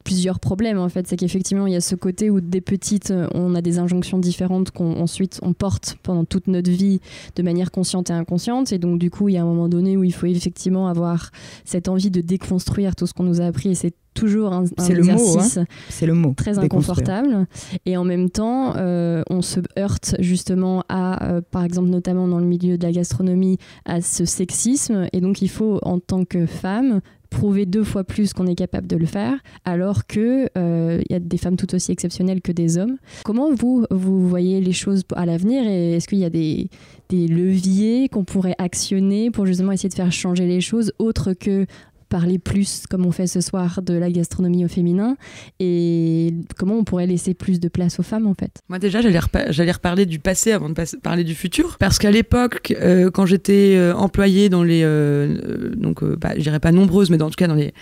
plusieurs 0.04 0.40
problèmes 0.40 0.78
en 0.78 0.90
fait? 0.90 1.08
C'est 1.08 1.16
qu'effectivement, 1.16 1.66
il 1.66 1.74
y 1.74 1.78
a 1.78 1.82
ce 1.82 1.96
côté 1.96 2.30
où 2.30 2.42
des 2.42 2.60
petites, 2.60 3.12
euh, 3.12 3.28
on 3.34 3.56
a 3.56 3.62
des 3.62 3.80
injonctions 3.80 4.20
différentes 4.20 4.72
qu'on 4.72 5.00
ensuite 5.00 5.40
on 5.44 5.54
porte 5.54 5.98
pendant 6.04 6.26
toute 6.26 6.48
notre 6.48 6.70
vie 6.70 7.00
de 7.36 7.44
manière 7.44 7.72
consciente 7.72 8.10
et 8.10 8.14
inconsciente. 8.14 8.74
Et 8.74 8.80
donc, 8.80 9.00
du 9.00 9.10
coup, 9.10 9.30
il 9.30 9.36
y 9.36 9.38
a 9.38 9.44
un 9.44 9.46
moment 9.46 9.70
donné 9.70 9.96
où 9.96 10.04
il 10.04 10.14
faut 10.14 10.26
effectivement 10.26 10.88
avoir 10.88 11.32
cette 11.64 11.88
envie 11.88 12.12
de 12.12 12.20
déconstruire 12.20 12.96
tout 12.96 13.08
ce 13.08 13.14
qu'on 13.14 13.24
nous 13.24 13.40
a 13.40 13.46
appris. 13.46 13.70
Et 13.70 13.76
c'est 13.76 13.94
toujours 14.14 14.52
un, 14.52 14.66
un 14.78 14.86
exercice 14.86 14.98
le 14.98 15.04
mot, 15.04 15.40
hein. 15.40 15.66
c'est 15.90 16.06
le 16.06 16.14
mot, 16.14 16.34
très 16.36 16.60
inconfortable. 16.60 17.48
Et 17.86 17.96
en 17.96 18.04
même 18.04 18.30
temps, 18.30 18.76
euh, 18.76 19.24
on 19.30 19.42
se 19.42 19.62
heurte 19.80 20.16
justement 20.20 20.84
à, 20.90 21.32
euh, 21.32 21.42
par 21.42 21.64
exemple, 21.64 21.88
notamment 21.88 22.28
dans 22.28 22.40
le 22.40 22.46
milieu 22.46 22.78
de 22.78 22.84
la 22.84 22.92
gastronomie, 22.92 23.58
à 23.86 24.02
ce 24.02 24.26
sexisme. 24.26 25.08
Et 25.14 25.22
donc, 25.22 25.42
il 25.42 25.50
faut, 25.50 25.80
en 25.84 26.00
tant 26.00 26.26
que 26.26 26.46
femme, 26.46 27.00
prouver 27.32 27.66
deux 27.66 27.84
fois 27.84 28.04
plus 28.04 28.34
qu'on 28.34 28.46
est 28.46 28.56
capable 28.56 28.86
de 28.86 28.98
le 28.98 29.08
faire, 29.08 29.34
alors 29.66 30.06
que 30.06 30.44
il 30.44 30.50
euh, 30.58 31.02
y 31.10 31.16
a 31.16 31.20
des 31.20 31.38
femmes 31.38 31.56
tout 31.56 31.74
aussi 31.74 31.92
exceptionnelles 31.92 32.42
que 32.42 32.52
des 32.52 32.78
hommes. 32.78 32.98
Comment 33.26 33.52
vous 33.54 33.86
vous 33.90 34.28
voyez 34.28 34.62
les 34.62 34.74
choses 34.74 35.02
à 35.16 35.26
l'avenir 35.26 35.64
et 35.66 35.94
est-ce 35.94 36.08
qu'il 36.08 36.20
y 36.20 36.26
a 36.26 36.30
des, 36.30 36.70
des 37.10 37.28
leviers 37.28 38.10
qu'on 38.10 38.26
pourrait 38.26 38.56
actionner 38.58 39.32
pour 39.32 39.46
justement 39.46 39.72
essayer 39.72 39.90
de 39.90 39.96
faire 39.96 40.12
changer 40.12 40.46
les 40.46 40.62
choses 40.62 40.94
autres 41.00 41.34
que 41.34 41.66
parler 42.12 42.40
plus, 42.40 42.84
comme 42.90 43.06
on 43.06 43.12
fait 43.12 43.26
ce 43.26 43.40
soir, 43.40 43.82
de 43.82 43.94
la 43.94 44.12
gastronomie 44.12 44.66
au 44.66 44.68
féminin 44.68 45.16
et 45.60 46.34
comment 46.58 46.76
on 46.76 46.84
pourrait 46.84 47.08
laisser 47.08 47.34
plus 47.34 47.62
de 47.62 47.70
place 47.70 48.00
aux 48.00 48.04
femmes 48.04 48.28
en 48.28 48.34
fait. 48.34 48.60
Moi 48.68 48.80
déjà, 48.80 49.02
j'allais, 49.02 49.20
j'allais 49.50 49.72
reparler 49.72 50.06
du 50.06 50.20
passé 50.20 50.52
avant 50.52 50.70
de 50.70 50.98
parler 50.98 51.24
du 51.24 51.34
futur. 51.34 51.78
Parce 51.80 51.98
qu'à 51.98 52.12
l'époque, 52.12 52.76
euh, 52.82 53.10
quand 53.10 53.26
j'étais 53.26 53.76
euh, 53.78 53.96
employée 53.96 54.50
dans 54.50 54.62
les, 54.62 54.82
euh, 54.84 55.74
donc 55.76 56.04
bah, 56.04 56.34
je 56.36 56.42
dirais 56.42 56.60
pas 56.60 56.74
nombreuses, 56.74 57.10
mais 57.10 57.18
dans 57.18 57.30
tout 57.30 57.36
cas 57.36 57.48
dans 57.48 57.56
les, 57.56 57.74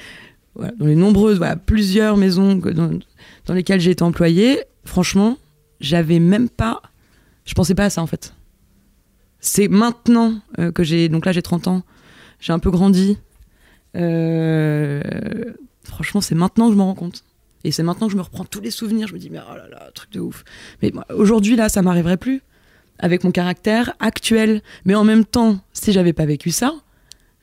dans 0.56 0.86
les 0.86 0.96
nombreuses, 0.96 1.42
plusieurs 1.66 2.16
maisons 2.16 2.56
dans, 2.56 2.92
dans 3.48 3.54
lesquelles 3.56 3.82
j'ai 3.82 3.92
été 3.92 4.04
employée, 4.04 4.62
franchement, 4.86 5.40
j'avais 5.82 6.20
même 6.20 6.50
pas, 6.50 6.84
je 7.46 7.56
pensais 7.56 7.74
pas 7.74 7.86
à 7.86 7.90
ça 7.90 8.04
en 8.04 8.08
fait. 8.08 8.36
C'est 9.40 9.70
maintenant 9.70 10.40
que 10.76 10.84
j'ai, 10.84 11.10
donc 11.10 11.26
là 11.26 11.32
j'ai 11.32 11.42
30 11.42 11.68
ans, 11.68 11.84
j'ai 12.40 12.54
un 12.54 12.60
peu 12.60 12.70
grandi, 12.70 13.18
euh, 13.96 15.02
franchement, 15.84 16.22
c'est 16.22 16.36
maintenant 16.36 16.68
que 16.68 16.74
je 16.74 16.78
m'en 16.78 16.86
rends 16.86 16.96
compte. 16.96 17.24
Et 17.64 17.72
c'est 17.72 17.84
maintenant 17.84 18.08
que 18.08 18.14
je 18.14 18.18
me 18.18 18.22
reprends 18.22 18.46
tous 18.46 18.62
les 18.62 18.72
souvenirs. 18.72 19.08
Je 19.08 19.14
me 19.14 19.20
dis, 19.20 19.30
mais 19.30 19.40
oh 19.40 19.56
là 19.56 19.68
là, 19.70 19.90
truc 19.94 20.12
de 20.12 20.20
ouf. 20.20 20.44
Mais 20.82 20.92
aujourd'hui, 21.14 21.56
là, 21.56 21.70
ça 21.70 21.82
m'arriverait 21.82 22.18
plus. 22.18 22.42
Avec 23.00 23.24
mon 23.24 23.32
caractère 23.32 23.94
actuel. 24.00 24.62
Mais 24.86 24.96
en 24.96 25.04
même 25.04 25.26
temps, 25.26 25.60
si 25.74 25.92
j'avais 25.92 26.14
pas 26.14 26.26
vécu 26.26 26.52
ça, 26.52 26.74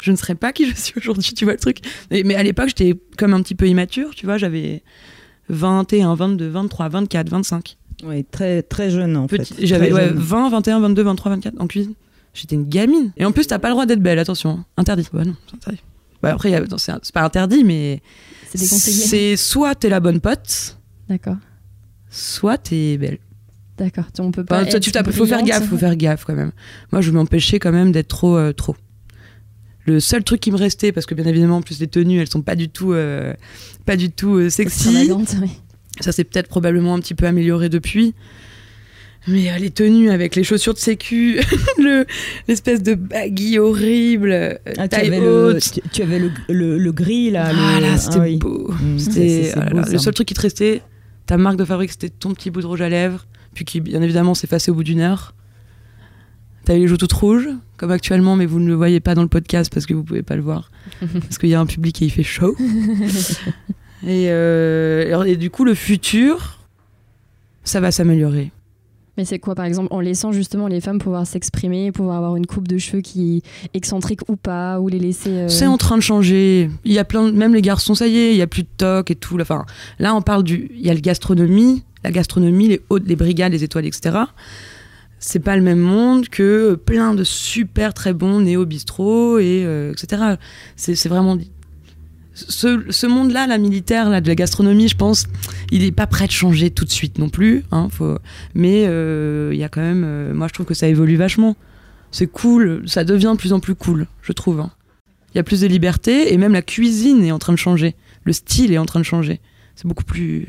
je 0.02 0.10
ne 0.10 0.16
serais 0.16 0.34
pas 0.34 0.52
qui 0.52 0.68
je 0.68 0.74
suis 0.74 0.94
aujourd'hui, 0.96 1.32
tu 1.34 1.44
vois 1.44 1.54
le 1.54 1.60
truc. 1.60 1.78
Mais, 2.10 2.34
à 2.34 2.42
l'époque, 2.42 2.68
j'étais 2.68 2.98
comme 3.16 3.34
un 3.34 3.42
petit 3.42 3.54
peu 3.54 3.68
immature, 3.68 4.14
tu 4.14 4.26
vois. 4.26 4.38
J'avais 4.38 4.82
21, 5.48 6.14
22, 6.14 6.48
23, 6.48 6.88
24, 6.88 7.28
25. 7.28 7.76
Oui, 8.04 8.24
très, 8.24 8.62
très 8.62 8.90
jeune 8.90 9.16
en 9.16 9.26
fait. 9.26 9.54
J'avais 9.58 9.90
20, 9.90 10.50
21, 10.50 10.80
22, 10.80 11.02
23, 11.02 11.30
24 11.32 11.60
en 11.60 11.66
cuisine. 11.66 11.94
J'étais 12.34 12.54
une 12.54 12.68
gamine. 12.68 13.12
Et 13.16 13.24
en 13.24 13.32
plus, 13.32 13.46
t'as 13.46 13.58
pas 13.58 13.68
le 13.68 13.74
droit 13.74 13.86
d'être 13.86 14.02
belle, 14.02 14.18
attention. 14.18 14.50
Hein. 14.50 14.64
Interdit. 14.76 15.08
Bah 15.12 15.24
non, 15.24 15.34
c'est 15.48 15.56
interdit. 15.56 15.80
Bah, 16.22 16.32
après, 16.32 16.50
c'est 16.78 17.12
pas 17.12 17.22
interdit, 17.22 17.64
mais 17.64 18.02
c'est 18.54 19.36
soit 19.36 19.74
t'es 19.74 19.88
la 19.88 20.00
bonne 20.00 20.20
pote, 20.20 20.78
d'accord, 21.08 21.36
soit 22.10 22.58
t'es 22.58 22.98
belle. 22.98 23.18
D'accord, 23.78 24.06
on 24.18 24.30
peut 24.30 24.44
pas. 24.44 24.64
tu 24.64 24.90
faut 25.12 25.26
faire 25.26 25.42
gaffe, 25.42 25.68
faut 25.68 25.76
faire 25.76 25.96
gaffe 25.96 26.24
quand 26.24 26.34
même. 26.34 26.52
Moi, 26.92 27.02
je 27.02 27.10
m'empêchais 27.10 27.58
quand 27.58 27.72
même 27.72 27.92
d'être 27.92 28.08
trop, 28.08 28.36
euh, 28.36 28.52
trop. 28.52 28.74
Le 29.84 30.00
seul 30.00 30.24
truc 30.24 30.40
qui 30.40 30.50
me 30.50 30.56
restait, 30.56 30.92
parce 30.92 31.06
que 31.06 31.14
bien 31.14 31.26
évidemment, 31.26 31.58
en 31.58 31.62
plus 31.62 31.78
les 31.78 31.86
tenues, 31.86 32.20
elles 32.20 32.28
sont 32.28 32.42
pas 32.42 32.56
du 32.56 32.68
tout, 32.68 32.92
euh, 32.92 33.34
pas 33.84 33.96
du 33.96 34.10
tout 34.10 34.34
euh, 34.36 34.50
sexy. 34.50 35.10
Ça 36.00 36.12
s'est 36.12 36.24
peut-être 36.24 36.48
probablement 36.48 36.94
un 36.94 37.00
petit 37.00 37.14
peu 37.14 37.26
amélioré 37.26 37.68
depuis. 37.68 38.14
Mais 39.28 39.50
euh, 39.50 39.58
les 39.58 39.70
tenues 39.70 40.10
avec 40.10 40.36
les 40.36 40.44
chaussures 40.44 40.74
de 40.74 40.78
sécu, 40.78 41.40
l'espèce 42.48 42.82
de 42.82 42.94
baggy 42.94 43.58
horrible, 43.58 44.58
ah, 44.78 44.88
taille 44.88 45.10
tu, 45.10 45.18
haute. 45.18 45.80
tu, 45.92 46.02
avais 46.02 46.20
le, 46.48 46.78
le, 46.78 46.92
gris 46.92 47.30
là. 47.30 47.50
Ah 47.52 47.96
c'était 47.98 48.36
beau. 48.36 48.70
Mmh. 48.70 48.98
c'était 48.98 49.52
le 49.92 49.98
seul 49.98 50.14
truc 50.14 50.28
qui 50.28 50.34
te 50.34 50.42
restait, 50.42 50.82
ta 51.26 51.36
marque 51.36 51.56
de 51.56 51.64
fabrique, 51.64 51.90
c'était 51.90 52.08
ton 52.08 52.32
petit 52.34 52.50
bout 52.50 52.60
de 52.60 52.66
rouge 52.66 52.80
à 52.80 52.88
lèvres, 52.88 53.26
puis 53.52 53.64
qui 53.64 53.80
bien 53.80 54.00
évidemment 54.00 54.34
s'est 54.34 54.46
effacé 54.46 54.70
au 54.70 54.74
bout 54.74 54.84
d'une 54.84 55.00
heure. 55.00 55.34
T'avais 56.64 56.80
les 56.80 56.88
joues 56.88 56.96
toutes 56.96 57.12
rouges, 57.12 57.48
comme 57.76 57.90
actuellement, 57.90 58.36
mais 58.36 58.46
vous 58.46 58.58
ne 58.60 58.66
le 58.66 58.74
voyez 58.74 59.00
pas 59.00 59.14
dans 59.14 59.22
le 59.22 59.28
podcast 59.28 59.72
parce 59.72 59.86
que 59.86 59.94
vous 59.94 60.02
pouvez 60.02 60.22
pas 60.22 60.36
le 60.36 60.42
voir, 60.42 60.70
parce 61.00 61.38
qu'il 61.38 61.48
y 61.48 61.54
a 61.54 61.60
un 61.60 61.66
public 61.66 62.00
et 62.02 62.06
il 62.06 62.10
fait 62.10 62.22
chaud. 62.22 62.56
et, 64.04 64.30
euh, 64.30 65.24
et 65.24 65.36
du 65.36 65.50
coup, 65.50 65.64
le 65.64 65.74
futur, 65.74 66.60
ça 67.64 67.80
va 67.80 67.90
s'améliorer. 67.90 68.52
Mais 69.16 69.24
c'est 69.24 69.38
quoi, 69.38 69.54
par 69.54 69.64
exemple, 69.64 69.88
en 69.90 70.00
laissant 70.00 70.32
justement 70.32 70.68
les 70.68 70.80
femmes 70.80 70.98
pouvoir 70.98 71.26
s'exprimer, 71.26 71.90
pouvoir 71.90 72.18
avoir 72.18 72.36
une 72.36 72.46
coupe 72.46 72.68
de 72.68 72.78
cheveux 72.78 73.00
qui 73.00 73.38
est 73.38 73.76
excentrique 73.76 74.28
ou 74.28 74.36
pas, 74.36 74.78
ou 74.80 74.88
les 74.88 74.98
laisser. 74.98 75.30
Euh, 75.30 75.48
c'est 75.48 75.66
en 75.66 75.78
train 75.78 75.96
de 75.96 76.02
changer. 76.02 76.70
Il 76.84 76.92
y 76.92 76.98
a 76.98 77.04
plein, 77.04 77.32
même 77.32 77.54
les 77.54 77.62
garçons, 77.62 77.94
ça 77.94 78.06
y 78.06 78.18
est, 78.18 78.32
il 78.32 78.36
y 78.36 78.42
a 78.42 78.46
plus 78.46 78.62
de 78.62 78.68
toc 78.76 79.10
et 79.10 79.14
tout. 79.14 79.38
Enfin, 79.40 79.64
là, 79.98 80.14
on 80.14 80.22
parle 80.22 80.42
du, 80.44 80.70
il 80.74 80.84
y 80.84 80.90
a 80.90 80.94
le 80.94 81.00
gastronomie, 81.00 81.82
la 82.04 82.10
gastronomie, 82.10 82.68
les 82.68 82.82
hautes, 82.90 83.06
les 83.06 83.16
brigades, 83.16 83.52
les 83.52 83.64
étoiles, 83.64 83.86
etc. 83.86 84.18
C'est 85.18 85.40
pas 85.40 85.56
le 85.56 85.62
même 85.62 85.80
monde 85.80 86.28
que 86.28 86.74
plein 86.74 87.14
de 87.14 87.24
super 87.24 87.94
très 87.94 88.12
bons 88.12 88.40
néo 88.40 88.66
bistrot 88.66 89.38
et 89.38 89.64
euh, 89.64 89.92
etc. 89.92 90.34
C'est 90.76 91.08
vraiment 91.08 91.38
ce, 92.36 93.06
monde-là, 93.06 93.46
la 93.46 93.56
militaire, 93.56 94.10
là, 94.10 94.20
de 94.20 94.28
la 94.28 94.34
gastronomie, 94.34 94.88
je 94.88 94.96
pense, 94.96 95.26
il 95.70 95.82
n'est 95.82 95.92
pas 95.92 96.06
prêt 96.06 96.26
de 96.26 96.32
changer 96.32 96.70
tout 96.70 96.84
de 96.84 96.90
suite 96.90 97.18
non 97.18 97.30
plus. 97.30 97.64
Hein, 97.72 97.88
faut... 97.90 98.18
Mais 98.54 98.84
euh, 98.86 99.50
il 99.52 99.58
y 99.58 99.64
a 99.64 99.68
quand 99.70 99.80
même, 99.80 100.04
euh, 100.04 100.34
moi 100.34 100.46
je 100.48 100.52
trouve 100.52 100.66
que 100.66 100.74
ça 100.74 100.86
évolue 100.86 101.16
vachement. 101.16 101.56
C'est 102.10 102.26
cool, 102.26 102.82
ça 102.86 103.04
devient 103.04 103.32
de 103.32 103.38
plus 103.38 103.52
en 103.52 103.60
plus 103.60 103.74
cool, 103.74 104.06
je 104.22 104.32
trouve. 104.32 104.60
Hein. 104.60 104.70
Il 105.34 105.38
y 105.38 105.40
a 105.40 105.44
plus 105.44 105.62
de 105.62 105.66
liberté 105.66 106.32
et 106.32 106.36
même 106.36 106.52
la 106.52 106.62
cuisine 106.62 107.24
est 107.24 107.32
en 107.32 107.38
train 107.38 107.52
de 107.52 107.58
changer. 107.58 107.94
Le 108.24 108.32
style 108.32 108.72
est 108.72 108.78
en 108.78 108.86
train 108.86 109.00
de 109.00 109.04
changer. 109.04 109.40
C'est 109.74 109.86
beaucoup 109.86 110.04
plus, 110.04 110.46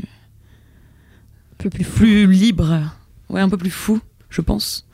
un 1.54 1.64
peu 1.64 1.70
plus, 1.70 1.86
plus 1.86 2.32
libre, 2.32 2.82
ouais, 3.30 3.42
un 3.42 3.50
peu 3.50 3.58
plus 3.58 3.72
fou, 3.72 4.00
je 4.30 4.42
pense. 4.42 4.86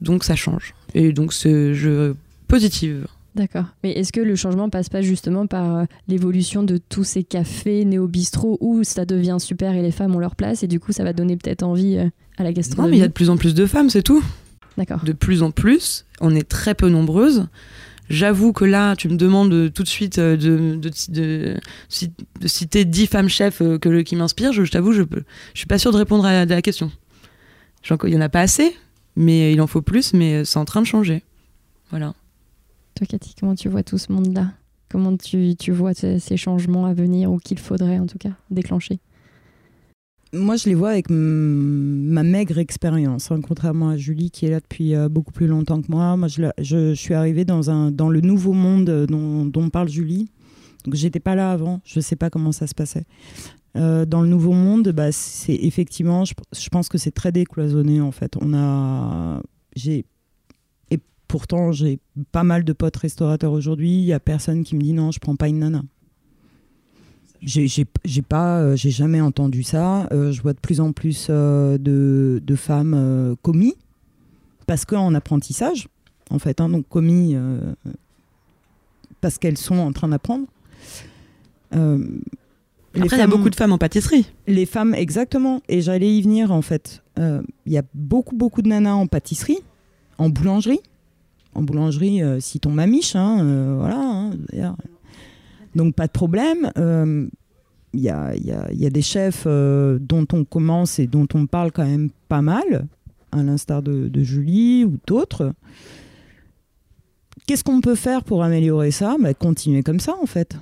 Donc 0.00 0.24
ça 0.24 0.34
change. 0.34 0.74
Et 0.94 1.12
donc 1.12 1.32
c'est 1.32 1.74
je 1.74 2.14
positive. 2.48 3.06
D'accord. 3.36 3.66
Mais 3.84 3.92
est-ce 3.92 4.12
que 4.14 4.20
le 4.20 4.34
changement 4.34 4.70
passe 4.70 4.88
pas 4.88 5.02
justement 5.02 5.46
par 5.46 5.76
euh, 5.76 5.84
l'évolution 6.08 6.62
de 6.62 6.78
tous 6.78 7.04
ces 7.04 7.22
cafés 7.22 7.84
néo-bistro 7.84 8.56
où 8.62 8.82
ça 8.82 9.04
devient 9.04 9.36
super 9.38 9.74
et 9.74 9.82
les 9.82 9.90
femmes 9.90 10.16
ont 10.16 10.18
leur 10.18 10.36
place 10.36 10.62
et 10.62 10.68
du 10.68 10.80
coup 10.80 10.92
ça 10.92 11.04
va 11.04 11.12
donner 11.12 11.36
peut-être 11.36 11.62
envie 11.62 11.98
euh, 11.98 12.08
à 12.38 12.44
la 12.44 12.54
gastronomie 12.54 12.86
Non, 12.86 12.90
mais 12.92 12.96
il 12.96 13.00
y 13.00 13.04
a 13.04 13.08
de 13.08 13.12
plus 13.12 13.28
en 13.28 13.36
plus 13.36 13.54
de 13.54 13.66
femmes, 13.66 13.90
c'est 13.90 14.02
tout. 14.02 14.24
D'accord. 14.78 15.04
De 15.04 15.12
plus 15.12 15.42
en 15.42 15.50
plus, 15.50 16.06
on 16.22 16.34
est 16.34 16.48
très 16.48 16.74
peu 16.74 16.88
nombreuses. 16.88 17.46
J'avoue 18.08 18.54
que 18.54 18.64
là, 18.64 18.96
tu 18.96 19.08
me 19.10 19.16
demandes 19.16 19.70
tout 19.72 19.82
de 19.82 19.88
suite 19.88 20.18
euh, 20.18 20.38
de, 20.38 20.80
de, 21.10 21.56
citer 22.46 22.86
10 22.86 23.06
femmes 23.06 23.28
chefs 23.28 23.58
que, 23.58 24.00
qui 24.00 24.16
m'inspirent. 24.16 24.52
Je, 24.52 24.64
t'avoue, 24.64 24.92
je 24.92 25.02
ne 25.02 25.06
suis 25.52 25.66
pas 25.66 25.78
sûre 25.78 25.92
de 25.92 25.98
répondre 25.98 26.24
à, 26.24 26.46
la 26.46 26.62
question. 26.62 26.90
Il 27.90 28.10
n'y 28.10 28.16
en 28.16 28.22
a 28.22 28.30
pas 28.30 28.40
assez, 28.40 28.74
mais 29.14 29.52
il 29.52 29.60
en 29.60 29.66
faut 29.66 29.82
plus, 29.82 30.14
mais 30.14 30.44
c'est 30.46 30.58
en 30.58 30.64
train 30.64 30.80
de 30.80 30.86
changer. 30.86 31.22
Voilà. 31.90 32.14
Toi, 32.96 33.06
Cathy, 33.06 33.34
comment 33.38 33.54
tu 33.54 33.68
vois 33.68 33.82
tout 33.82 33.98
ce 33.98 34.10
monde-là? 34.10 34.52
Comment 34.88 35.14
tu, 35.18 35.54
tu 35.54 35.70
vois 35.70 35.92
ces, 35.92 36.36
changements 36.38 36.86
à 36.86 36.94
venir 36.94 37.30
ou 37.30 37.36
qu'il 37.36 37.58
faudrait 37.58 37.98
en 37.98 38.06
tout 38.06 38.16
cas 38.16 38.30
déclencher? 38.50 39.00
Moi, 40.32 40.56
je 40.56 40.64
les 40.64 40.74
vois 40.74 40.90
avec 40.90 41.10
ma 41.10 42.22
maigre 42.22 42.58
expérience, 42.58 43.30
hein, 43.30 43.40
contrairement 43.46 43.90
à 43.90 43.98
Julie 43.98 44.30
qui 44.30 44.46
est 44.46 44.50
là 44.50 44.60
depuis 44.60 44.94
euh, 44.94 45.10
beaucoup 45.10 45.30
plus 45.30 45.46
longtemps 45.46 45.82
que 45.82 45.90
moi. 45.90 46.16
Moi, 46.16 46.28
je, 46.28 46.42
je, 46.58 46.94
suis 46.94 47.12
arrivée 47.12 47.44
dans, 47.44 47.70
un, 47.70 47.90
dans 47.90 48.08
le 48.08 48.22
nouveau 48.22 48.54
monde 48.54 49.06
dont, 49.06 49.44
dont 49.44 49.68
parle 49.68 49.90
Julie. 49.90 50.30
Donc, 50.86 50.94
j'étais 50.94 51.20
pas 51.20 51.34
là 51.34 51.52
avant. 51.52 51.82
Je 51.84 52.00
sais 52.00 52.16
pas 52.16 52.30
comment 52.30 52.52
ça 52.52 52.66
se 52.66 52.74
passait. 52.74 53.04
Euh, 53.76 54.06
dans 54.06 54.22
le 54.22 54.28
nouveau 54.28 54.52
monde, 54.52 54.88
bah, 54.88 55.12
c'est 55.12 55.54
effectivement, 55.54 56.24
je, 56.24 56.32
je 56.58 56.68
pense 56.70 56.88
que 56.88 56.96
c'est 56.96 57.10
très 57.10 57.30
décloisonné 57.30 58.00
en 58.00 58.10
fait. 58.10 58.36
On 58.40 58.54
a, 58.54 59.42
j'ai 59.74 60.06
Pourtant, 61.28 61.72
j'ai 61.72 61.98
pas 62.32 62.44
mal 62.44 62.64
de 62.64 62.72
potes 62.72 62.96
restaurateurs 62.96 63.52
aujourd'hui. 63.52 63.98
Il 63.98 64.04
y 64.04 64.12
a 64.12 64.20
personne 64.20 64.62
qui 64.62 64.76
me 64.76 64.80
dit 64.80 64.92
non, 64.92 65.10
je 65.10 65.18
prends 65.18 65.36
pas 65.36 65.48
une 65.48 65.58
nana. 65.58 65.82
J'ai 67.42 68.22
pas, 68.22 68.60
euh, 68.60 68.76
j'ai 68.76 68.90
jamais 68.90 69.20
entendu 69.20 69.62
ça. 69.62 70.08
Euh, 70.12 70.32
je 70.32 70.42
vois 70.42 70.52
de 70.52 70.58
plus 70.58 70.80
en 70.80 70.92
plus 70.92 71.28
euh, 71.30 71.78
de, 71.78 72.42
de, 72.44 72.56
femmes 72.56 73.36
commis 73.42 73.74
parce 74.66 74.84
qu'en 74.84 75.14
apprentissage, 75.14 75.88
en 76.30 76.38
fait. 76.38 76.60
Hein, 76.60 76.68
donc 76.68 76.88
commis 76.88 77.36
parce 79.20 79.38
qu'elles 79.38 79.58
sont 79.58 79.78
en 79.78 79.92
train 79.92 80.08
d'apprendre. 80.08 80.46
Après, 81.72 83.16
il 83.16 83.18
y 83.18 83.22
a 83.22 83.26
beaucoup 83.26 83.50
de 83.50 83.54
femmes 83.54 83.72
en 83.72 83.78
pâtisserie. 83.78 84.26
Les 84.46 84.66
femmes, 84.66 84.94
exactement. 84.94 85.60
Et 85.68 85.82
j'allais 85.82 86.16
y 86.16 86.22
venir, 86.22 86.50
en 86.50 86.62
fait. 86.62 87.02
Il 87.18 87.72
y 87.72 87.78
a 87.78 87.84
beaucoup, 87.94 88.34
beaucoup 88.34 88.62
de 88.62 88.68
nanas 88.68 88.94
en 88.94 89.06
pâtisserie, 89.06 89.60
en 90.18 90.30
boulangerie. 90.30 90.80
En 91.56 91.62
boulangerie, 91.62 92.22
euh, 92.22 92.38
si 92.38 92.60
ton 92.60 92.70
mamiche, 92.70 93.16
hein, 93.16 93.38
euh, 93.40 93.76
voilà. 93.78 93.98
hein, 93.98 94.76
donc, 95.74 95.94
pas 95.94 96.06
de 96.06 96.12
problème. 96.12 96.70
Euh, 96.78 97.28
Il 97.94 98.00
y, 98.00 98.10
a, 98.10 98.34
il 98.36 98.44
y 98.78 98.86
a- 98.86 98.90
des 98.90 99.00
chefs 99.02 99.44
euh, 99.46 99.98
dont 99.98 100.26
on 100.34 100.44
commence 100.44 100.98
et 100.98 101.06
dont 101.06 101.26
on 101.32 101.46
parle 101.46 101.72
quand 101.72 101.86
même 101.86 102.10
pas 102.28 102.42
mal, 102.42 102.86
à 103.32 103.42
l'instar 103.42 103.80
de, 103.82 104.10
Julie 104.22 104.84
ou 104.84 104.98
d'autres. 105.06 105.54
Qu'est-ce 107.46 107.64
qu'on 107.64 107.80
peut 107.80 107.94
faire 107.94 108.22
pour 108.22 108.42
améliorer 108.42 108.90
ça? 108.90 109.16
Bah, 109.18 109.32
Continuer 109.32 109.82
comme 109.82 110.00
ça, 110.00 110.14
en 110.20 110.26
fait. 110.26 110.56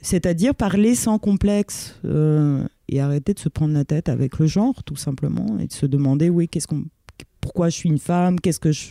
C'est-à-dire 0.00 0.54
parler 0.54 0.94
sans 0.96 1.18
complexe 1.18 1.94
euh, 2.04 2.66
et 2.88 3.00
arrêter 3.00 3.34
de 3.34 3.38
se 3.38 3.48
prendre 3.48 3.72
la 3.74 3.84
tête 3.84 4.08
avec 4.08 4.38
le 4.40 4.46
genre, 4.46 4.82
tout 4.84 4.96
simplement, 4.96 5.58
et 5.60 5.66
de 5.68 5.72
se 5.72 5.86
demander, 5.86 6.28
oui, 6.28 6.48
qu'est-ce 6.48 6.66
qu'on, 6.66 6.84
pourquoi 7.40 7.68
je 7.68 7.76
suis 7.76 7.88
une 7.88 7.98
femme, 7.98 8.40
qu'est-ce 8.40 8.60
que 8.60 8.72
je, 8.72 8.88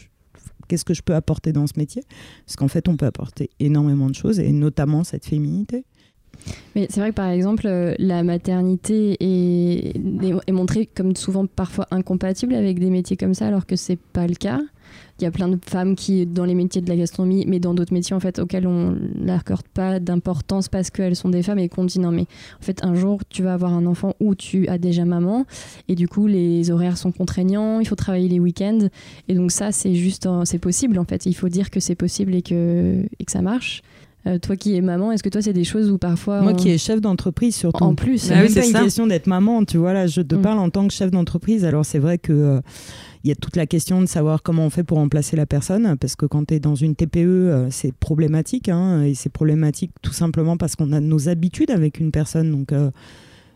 qu'est-ce 0.68 0.86
que 0.86 0.93
je 0.93 1.01
peux 1.01 1.16
apporter 1.16 1.53
dans 1.53 1.68
ce 1.68 1.74
métier? 1.78 2.03
Parce 2.45 2.55
qu'en 2.55 2.68
fait, 2.68 2.88
on 2.88 2.97
peut 2.97 3.05
apporter 3.05 3.49
énormément 3.59 4.09
de 4.09 4.16
choses, 4.16 4.39
et 4.39 4.51
notamment 4.51 5.03
cette 5.03 5.26
féminité. 5.26 5.86
Mais 6.76 6.88
c'est 6.89 6.99
vrai 6.99 7.11
que 7.11 7.16
par 7.16 7.30
exemple, 7.30 7.68
euh, 7.68 7.93
la 7.99 8.24
maternité 8.24 9.18
est, 9.20 9.95
est 9.95 10.51
montrée 10.51 10.88
comme 10.88 11.16
souvent 11.16 11.45
parfois 11.45 11.88
incompatible 11.91 12.55
avec 12.55 12.80
des 12.80 12.89
métiers 12.89 13.18
comme 13.18 13.34
ça, 13.34 13.47
alors 13.47 13.66
que 13.66 13.76
c'est 13.76 13.99
pas 13.99 14.28
le 14.28 14.36
cas. 14.36 14.59
Il 15.20 15.24
y 15.24 15.28
a 15.28 15.32
plein 15.32 15.48
de 15.48 15.58
femmes 15.66 15.96
qui, 15.96 16.26
dans 16.26 16.44
les 16.46 16.56
métiers 16.56 16.82
de 16.82 16.89
la 16.89 16.96
gastronomie, 16.96 17.46
mais 17.48 17.60
dans 17.60 17.74
d'autres 17.74 17.94
métiers 17.94 18.16
en 18.16 18.20
fait 18.20 18.39
auxquels 18.39 18.66
on 18.68 18.96
n'accorde 19.16 19.68
pas 19.74 20.00
d'importance 20.00 20.68
parce 20.70 20.89
qu'elles 20.89 21.16
sont 21.16 21.30
des 21.30 21.44
femmes 21.44 21.60
et 21.60 21.70
qu'on 21.70 21.86
dit 21.86 22.00
non 22.00 22.12
mais 22.12 22.24
en 22.60 22.64
fait 22.64 22.84
un 22.84 22.96
jour 22.96 23.22
tu 23.30 23.44
vas 23.44 23.54
avoir 23.54 23.74
un 23.74 23.86
enfant 23.86 24.14
où 24.20 24.34
tu 24.36 24.68
as 24.68 24.78
déjà 24.78 25.06
maman 25.06 25.46
et 25.88 25.96
du 25.96 26.08
coup 26.08 26.28
les 26.28 26.72
horaires 26.72 26.98
sont 26.98 27.12
contraignants, 27.12 27.80
il 27.80 27.88
faut 27.88 27.96
travailler 27.96 28.28
les 28.28 28.39
week-ends 28.39 28.88
et 29.28 29.34
donc 29.36 29.52
ça 29.52 29.72
c'est 29.72 29.94
juste 29.96 30.28
c'est 30.46 30.60
possible 30.60 30.98
en 30.98 31.06
fait. 31.06 31.26
Il 31.26 31.34
faut 31.34 31.50
dire 31.50 31.70
que 31.70 31.80
c'est 31.80 31.96
possible 31.96 32.34
et 32.36 32.41
que 32.41 33.04
et 33.20 33.26
que 33.26 33.32
ça 33.32 33.41
marche. 33.41 33.82
Euh, 34.26 34.39
toi 34.39 34.56
qui 34.56 34.74
es 34.78 34.80
maman, 34.82 35.12
est-ce 35.12 35.22
que 35.22 35.28
toi 35.28 35.41
c'est 35.41 35.52
des 35.52 35.66
choses 35.66 35.91
où 35.91 35.98
parfois 35.98 36.41
Moi 36.41 36.54
on- 36.54 36.56
qui 36.56 36.70
est 36.70 36.78
chef 36.78 37.02
d'entreprise 37.02 37.56
surtout. 37.56 37.84
en 37.84 37.94
plus 37.94 38.20
C'est 38.20 38.34
Ah 38.34 38.41
oui, 38.41 38.50
c'est 38.50 38.62
pas 38.72 38.80
une 38.80 38.86
question 38.86 39.06
d'être 39.06 39.28
maman, 39.28 39.66
tu 39.66 39.78
vois. 39.78 39.91
Là, 39.91 40.08
je 40.08 40.22
te 40.22 40.36
Mm. 40.36 40.41
parle 40.41 40.60
en 40.60 40.70
tant 40.70 40.88
que 40.88 40.94
chef 40.94 41.12
d'entreprise. 41.12 41.66
Alors, 41.66 41.84
c'est 41.86 42.00
vrai 42.00 42.18
que 42.20 42.32
euh, 42.32 42.62
il 43.24 43.30
y 43.30 43.32
a 43.32 43.36
toute 43.36 43.56
la 43.56 43.66
question 43.66 44.02
de 44.02 44.06
savoir 44.06 44.44
comment 44.44 44.66
on 44.66 44.70
fait 44.70 44.84
pour 44.84 44.98
remplacer 44.98 45.38
la 45.38 45.46
personne, 45.46 45.96
parce 45.98 46.16
que 46.16 46.26
quand 46.26 46.46
tu 46.46 46.56
es 46.56 46.60
dans 46.60 46.76
une 46.76 46.96
TPE, 46.96 47.18
euh, 47.18 47.68
c'est 47.70 47.94
problématique, 47.94 48.68
hein, 48.68 49.04
et 49.04 49.14
c'est 49.14 49.30
problématique 49.30 49.92
tout 50.02 50.12
simplement 50.12 50.58
parce 50.58 50.76
qu'on 50.76 50.92
a 50.92 51.00
nos 51.00 51.30
habitudes 51.30 51.72
avec 51.72 52.00
une 52.00 52.12
personne, 52.12 52.52
donc. 52.52 52.72
euh, 52.72 52.92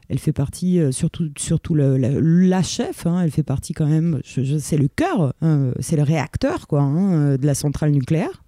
elle 0.09 0.20
fait 0.20 0.32
partie, 0.32 0.80
euh, 0.80 0.93
surtout, 0.93 1.28
surtout 1.38 1.76
la, 1.76 2.63
chef, 2.63 3.05
hein, 3.05 3.24
elle 3.26 3.30
fait 3.30 3.43
partie 3.43 3.74
quand 3.74 3.88
même, 3.88 4.22
c'est 4.24 4.78
le 4.78 4.88
cœur, 4.88 5.34
hein, 5.41 5.74
c'est 5.82 5.97
le 5.97 6.03
réacteur 6.03 6.65
quoi, 6.68 6.84
de 6.84 7.45
la 7.45 7.53
centrale 7.53 7.91
nucléaire. 7.91 8.41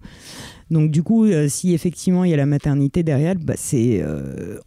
Donc 0.70 0.90
du 0.90 1.02
coup, 1.02 1.26
si 1.48 1.74
effectivement 1.74 2.24
il 2.24 2.30
y 2.30 2.32
a 2.32 2.38
la 2.38 2.46
maternité 2.46 3.02
derrière, 3.02 3.34
bah, 3.34 3.52
c'est, 3.58 4.02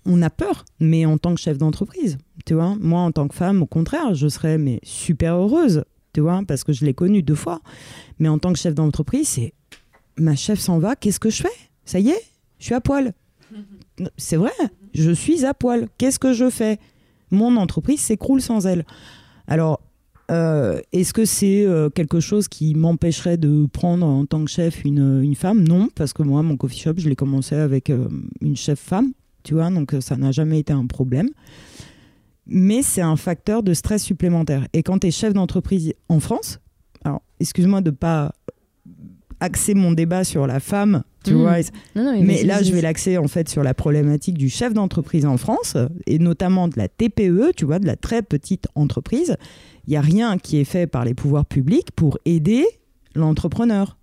on 0.05 0.21
a 0.21 0.29
peur, 0.29 0.65
mais 0.79 1.07
en 1.07 1.17
tant 1.17 1.33
que 1.33 1.41
chef 1.41 1.57
d'entreprise, 1.57 2.19
tu 2.45 2.53
vois, 2.53 2.75
moi 2.79 3.01
en 3.01 3.11
tant 3.11 3.27
que 3.27 3.33
femme, 3.33 3.63
au 3.63 3.65
contraire, 3.65 4.13
je 4.13 4.27
serais 4.27 4.59
mais 4.59 4.79
super 4.83 5.33
heureuse, 5.33 5.85
tu 6.13 6.21
vois, 6.21 6.41
parce 6.47 6.63
que 6.63 6.73
je 6.73 6.85
l'ai 6.85 6.93
connue 6.93 7.23
deux 7.23 7.35
fois. 7.35 7.61
Mais 8.19 8.29
en 8.29 8.37
tant 8.37 8.53
que 8.53 8.59
chef 8.59 8.75
d'entreprise, 8.75 9.27
c'est 9.27 9.53
ma 10.17 10.35
chef 10.35 10.59
s'en 10.59 10.79
va, 10.79 10.95
qu'est-ce 10.95 11.19
que 11.19 11.29
je 11.29 11.41
fais? 11.41 11.49
Ça 11.85 11.99
y 11.99 12.09
est, 12.09 12.23
je 12.59 12.65
suis 12.65 12.75
à 12.75 12.81
poil. 12.81 13.13
C'est 14.17 14.37
vrai, 14.37 14.51
je 14.93 15.11
suis 15.11 15.45
à 15.45 15.53
poil. 15.53 15.87
Qu'est-ce 15.97 16.19
que 16.19 16.33
je 16.33 16.49
fais? 16.49 16.79
Mon 17.29 17.57
entreprise 17.57 17.99
s'écroule 17.99 18.41
sans 18.41 18.65
elle. 18.65 18.85
Alors, 19.47 19.81
euh, 20.31 20.79
est-ce 20.93 21.13
que 21.13 21.25
c'est 21.25 21.65
euh, 21.65 21.89
quelque 21.89 22.19
chose 22.19 22.47
qui 22.47 22.75
m'empêcherait 22.75 23.37
de 23.37 23.65
prendre 23.65 24.05
en 24.05 24.25
tant 24.25 24.43
que 24.45 24.49
chef 24.49 24.83
une, 24.85 25.21
une 25.21 25.35
femme? 25.35 25.63
Non, 25.67 25.89
parce 25.93 26.13
que 26.13 26.23
moi, 26.23 26.41
mon 26.43 26.57
coffee 26.57 26.79
shop, 26.79 26.93
je 26.97 27.09
l'ai 27.09 27.15
commencé 27.15 27.55
avec 27.55 27.89
euh, 27.89 28.07
une 28.41 28.55
chef 28.55 28.79
femme, 28.79 29.11
tu 29.43 29.53
vois, 29.53 29.69
donc 29.69 29.95
ça 29.99 30.15
n'a 30.15 30.31
jamais 30.31 30.59
été 30.59 30.73
un 30.73 30.85
problème. 30.85 31.29
Mais 32.45 32.81
c'est 32.81 33.01
un 33.01 33.15
facteur 33.15 33.63
de 33.63 33.73
stress 33.73 34.03
supplémentaire. 34.03 34.67
Et 34.73 34.83
quand 34.83 34.99
tu 34.99 35.07
es 35.07 35.11
chef 35.11 35.33
d'entreprise 35.33 35.93
en 36.09 36.19
France, 36.19 36.59
alors 37.05 37.21
excuse-moi 37.39 37.81
de 37.81 37.91
pas 37.91 38.33
axer 39.39 39.73
mon 39.73 39.91
débat 39.91 40.23
sur 40.23 40.47
la 40.47 40.59
femme, 40.59 41.03
tu 41.25 41.33
Mhm. 41.33 41.39
vois, 41.41 41.57
Non, 41.95 42.03
non, 42.03 42.21
mais 42.21 42.35
vas-y, 42.37 42.45
là, 42.45 42.63
je 42.63 42.71
vais 42.73 42.81
l'axer 42.81 43.17
en 43.17 43.27
fait 43.27 43.49
sur 43.49 43.63
la 43.63 43.73
problématique 43.73 44.37
du 44.37 44.49
chef 44.49 44.73
d'entreprise 44.73 45.25
en 45.25 45.37
France 45.37 45.75
et 46.05 46.19
notamment 46.19 46.67
de 46.67 46.77
la 46.77 46.87
TPE, 46.87 47.51
tu 47.55 47.65
vois, 47.65 47.79
de 47.79 47.85
la 47.85 47.95
très 47.95 48.21
petite 48.21 48.67
entreprise. 48.75 49.35
Il 49.87 49.91
n'y 49.91 49.97
a 49.97 50.01
rien 50.01 50.37
qui 50.37 50.57
est 50.59 50.63
fait 50.65 50.87
par 50.87 51.03
les 51.03 51.13
pouvoirs 51.13 51.45
publics 51.45 51.91
pour 51.91 52.17
aider 52.25 52.65
l'entrepreneur, 53.15 53.97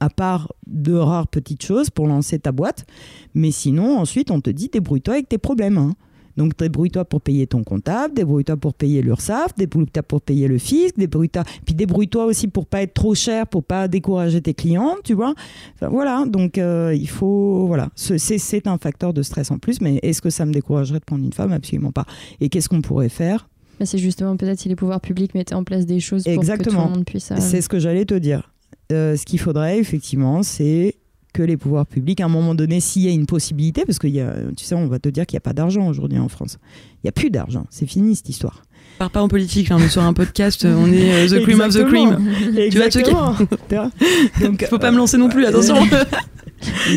à 0.00 0.10
part 0.10 0.52
de 0.66 0.94
rares 0.94 1.26
petites 1.28 1.64
choses 1.64 1.90
pour 1.90 2.06
lancer 2.06 2.38
ta 2.38 2.52
boîte. 2.52 2.86
Mais 3.34 3.50
sinon, 3.50 3.98
ensuite, 3.98 4.30
on 4.30 4.40
te 4.40 4.50
dit 4.50 4.68
débrouille-toi 4.68 5.14
avec 5.14 5.28
tes 5.28 5.38
problèmes. 5.38 5.78
hein. 5.78 5.94
Donc 6.36 6.56
débrouille-toi 6.58 7.04
pour 7.04 7.20
payer 7.20 7.46
ton 7.46 7.62
comptable, 7.62 8.14
débrouille-toi 8.14 8.56
pour 8.56 8.74
payer 8.74 9.02
l'URSSAF, 9.02 9.54
débrouille-toi 9.56 10.02
pour 10.02 10.20
payer 10.20 10.48
le 10.48 10.58
fisc, 10.58 10.96
débrouille-toi, 10.96 11.44
puis 11.64 11.74
débrouille-toi 11.74 12.24
aussi 12.24 12.48
pour 12.48 12.66
pas 12.66 12.82
être 12.82 12.94
trop 12.94 13.14
cher, 13.14 13.46
pour 13.46 13.62
pas 13.62 13.86
décourager 13.88 14.40
tes 14.40 14.54
clients, 14.54 14.96
tu 15.04 15.14
vois. 15.14 15.34
Enfin, 15.76 15.88
voilà, 15.88 16.24
donc 16.26 16.58
euh, 16.58 16.94
il 16.94 17.08
faut, 17.08 17.66
voilà, 17.66 17.90
Ce- 17.94 18.18
c'est 18.18 18.66
un 18.66 18.78
facteur 18.78 19.12
de 19.14 19.22
stress 19.22 19.50
en 19.50 19.58
plus, 19.58 19.80
mais 19.80 20.00
est-ce 20.02 20.20
que 20.22 20.30
ça 20.30 20.44
me 20.44 20.52
découragerait 20.52 20.98
de 21.00 21.04
prendre 21.04 21.24
une 21.24 21.32
femme? 21.32 21.52
Absolument 21.52 21.92
pas. 21.92 22.06
Et 22.40 22.48
qu'est-ce 22.48 22.68
qu'on 22.68 22.82
pourrait 22.82 23.08
faire? 23.08 23.48
C'est 23.82 23.98
justement 23.98 24.36
peut-être 24.36 24.58
si 24.60 24.68
les 24.68 24.76
pouvoirs 24.76 25.00
publics 25.00 25.34
mettaient 25.34 25.54
en 25.54 25.64
place 25.64 25.84
des 25.86 25.98
choses 26.00 26.22
pour 26.24 26.30
que 26.32 26.34
tout 26.36 26.40
Exactement. 26.42 26.84
le 26.84 26.90
monde 26.90 27.04
puisse. 27.04 27.30
euh, 27.32 27.36
C'est 27.40 27.60
ce 27.60 27.68
que 27.68 27.78
j'allais 27.78 28.04
te 28.04 28.14
dire. 28.14 28.52
Euh, 28.92 29.16
ce 29.16 29.24
qu'il 29.24 29.38
faudrait, 29.40 29.78
effectivement, 29.78 30.42
c'est 30.42 30.94
que 31.34 31.42
les 31.42 31.58
pouvoirs 31.58 31.84
publics, 31.84 32.20
à 32.20 32.24
un 32.24 32.28
moment 32.28 32.54
donné, 32.54 32.80
s'il 32.80 33.02
y 33.02 33.08
a 33.08 33.10
une 33.10 33.26
possibilité, 33.26 33.84
parce 33.84 33.98
que 33.98 34.06
y 34.06 34.20
a, 34.20 34.32
tu 34.56 34.64
sais, 34.64 34.74
on 34.74 34.86
va 34.86 34.98
te 34.98 35.08
dire 35.10 35.26
qu'il 35.26 35.34
n'y 35.34 35.38
a 35.38 35.42
pas 35.42 35.52
d'argent 35.52 35.86
aujourd'hui 35.86 36.18
en 36.18 36.28
France. 36.28 36.58
Il 36.96 37.06
n'y 37.06 37.08
a 37.08 37.12
plus 37.12 37.28
d'argent. 37.28 37.66
C'est 37.70 37.86
fini 37.86 38.16
cette 38.16 38.28
histoire. 38.30 38.62
Part 38.98 39.10
pas 39.10 39.20
en 39.20 39.28
politique, 39.28 39.68
là, 39.68 39.76
on 39.76 39.80
est 39.80 39.88
sur 39.88 40.02
un 40.02 40.12
podcast, 40.12 40.64
on 40.64 40.86
est 40.92 41.12
euh, 41.12 41.38
the 41.38 41.42
cream 41.42 41.60
of 41.60 41.74
the 41.74 41.84
cream. 41.84 42.16
Tu 42.70 42.78
vas 42.78 42.88
te 42.88 44.40
Donc, 44.44 44.64
Faut 44.70 44.78
pas 44.78 44.92
me 44.92 44.96
lancer 44.96 45.18
non 45.18 45.28
plus, 45.28 45.44
attention. 45.44 45.74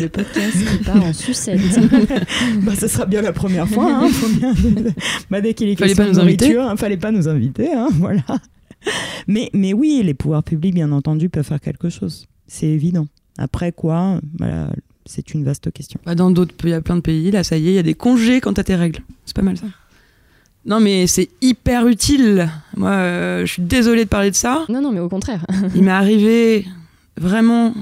Le 0.00 0.06
podcast 0.06 0.56
qui 0.70 0.84
part 0.84 1.02
en 1.02 1.12
sucette. 1.12 1.60
bah, 2.62 2.72
ce 2.78 2.86
sera 2.88 3.04
bien 3.04 3.20
la 3.20 3.32
première 3.32 3.68
fois. 3.68 3.92
Hein, 3.92 4.08
faut 4.08 4.28
bien- 4.28 4.54
bah, 5.30 5.40
dès 5.40 5.52
qu'il 5.52 5.68
est 5.68 5.76
Fallait 5.76 5.90
question 5.90 6.04
pas 6.04 6.08
de 6.10 6.14
nous 6.14 6.20
inviter. 6.20 6.44
nourriture, 6.46 6.70
hein, 6.70 6.76
fallait 6.76 6.96
pas 6.96 7.10
nous 7.10 7.28
inviter. 7.28 7.72
Hein, 7.72 7.88
voilà. 7.94 8.22
Mais, 9.26 9.50
mais 9.52 9.72
oui, 9.74 10.00
les 10.04 10.14
pouvoirs 10.14 10.42
publics, 10.44 10.74
bien 10.74 10.92
entendu, 10.92 11.28
peuvent 11.28 11.44
faire 11.44 11.60
quelque 11.60 11.88
chose. 11.90 12.26
C'est 12.46 12.68
évident. 12.68 13.06
Après 13.38 13.72
quoi, 13.72 14.20
voilà, 14.38 14.70
c'est 15.06 15.32
une 15.32 15.44
vaste 15.44 15.70
question. 15.72 16.00
Bah, 16.04 16.14
dans 16.14 16.30
d'autres 16.30 16.54
pays, 16.54 16.70
il 16.70 16.74
y 16.74 16.76
a 16.76 16.80
plein 16.80 16.96
de 16.96 17.00
pays, 17.00 17.30
là, 17.30 17.44
ça 17.44 17.56
y 17.56 17.68
est, 17.68 17.72
il 17.72 17.74
y 17.74 17.78
a 17.78 17.82
des 17.82 17.94
congés 17.94 18.40
quand 18.40 18.52
t'as 18.54 18.64
tes 18.64 18.74
règles. 18.74 19.00
C'est 19.24 19.34
pas 19.36 19.42
mal 19.42 19.56
ça. 19.56 19.66
Non, 20.66 20.80
mais 20.80 21.06
c'est 21.06 21.30
hyper 21.40 21.86
utile. 21.86 22.50
Moi, 22.76 22.90
euh, 22.90 23.46
je 23.46 23.52
suis 23.52 23.62
désolée 23.62 24.04
de 24.04 24.08
parler 24.10 24.30
de 24.30 24.36
ça. 24.36 24.66
Non, 24.68 24.82
non, 24.82 24.92
mais 24.92 25.00
au 25.00 25.08
contraire. 25.08 25.46
Il 25.74 25.82
m'est 25.82 25.90
arrivé 25.90 26.66
vraiment, 27.16 27.74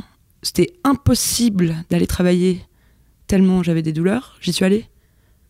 c'était 0.42 0.74
impossible 0.84 1.74
d'aller 1.90 2.07
travailler 2.07 2.61
tellement 3.26 3.62
j'avais 3.62 3.82
des 3.82 3.92
douleurs. 3.92 4.36
J'y 4.40 4.52
suis 4.52 4.64
allée. 4.64 4.84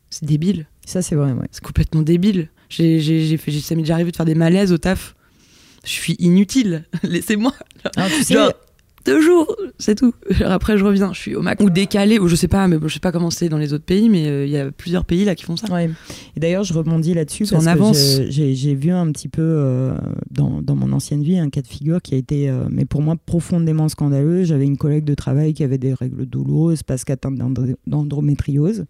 C'est 0.08 0.24
débile. 0.24 0.66
Ça, 0.86 1.02
c'est 1.02 1.14
vrai, 1.16 1.32
ouais. 1.32 1.46
C'est 1.50 1.62
complètement 1.62 2.00
débile. 2.02 2.48
J'ai, 2.68 3.00
j'ai, 3.00 3.26
j'ai 3.26 3.36
fait, 3.36 3.50
j'ai- 3.50 3.60
ça 3.60 3.74
m'est 3.74 3.82
déjà 3.82 3.94
arrivé 3.94 4.12
de 4.12 4.16
faire 4.16 4.24
des 4.24 4.34
malaises 4.36 4.72
au 4.72 4.78
taf. 4.78 5.14
Je 5.84 5.90
suis 5.90 6.14
inutile. 6.18 6.84
Laissez-moi. 7.02 7.52
Alors, 7.96 8.08
tu 8.08 8.22
sais, 8.22 8.34
Genre, 8.34 8.52
deux 9.06 9.20
jours, 9.20 9.54
c'est 9.78 9.94
tout. 9.94 10.12
Après, 10.44 10.76
je 10.76 10.84
reviens. 10.84 11.12
Je 11.12 11.18
suis 11.20 11.34
au 11.34 11.42
max. 11.42 11.62
Ou 11.64 11.70
décalé, 11.70 12.18
ou 12.18 12.28
je 12.28 12.36
sais 12.36 12.48
pas, 12.48 12.66
mais 12.68 12.78
bon, 12.78 12.88
je 12.88 12.94
sais 12.94 13.00
pas 13.00 13.12
comment 13.12 13.30
c'est 13.30 13.48
dans 13.48 13.58
les 13.58 13.72
autres 13.72 13.84
pays, 13.84 14.08
mais 14.08 14.26
euh, 14.28 14.44
il 14.44 14.50
y 14.50 14.58
a 14.58 14.70
plusieurs 14.70 15.04
pays 15.04 15.24
là 15.24 15.34
qui 15.34 15.44
font 15.44 15.56
ça. 15.56 15.72
Ouais. 15.72 15.90
Et 16.36 16.40
d'ailleurs, 16.40 16.64
je 16.64 16.74
rebondis 16.74 17.14
là-dessus 17.14 17.44
parce 17.50 17.62
en 17.62 17.66
que 17.66 17.70
avance. 17.70 18.20
j'ai- 18.28 18.54
j'ai 18.54 18.74
vu 18.74 18.90
un 18.90 19.10
petit 19.12 19.28
peu 19.28 19.42
euh, 19.42 19.96
dans, 20.30 20.60
dans 20.62 20.74
mon 20.76 20.92
ancienne 20.92 21.22
vie 21.22 21.38
un 21.38 21.48
cas 21.50 21.62
de 21.62 21.66
figure 21.68 22.02
qui 22.02 22.14
a 22.14 22.18
été, 22.18 22.48
euh, 22.50 22.64
mais 22.70 22.84
pour 22.84 23.02
moi, 23.02 23.14
profondément 23.24 23.88
scandaleux. 23.88 24.44
J'avais 24.44 24.64
une 24.66 24.76
collègue 24.76 25.04
de 25.04 25.14
travail 25.14 25.54
qui 25.54 25.64
avait 25.64 25.78
des 25.78 25.94
règles 25.94 26.26
douloureuses 26.26 26.82
parce 26.82 27.04
qu'atteinte 27.04 27.38
d'endométriose. 27.86 28.84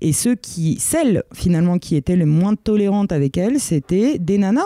Et 0.00 0.12
ceux 0.12 0.36
qui, 0.36 0.76
celles 0.78 1.24
finalement 1.34 1.78
qui 1.78 1.96
étaient 1.96 2.14
les 2.16 2.24
moins 2.24 2.54
tolérantes 2.54 3.10
avec 3.10 3.36
elle, 3.36 3.58
c'était 3.58 4.18
des 4.18 4.38
nanas. 4.38 4.62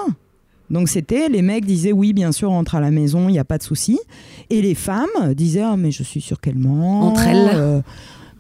Donc 0.73 0.89
c'était, 0.89 1.29
les 1.29 1.43
mecs 1.43 1.67
disaient 1.67 1.93
oui, 1.93 2.15
bien 2.15 2.33
sûr, 2.33 2.49
rentre 2.49 2.75
à 2.75 2.81
la 2.81 2.91
maison, 2.91 3.29
il 3.29 3.33
n'y 3.33 3.39
a 3.39 3.45
pas 3.45 3.59
de 3.59 3.63
souci. 3.63 4.01
Et 4.49 4.63
les 4.63 4.75
femmes 4.75 5.35
disaient 5.35 5.63
ah 5.63 5.77
mais 5.77 5.93
je 5.93 6.03
suis 6.03 6.23
sûre 6.23 6.41
qu'elle 6.41 6.59
ment. 6.59 7.03
Entre 7.03 7.27
elles. 7.27 7.51
Euh, 7.55 7.81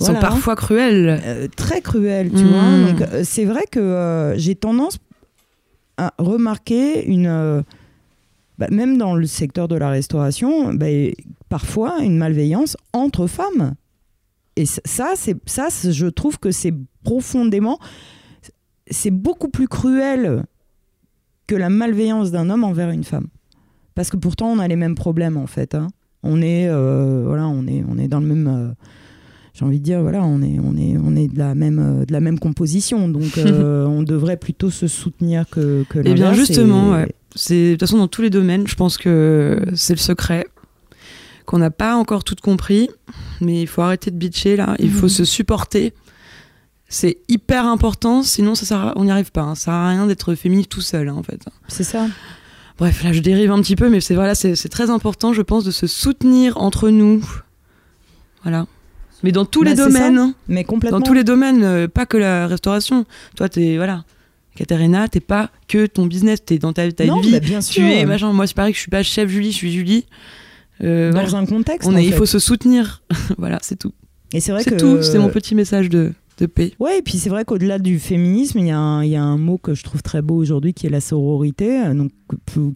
sont 0.01 0.15
parfois 0.15 0.57
cruels. 0.57 1.21
Euh, 1.25 1.47
très 1.55 1.81
cruel, 1.83 2.31
tu 2.31 2.43
vois. 2.43 2.91
Donc 2.91 3.03
euh, 3.03 3.23
c'est 3.25 3.45
vrai 3.45 3.65
que 3.71 4.35
j'ai 4.37 4.55
tendance 4.55 4.99
à 5.99 6.15
remarquer 6.19 7.07
une, 7.07 7.63
bah, 8.59 8.67
même 8.71 8.97
dans 8.97 9.15
le 9.15 9.27
secteur 9.27 9.69
de 9.69 9.77
la 9.77 9.91
restauration, 9.91 10.73
bah, 10.73 10.87
parfois 11.51 11.99
une 12.01 12.17
malveillance 12.17 12.79
entre 12.95 13.27
femmes. 13.27 13.75
Et 14.57 14.65
ça, 14.67 15.13
c'est 15.17 15.37
ça, 15.47 15.69
je 15.71 16.07
trouve 16.07 16.39
que 16.39 16.51
c'est 16.51 16.75
profondément, 17.05 17.79
c'est 18.91 19.11
beaucoup 19.11 19.49
plus 19.49 19.69
cruel 19.69 20.45
que 21.47 21.55
la 21.55 21.71
malveillance 21.71 22.31
d'un 22.31 22.51
homme 22.51 22.65
envers 22.65 22.91
une 22.91 23.05
femme. 23.05 23.29
Parce 23.95 24.11
que 24.11 24.17
pourtant, 24.17 24.47
on 24.49 24.59
a 24.59 24.69
les 24.69 24.77
mêmes 24.77 24.95
problèmes 24.95 25.37
en 25.37 25.47
fait. 25.47 25.75
Hein. 25.75 25.89
On 26.23 26.41
est, 26.41 26.69
euh, 26.69 27.25
voilà, 27.27 27.49
on 27.49 27.67
est, 27.67 27.85
on 27.89 27.99
est 27.99 28.09
dans 28.09 28.21
le 28.21 28.27
même. 28.27 28.47
Euh, 28.47 28.73
j'ai 29.55 29.67
envie 29.67 29.81
de 29.81 29.85
dire, 29.85 30.01
voilà, 30.01 30.23
on 30.23 30.41
est, 30.41 30.59
on 30.61 30.77
est, 30.77 30.97
on 30.97 31.15
est 31.15 31.29
de 31.29 31.39
la 31.39 31.55
même, 31.55 31.79
euh, 31.79 32.05
de 32.07 32.13
la 32.13 32.21
même 32.21 32.39
composition, 32.39 33.09
donc 33.09 33.37
on 33.37 34.03
devrait 34.03 34.39
plutôt 34.39 34.71
se 34.71 34.87
soutenir 34.87 35.45
que, 35.51 35.85
que 35.91 35.99
Eh 36.05 36.15
bien, 36.15 36.33
justement, 36.33 37.05
c'est 37.35 37.67
de 37.67 37.71
toute 37.73 37.81
façon 37.81 37.99
dans 37.99 38.09
tous 38.09 38.23
les 38.23 38.31
domaines. 38.31 38.67
Je 38.67 38.77
pense 38.77 38.97
que 38.97 39.61
c'est 39.75 39.95
le 39.95 39.99
secret 39.99 40.47
qu'on 41.45 41.59
n'a 41.59 41.71
pas 41.71 41.97
encore 41.97 42.25
tout 42.25 42.37
compris, 42.41 42.89
mais 43.41 43.63
il 43.63 43.67
faut 43.67 43.83
arrêter 43.83 44.11
de 44.11 44.17
bitcher 44.17 44.57
là. 44.57 44.75
Il 44.79 44.91
faut 44.91 45.07
mhm. 45.07 45.11
se 45.11 45.25
supporter. 45.25 45.93
C'est 46.93 47.17
hyper 47.27 47.67
important, 47.67 48.23
sinon 48.23 48.55
ça 48.55 48.67
sert 48.67 48.93
on 48.97 49.05
n'y 49.05 49.11
arrive 49.11 49.33
pas. 49.33 49.41
Hein. 49.41 49.55
Ça 49.55 49.65
sert 49.65 49.75
à 49.75 49.89
rien 49.89 50.07
d'être 50.07 50.35
féministe 50.35 50.69
tout 50.69 50.83
seul, 50.83 51.09
hein, 51.09 51.15
en 51.15 51.23
fait. 51.23 51.41
C'est 51.67 51.85
ça. 51.85 52.07
Bref, 52.77 53.03
là 53.03 53.15
je 53.15 53.21
dérive 53.21 53.51
un 53.51 53.63
petit 53.63 53.77
peu, 53.77 53.89
mais 53.89 54.03
c'est 54.03 54.15
voilà, 54.15 54.35
c'est 54.35 54.69
très 54.69 54.91
important, 54.91 55.33
je 55.33 55.41
pense, 55.41 55.65
de 55.65 55.71
se 55.71 55.87
soutenir 55.87 56.59
entre 56.59 56.91
nous. 56.91 57.25
Voilà. 58.43 58.67
Mais 59.23 59.33
dans 59.33 59.47
tous 59.47 59.65
bah, 59.65 59.71
les 59.71 59.77
domaines. 59.77 60.19
Hein. 60.19 60.35
Mais 60.49 60.65
complètement. 60.65 60.99
Dans 60.99 61.05
tous 61.05 61.15
les 61.15 61.25
domaines, 61.25 61.65
euh, 61.65 61.89
pas 61.89 62.05
que 62.05 62.19
la 62.19 62.47
restauration. 62.47 63.07
Toi, 63.37 63.49
t'es 63.49 63.77
voilà. 63.77 64.05
Katerina, 64.55 65.09
t'es 65.09 65.21
pas 65.21 65.49
que 65.69 65.87
ton 65.87 66.05
business, 66.05 66.45
t'es 66.45 66.59
dans 66.59 66.75
ta, 66.75 66.93
ta 66.93 67.05
vie. 67.05 67.33
Bah, 67.33 67.41
bien 67.41 67.63
sûr. 67.63 67.83
Tu 67.83 67.91
es 67.91 68.05
machin. 68.05 68.35
Moi, 68.35 68.47
c'est 68.47 68.55
pareil 68.55 68.73
que 68.73 68.77
je 68.77 68.83
suis 68.83 68.91
pas 68.91 69.03
chef 69.03 69.31
Julie, 69.31 69.51
je 69.51 69.57
suis 69.57 69.73
Julie. 69.73 70.05
Euh, 70.85 71.11
dans 71.11 71.37
un 71.37 71.47
contexte. 71.47 71.89
On 71.89 71.97
il 71.97 72.13
faut 72.13 72.27
se 72.27 72.39
soutenir. 72.39 73.03
voilà, 73.39 73.61
c'est 73.63 73.79
tout. 73.79 73.93
Et 74.35 74.41
c'est 74.41 74.53
vrai 74.53 74.63
que. 74.63 74.71
C'est 74.71 74.77
tout. 74.77 75.03
C'est 75.03 75.19
mon 75.19 75.31
petit 75.31 75.55
message 75.55 75.89
de, 75.89 76.13
de. 76.47 76.73
Ouais, 76.79 76.99
et 76.99 77.03
puis 77.03 77.19
c'est 77.19 77.31
vrai 77.31 77.45
qu'au-delà 77.45 77.79
du 77.79 77.99
féminisme, 77.99 78.59
il 78.59 78.67
y, 78.67 78.71
a 78.71 78.79
un, 78.79 79.05
y, 79.05 79.17
a 79.17 79.23
un 79.23 79.39
mot 79.39 79.59
que 79.59 79.75
je 79.75 79.83
trouve 79.83 80.03
très 80.03 80.23
beau 80.23 80.37
aujourd'hui 80.37 80.75
qui 80.75 80.87
est 80.87 80.91
la 80.91 81.01
sororité, 81.01 81.85
euh, 81.85 81.95
donc, 81.95 82.13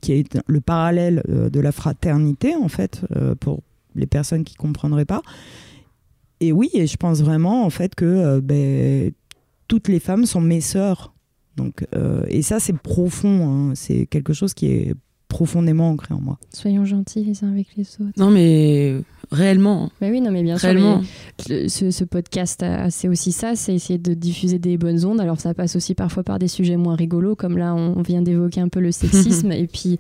qui 0.01 0.13
est 0.13 0.39
le 0.47 0.61
parallèle 0.61 1.23
euh, 1.29 1.51
de 1.51 1.61
la 1.61 1.73
fraternité, 1.73 2.55
en 2.55 2.69
fait, 2.69 3.03
pour 3.41 3.63
les 3.95 4.07
personnes 4.07 4.45
qui 4.45 4.55
ne 4.55 4.59
comprendraient 4.59 5.05
pas. 5.05 5.23
Et 6.41 6.53
oui, 6.53 6.71
et 6.75 6.87
je 6.87 6.97
pense 6.97 7.23
vraiment, 7.23 7.65
en 7.65 7.71
fait, 7.71 7.95
que 7.95 8.41
ben, 8.41 9.11
toutes 9.69 9.89
les 9.89 10.01
femmes 10.01 10.27
sont 10.27 10.41
mes 10.41 10.61
sœurs. 10.61 11.15
Donc, 11.57 11.87
et 12.29 12.43
ça, 12.43 12.61
c'est 12.61 12.77
profond. 12.77 13.49
Hein. 13.49 13.73
C'est 13.75 14.05
quelque 14.05 14.35
chose 14.35 14.53
qui 14.53 14.67
est 14.67 14.95
profondément 15.29 15.91
ancré 15.91 16.15
en 16.15 16.21
moi. 16.21 16.39
Soyons 16.53 16.85
gentils 16.85 17.25
les 17.25 17.45
uns 17.45 17.51
avec 17.51 17.69
les 17.77 17.85
autres. 18.01 18.13
Non, 18.17 18.31
mais 18.31 18.97
réellement. 19.31 19.91
Mais 20.01 20.11
oui, 20.11 20.21
non, 20.21 20.31
mais 20.31 20.43
bien 20.43 20.57
réellement. 20.57 21.03
sûr. 21.39 21.69
ce, 21.69 21.91
ce, 21.91 22.05
podcast, 22.05 22.63
euh, 22.63 22.87
c'est 22.91 23.09
aussi 23.09 23.33
ça, 23.33 23.57
c'est 23.57 23.75
essayer 23.75 23.99
de 23.99 24.15
diffuser 24.15 24.59
des 24.59 24.79
bonnes 24.79 25.05
ondes. 25.05 25.21
Alors 25.21 25.41
ça 25.41 25.53
passe 25.55 25.77
aussi 25.77 25.95
parfois 25.95 26.23
par 26.23 26.39
des 26.39 26.49
sujets 26.49 26.77
moins 26.77 26.95
rigolos, 26.95 27.35
comme 27.35 27.59
là 27.59 27.75
on 27.75 28.03
vient 28.03 28.23
d'évoquer 28.23 28.61
un 28.61 28.69
peu 28.69 28.81
le 28.81 28.93
sexisme 28.93 29.53
et 29.53 29.67
puis 29.67 29.99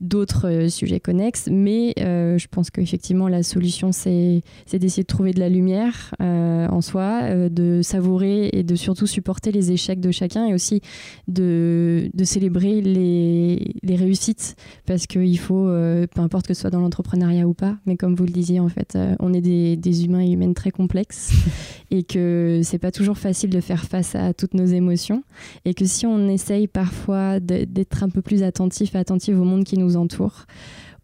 d'autres 0.00 0.48
euh, 0.48 0.68
sujets 0.68 1.00
connexes. 1.00 1.48
Mais 1.50 1.94
euh, 2.00 2.38
je 2.38 2.48
pense 2.48 2.70
qu'effectivement 2.70 3.28
la 3.28 3.42
solution, 3.42 3.92
c'est 3.92 4.42
d'essayer 4.72 5.02
de 5.02 5.06
trouver 5.06 5.32
de 5.32 5.40
la 5.40 5.48
lumière 5.48 6.14
en 6.20 6.80
soi, 6.80 7.48
de 7.50 7.80
savourer 7.82 8.48
et 8.52 8.62
de 8.62 8.74
surtout 8.74 9.06
supporter 9.06 9.52
les 9.52 9.72
échecs 9.72 10.00
de 10.00 10.10
chacun 10.10 10.46
et 10.46 10.54
aussi 10.54 10.80
de, 11.28 12.10
de 12.14 12.24
célébrer 12.24 12.80
les, 12.80 13.74
les 13.82 13.96
réussites 13.96 14.56
parce 14.86 15.06
qu'il 15.06 15.38
faut, 15.38 15.66
peu 15.66 16.20
importe 16.20 16.46
que 16.46 16.54
ce 16.54 16.60
soit 16.62 16.70
dans 16.70 16.80
l'entrepreneuriat 16.80 17.46
ou 17.46 17.54
pas, 17.54 17.76
mais 17.86 17.96
comme 17.96 18.14
vous 18.14 18.24
le 18.24 18.30
disiez 18.30 18.60
en 18.60 18.68
fait. 18.68 18.96
Euh, 18.96 19.14
on 19.20 19.32
est 19.32 19.40
des, 19.40 20.04
humains 20.04 20.20
et 20.20 20.30
humaines 20.30 20.54
très 20.54 20.70
complexes 20.70 21.32
et 21.90 22.02
que 22.02 22.60
c'est 22.62 22.78
pas 22.78 22.90
toujours 22.90 23.18
facile 23.18 23.50
de 23.50 23.60
faire 23.60 23.84
face 23.84 24.14
à 24.14 24.32
toutes 24.32 24.54
nos 24.54 24.64
émotions 24.64 25.22
et 25.64 25.74
que 25.74 25.84
si 25.84 26.06
on 26.06 26.28
essaye 26.28 26.66
parfois 26.66 27.40
d'être 27.40 28.02
un 28.02 28.08
peu 28.08 28.22
plus 28.22 28.42
attentif, 28.42 28.96
attentif 28.96 29.36
au 29.36 29.44
monde 29.44 29.64
qui 29.64 29.78
nous 29.78 29.96
entoure, 29.96 30.46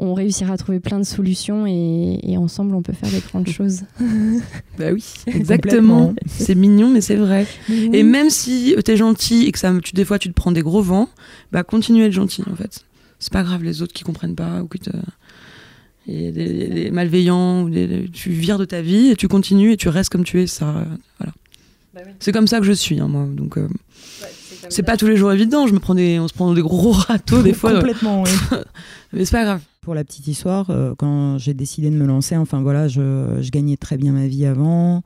on 0.01 0.15
réussira 0.15 0.55
à 0.55 0.57
trouver 0.57 0.79
plein 0.79 0.99
de 0.99 1.05
solutions 1.05 1.67
et, 1.67 2.37
ensemble 2.39 2.75
on 2.75 2.83
peut 2.83 2.93
faire 2.93 3.11
des 3.11 3.21
grandes 3.21 3.49
choses. 3.49 3.83
bah 4.79 4.93
oui, 4.93 5.05
exactement. 5.27 6.15
c'est 6.27 6.55
mignon 6.55 6.89
mais 6.89 7.01
c'est 7.01 7.17
vrai. 7.17 7.47
Et 7.69 8.03
même 8.03 8.31
si 8.31 8.75
tu 8.85 8.91
es 8.91 8.97
gentil 8.97 9.47
et 9.47 9.53
que 9.53 9.59
ça, 9.59 9.73
tu, 9.83 9.93
des 9.93 10.05
fois 10.05 10.19
tu 10.19 10.29
te 10.29 10.35
prends 10.35 10.53
des 10.53 10.63
gros 10.63 10.83
vents, 10.83 11.09
bah 11.53 11.63
continue 11.65 12.03
à 12.05 12.07
être 12.07 12.13
gentil 12.13 12.43
en 12.51 12.57
fait. 12.57 12.85
C'est 13.19 13.33
pas 13.33 13.43
grave 13.43 13.65
les 13.65 13.83
autres 13.83 13.93
qui 13.93 14.05
comprennent 14.05 14.37
pas 14.37 14.63
ou 14.63 14.69
qui 14.69 14.79
te 14.79 14.91
et 16.09 16.33
des, 16.33 16.91
malveillants, 16.91 17.65
ou 17.65 17.71
tu 18.13 18.31
vires 18.31 18.59
de 18.59 18.65
ta 18.65 18.81
vie 18.81 19.09
et 19.09 19.17
tu 19.17 19.29
continues 19.29 19.73
et 19.73 19.77
tu 19.77 19.89
restes 19.89 20.11
comme 20.11 20.25
tu 20.25 20.41
es. 20.41 20.47
Ça, 20.47 20.87
voilà. 21.19 21.33
Bah 21.95 22.01
c'est 22.19 22.33
comme 22.33 22.47
ça 22.47 22.61
que 22.61 22.65
je 22.65 22.73
suis, 22.73 22.99
hein, 22.99 23.09
moi. 23.09 23.27
Donc, 23.31 23.59
euh, 23.59 23.69
c'est 24.71 24.83
pas 24.83 24.97
tous 24.97 25.07
les 25.07 25.17
jours 25.17 25.33
évident. 25.33 25.67
Je 25.67 25.75
me 25.75 25.79
prends 25.79 25.95
des, 25.95 26.19
on 26.19 26.27
se 26.27 26.33
prend 26.33 26.53
des 26.55 26.63
gros 26.63 26.93
râteaux 26.93 27.43
des 27.43 27.53
fois. 27.53 27.75
Complètement, 27.75 28.23
oui. 28.23 28.31
Mais 29.13 29.25
c'est 29.25 29.37
pas 29.37 29.45
grave. 29.45 29.61
Pour 29.83 29.95
la 29.95 30.05
petite 30.05 30.27
histoire, 30.27 30.71
euh, 30.71 30.95
quand 30.97 31.39
j'ai 31.39 31.55
décidé 31.55 31.91
de 31.91 31.95
me 31.95 32.07
lancer, 32.07 32.37
enfin 32.37 32.61
voilà, 32.63 32.89
je, 32.89 33.39
je 33.41 33.51
gagnais 33.51 33.77
très 33.77 33.97
bien 33.97 34.13
ma 34.13 34.27
vie 34.27 34.47
avant. 34.47 35.03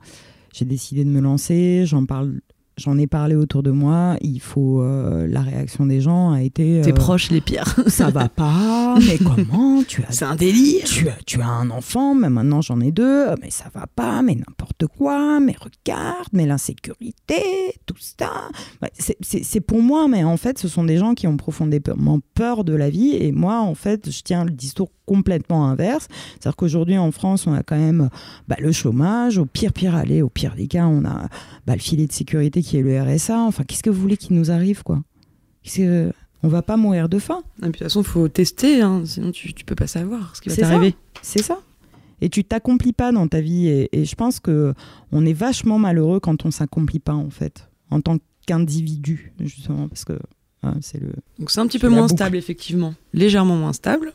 J'ai 0.53 0.65
décidé 0.65 1.03
de 1.03 1.09
me 1.09 1.19
lancer. 1.19 1.83
J'en 1.85 2.05
parle 2.05 2.39
j'en 2.77 2.97
ai 2.97 3.07
parlé 3.07 3.35
autour 3.35 3.63
de 3.63 3.71
moi, 3.71 4.17
il 4.21 4.39
faut 4.39 4.81
euh, 4.81 5.27
la 5.27 5.41
réaction 5.41 5.85
des 5.85 6.01
gens 6.01 6.31
a 6.31 6.41
été 6.41 6.81
tes 6.81 6.91
euh, 6.91 6.95
proches 6.95 7.29
les 7.29 7.41
pires. 7.41 7.75
ça 7.87 8.09
va 8.09 8.29
pas, 8.29 8.97
mais 8.99 9.17
comment 9.23 9.83
tu 9.83 10.03
as 10.03 10.11
C'est 10.11 10.25
un 10.25 10.35
délire. 10.35 10.85
Tu 10.85 11.07
as, 11.09 11.17
tu 11.25 11.41
as 11.41 11.47
un 11.47 11.69
enfant, 11.69 12.15
mais 12.15 12.29
maintenant 12.29 12.61
j'en 12.61 12.79
ai 12.81 12.91
deux, 12.91 13.27
mais 13.41 13.49
ça 13.49 13.65
va 13.73 13.87
pas, 13.87 14.21
mais 14.21 14.35
n'importe 14.35 14.87
quoi, 14.87 15.39
mais 15.39 15.55
regarde, 15.59 16.27
mais 16.33 16.45
l'insécurité, 16.45 17.41
tout 17.85 17.95
ça. 17.99 18.31
c'est 19.21 19.61
pour 19.61 19.81
moi, 19.81 20.07
mais 20.07 20.23
en 20.23 20.37
fait, 20.37 20.57
ce 20.57 20.67
sont 20.67 20.83
des 20.83 20.97
gens 20.97 21.13
qui 21.13 21.27
ont 21.27 21.37
profondément 21.37 22.19
peur 22.33 22.63
de 22.63 22.73
la 22.73 22.89
vie 22.89 23.15
et 23.15 23.31
moi 23.31 23.59
en 23.59 23.75
fait, 23.75 24.09
je 24.09 24.21
tiens 24.21 24.45
le 24.45 24.51
discours 24.51 24.89
complètement 25.05 25.67
inverse. 25.67 26.07
C'est-à-dire 26.33 26.55
qu'aujourd'hui 26.55 26.97
en 26.97 27.11
France, 27.11 27.47
on 27.47 27.53
a 27.53 27.63
quand 27.63 27.77
même 27.77 28.09
bah, 28.47 28.55
le 28.59 28.71
chômage, 28.71 29.37
au 29.37 29.45
pire 29.45 29.73
pire 29.73 29.95
aller, 29.95 30.21
au 30.21 30.29
pire 30.29 30.55
des 30.55 30.67
cas, 30.67 30.85
on 30.85 31.05
a 31.05 31.27
bah, 31.67 31.73
le 31.73 31.81
filet 31.81 32.07
de 32.07 32.11
sécurité 32.11 32.61
qui 32.63 32.77
est 32.77 32.81
le 32.81 33.01
RSA. 33.01 33.39
Enfin, 33.39 33.63
qu'est-ce 33.63 33.83
que 33.83 33.89
vous 33.89 34.01
voulez 34.01 34.17
qu'il 34.17 34.35
nous 34.35 34.51
arrive, 34.51 34.83
quoi? 34.83 35.03
On 36.45 36.49
va 36.49 36.61
pas 36.61 36.75
mourir 36.75 37.07
de 37.07 37.19
faim. 37.19 37.43
Et 37.59 37.61
puis, 37.61 37.71
de 37.71 37.71
toute 37.71 37.83
façon, 37.83 38.01
il 38.01 38.07
faut 38.07 38.27
tester, 38.27 38.81
hein, 38.81 39.03
sinon 39.05 39.31
tu, 39.31 39.53
tu 39.53 39.63
peux 39.63 39.75
pas 39.75 39.87
savoir 39.87 40.35
ce 40.35 40.41
qui 40.41 40.49
va 40.49 40.55
t'arriver. 40.55 40.95
C'est 41.21 41.41
ça. 41.41 41.59
Et 42.21 42.29
tu 42.29 42.43
t'accomplis 42.43 42.93
pas 42.93 43.11
dans 43.11 43.27
ta 43.27 43.41
vie. 43.41 43.67
Et, 43.67 44.05
je 44.05 44.15
pense 44.15 44.39
que 44.39 44.73
on 45.11 45.25
est 45.25 45.33
vachement 45.33 45.79
malheureux 45.79 46.19
quand 46.19 46.45
on 46.45 46.51
s'accomplit 46.51 46.99
pas, 46.99 47.13
en 47.13 47.29
fait, 47.29 47.69
en 47.91 48.01
tant 48.01 48.17
qu'individu, 48.45 49.33
justement, 49.39 49.87
parce 49.87 50.05
que 50.05 50.19
hein, 50.63 50.75
c'est 50.81 51.01
le. 51.01 51.11
Donc 51.39 51.51
c'est 51.51 51.59
un 51.59 51.67
petit 51.67 51.79
peu 51.79 51.89
moins 51.89 52.07
stable, 52.07 52.35
effectivement, 52.35 52.93
légèrement 53.13 53.55
moins 53.55 53.73
stable. 53.73 54.13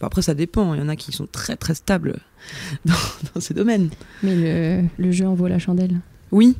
après, 0.00 0.22
ça 0.22 0.34
dépend. 0.34 0.74
Il 0.74 0.80
y 0.80 0.82
en 0.82 0.88
a 0.88 0.96
qui 0.96 1.12
sont 1.12 1.26
très 1.26 1.56
très 1.56 1.74
stables 1.74 2.20
dans, 2.84 3.40
ces 3.40 3.54
domaines. 3.54 3.90
Mais 4.22 4.36
le, 4.36 4.88
le 4.98 5.12
jeu 5.12 5.26
en 5.26 5.34
vaut 5.34 5.48
la 5.48 5.58
chandelle. 5.58 6.00
Oui, 6.30 6.56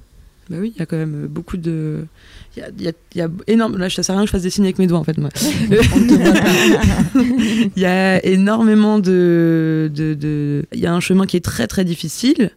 bah 0.50 0.56
oui, 0.58 0.72
il 0.74 0.80
y 0.80 0.82
a 0.82 0.86
quand 0.86 0.96
même 0.96 1.28
beaucoup 1.28 1.56
de. 1.56 2.06
Il 2.56 2.82
y 2.82 2.88
a, 2.88 2.92
y 3.14 3.20
a, 3.20 3.28
énorme. 3.46 3.76
Là, 3.76 3.88
ça 3.88 4.02
sert 4.02 4.16
à 4.16 4.18
rien 4.18 4.24
que 4.24 4.30
je 4.30 4.32
fasse 4.32 4.42
dessiner 4.42 4.66
avec 4.66 4.80
mes 4.80 4.88
doigts, 4.88 4.98
en 4.98 5.04
fait. 5.04 5.16
Moi. 5.16 5.30
Il 7.14 7.80
y 7.80 7.84
a 7.84 8.24
énormément 8.26 8.98
de. 8.98 9.88
Il 9.94 10.18
de, 10.18 10.66
y 10.74 10.86
a 10.86 10.92
un 10.92 10.98
chemin 10.98 11.26
qui 11.26 11.36
est 11.36 11.44
très, 11.44 11.68
très 11.68 11.84
difficile. 11.84 12.50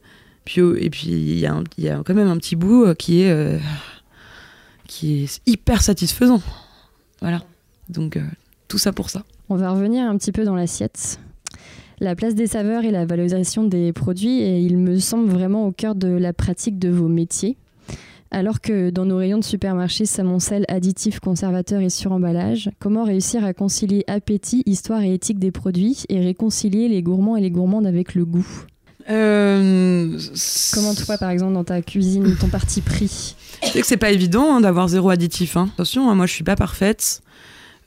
Puis, 0.44 0.60
et 0.60 0.90
puis, 0.90 1.08
il 1.08 1.38
y, 1.40 1.46
a 1.46 1.56
y 1.78 1.88
a 1.88 2.02
quand 2.04 2.16
même 2.16 2.28
un 2.28 2.38
petit 2.38 2.56
bout 2.56 2.84
euh, 2.84 2.96
qui 2.96 3.22
est. 3.22 3.30
Euh, 3.30 3.60
qui 4.88 5.24
est 5.24 5.42
hyper 5.46 5.84
satisfaisant. 5.84 6.42
Voilà. 7.22 7.44
Donc, 7.90 8.18
euh, 8.18 8.24
tout 8.68 8.80
ça 8.80 8.92
pour 8.92 9.12
ça. 9.12 9.24
On 9.50 9.56
va 9.56 9.72
revenir 9.72 10.10
un 10.10 10.18
petit 10.18 10.32
peu 10.32 10.44
dans 10.44 10.56
l'assiette 10.56 11.20
la 12.00 12.16
place 12.16 12.36
des 12.36 12.48
saveurs 12.48 12.84
et 12.84 12.92
la 12.92 13.06
valorisation 13.06 13.64
des 13.64 13.94
produits, 13.94 14.42
et 14.42 14.60
il 14.60 14.78
me 14.78 15.00
semble 15.00 15.30
vraiment 15.30 15.66
au 15.68 15.72
cœur 15.72 15.96
de 15.96 16.10
la 16.10 16.34
pratique 16.34 16.78
de 16.78 16.90
vos 16.90 17.08
métiers. 17.08 17.56
Alors 18.36 18.62
que 18.62 18.90
dans 18.90 19.06
nos 19.06 19.18
rayons 19.18 19.38
de 19.38 19.44
supermarché 19.44 20.08
s'amoncellent 20.08 20.66
additifs, 20.68 21.20
conservateurs 21.20 21.82
et 21.82 21.92
suremballage, 21.92 22.72
comment 22.80 23.04
réussir 23.04 23.46
à 23.46 23.54
concilier 23.54 24.04
appétit, 24.08 24.64
histoire 24.66 25.04
et 25.04 25.14
éthique 25.14 25.38
des 25.38 25.52
produits 25.52 26.06
et 26.10 26.20
réconcilier 26.20 26.88
les 26.88 27.04
gourmands 27.04 27.38
et 27.38 27.42
les 27.42 27.52
gourmandes 27.52 27.86
avec 27.86 28.16
le 28.16 28.26
goût? 28.26 28.48
Euh... 29.08 30.18
Comment 30.74 30.96
toi, 30.96 31.20
par 31.20 31.30
exemple, 31.30 31.54
dans 31.54 31.64
ta 31.64 31.84
cuisine, 31.84 32.36
ton 32.40 32.48
parti 32.48 32.82
pris? 32.82 33.36
C'est 33.62 33.82
que 33.82 33.86
c'est 33.86 33.98
pas 33.98 34.12
évident 34.12 34.56
hein, 34.56 34.62
d'avoir 34.62 34.88
zéro 34.88 35.12
additif. 35.12 35.56
Hein. 35.56 35.70
Attention, 35.76 36.10
hein, 36.10 36.16
moi 36.16 36.26
je 36.26 36.34
suis 36.34 36.44
pas 36.44 36.56
parfaite. 36.56 37.22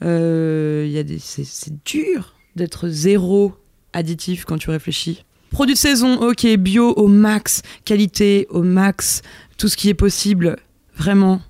Euh, 0.04 1.02
des... 1.02 1.18
C'est 1.18 1.84
dur 1.84 2.34
d'être 2.54 2.88
zéro 2.88 3.52
additif 3.92 4.44
quand 4.44 4.58
tu 4.58 4.70
réfléchis. 4.70 5.24
Produits 5.50 5.74
de 5.74 5.78
saison, 5.78 6.20
ok, 6.20 6.46
bio 6.56 6.92
au 6.92 7.08
max, 7.08 7.62
qualité 7.84 8.46
au 8.50 8.62
max, 8.62 9.22
tout 9.56 9.68
ce 9.68 9.76
qui 9.76 9.88
est 9.88 9.94
possible, 9.94 10.56
vraiment. 10.96 11.40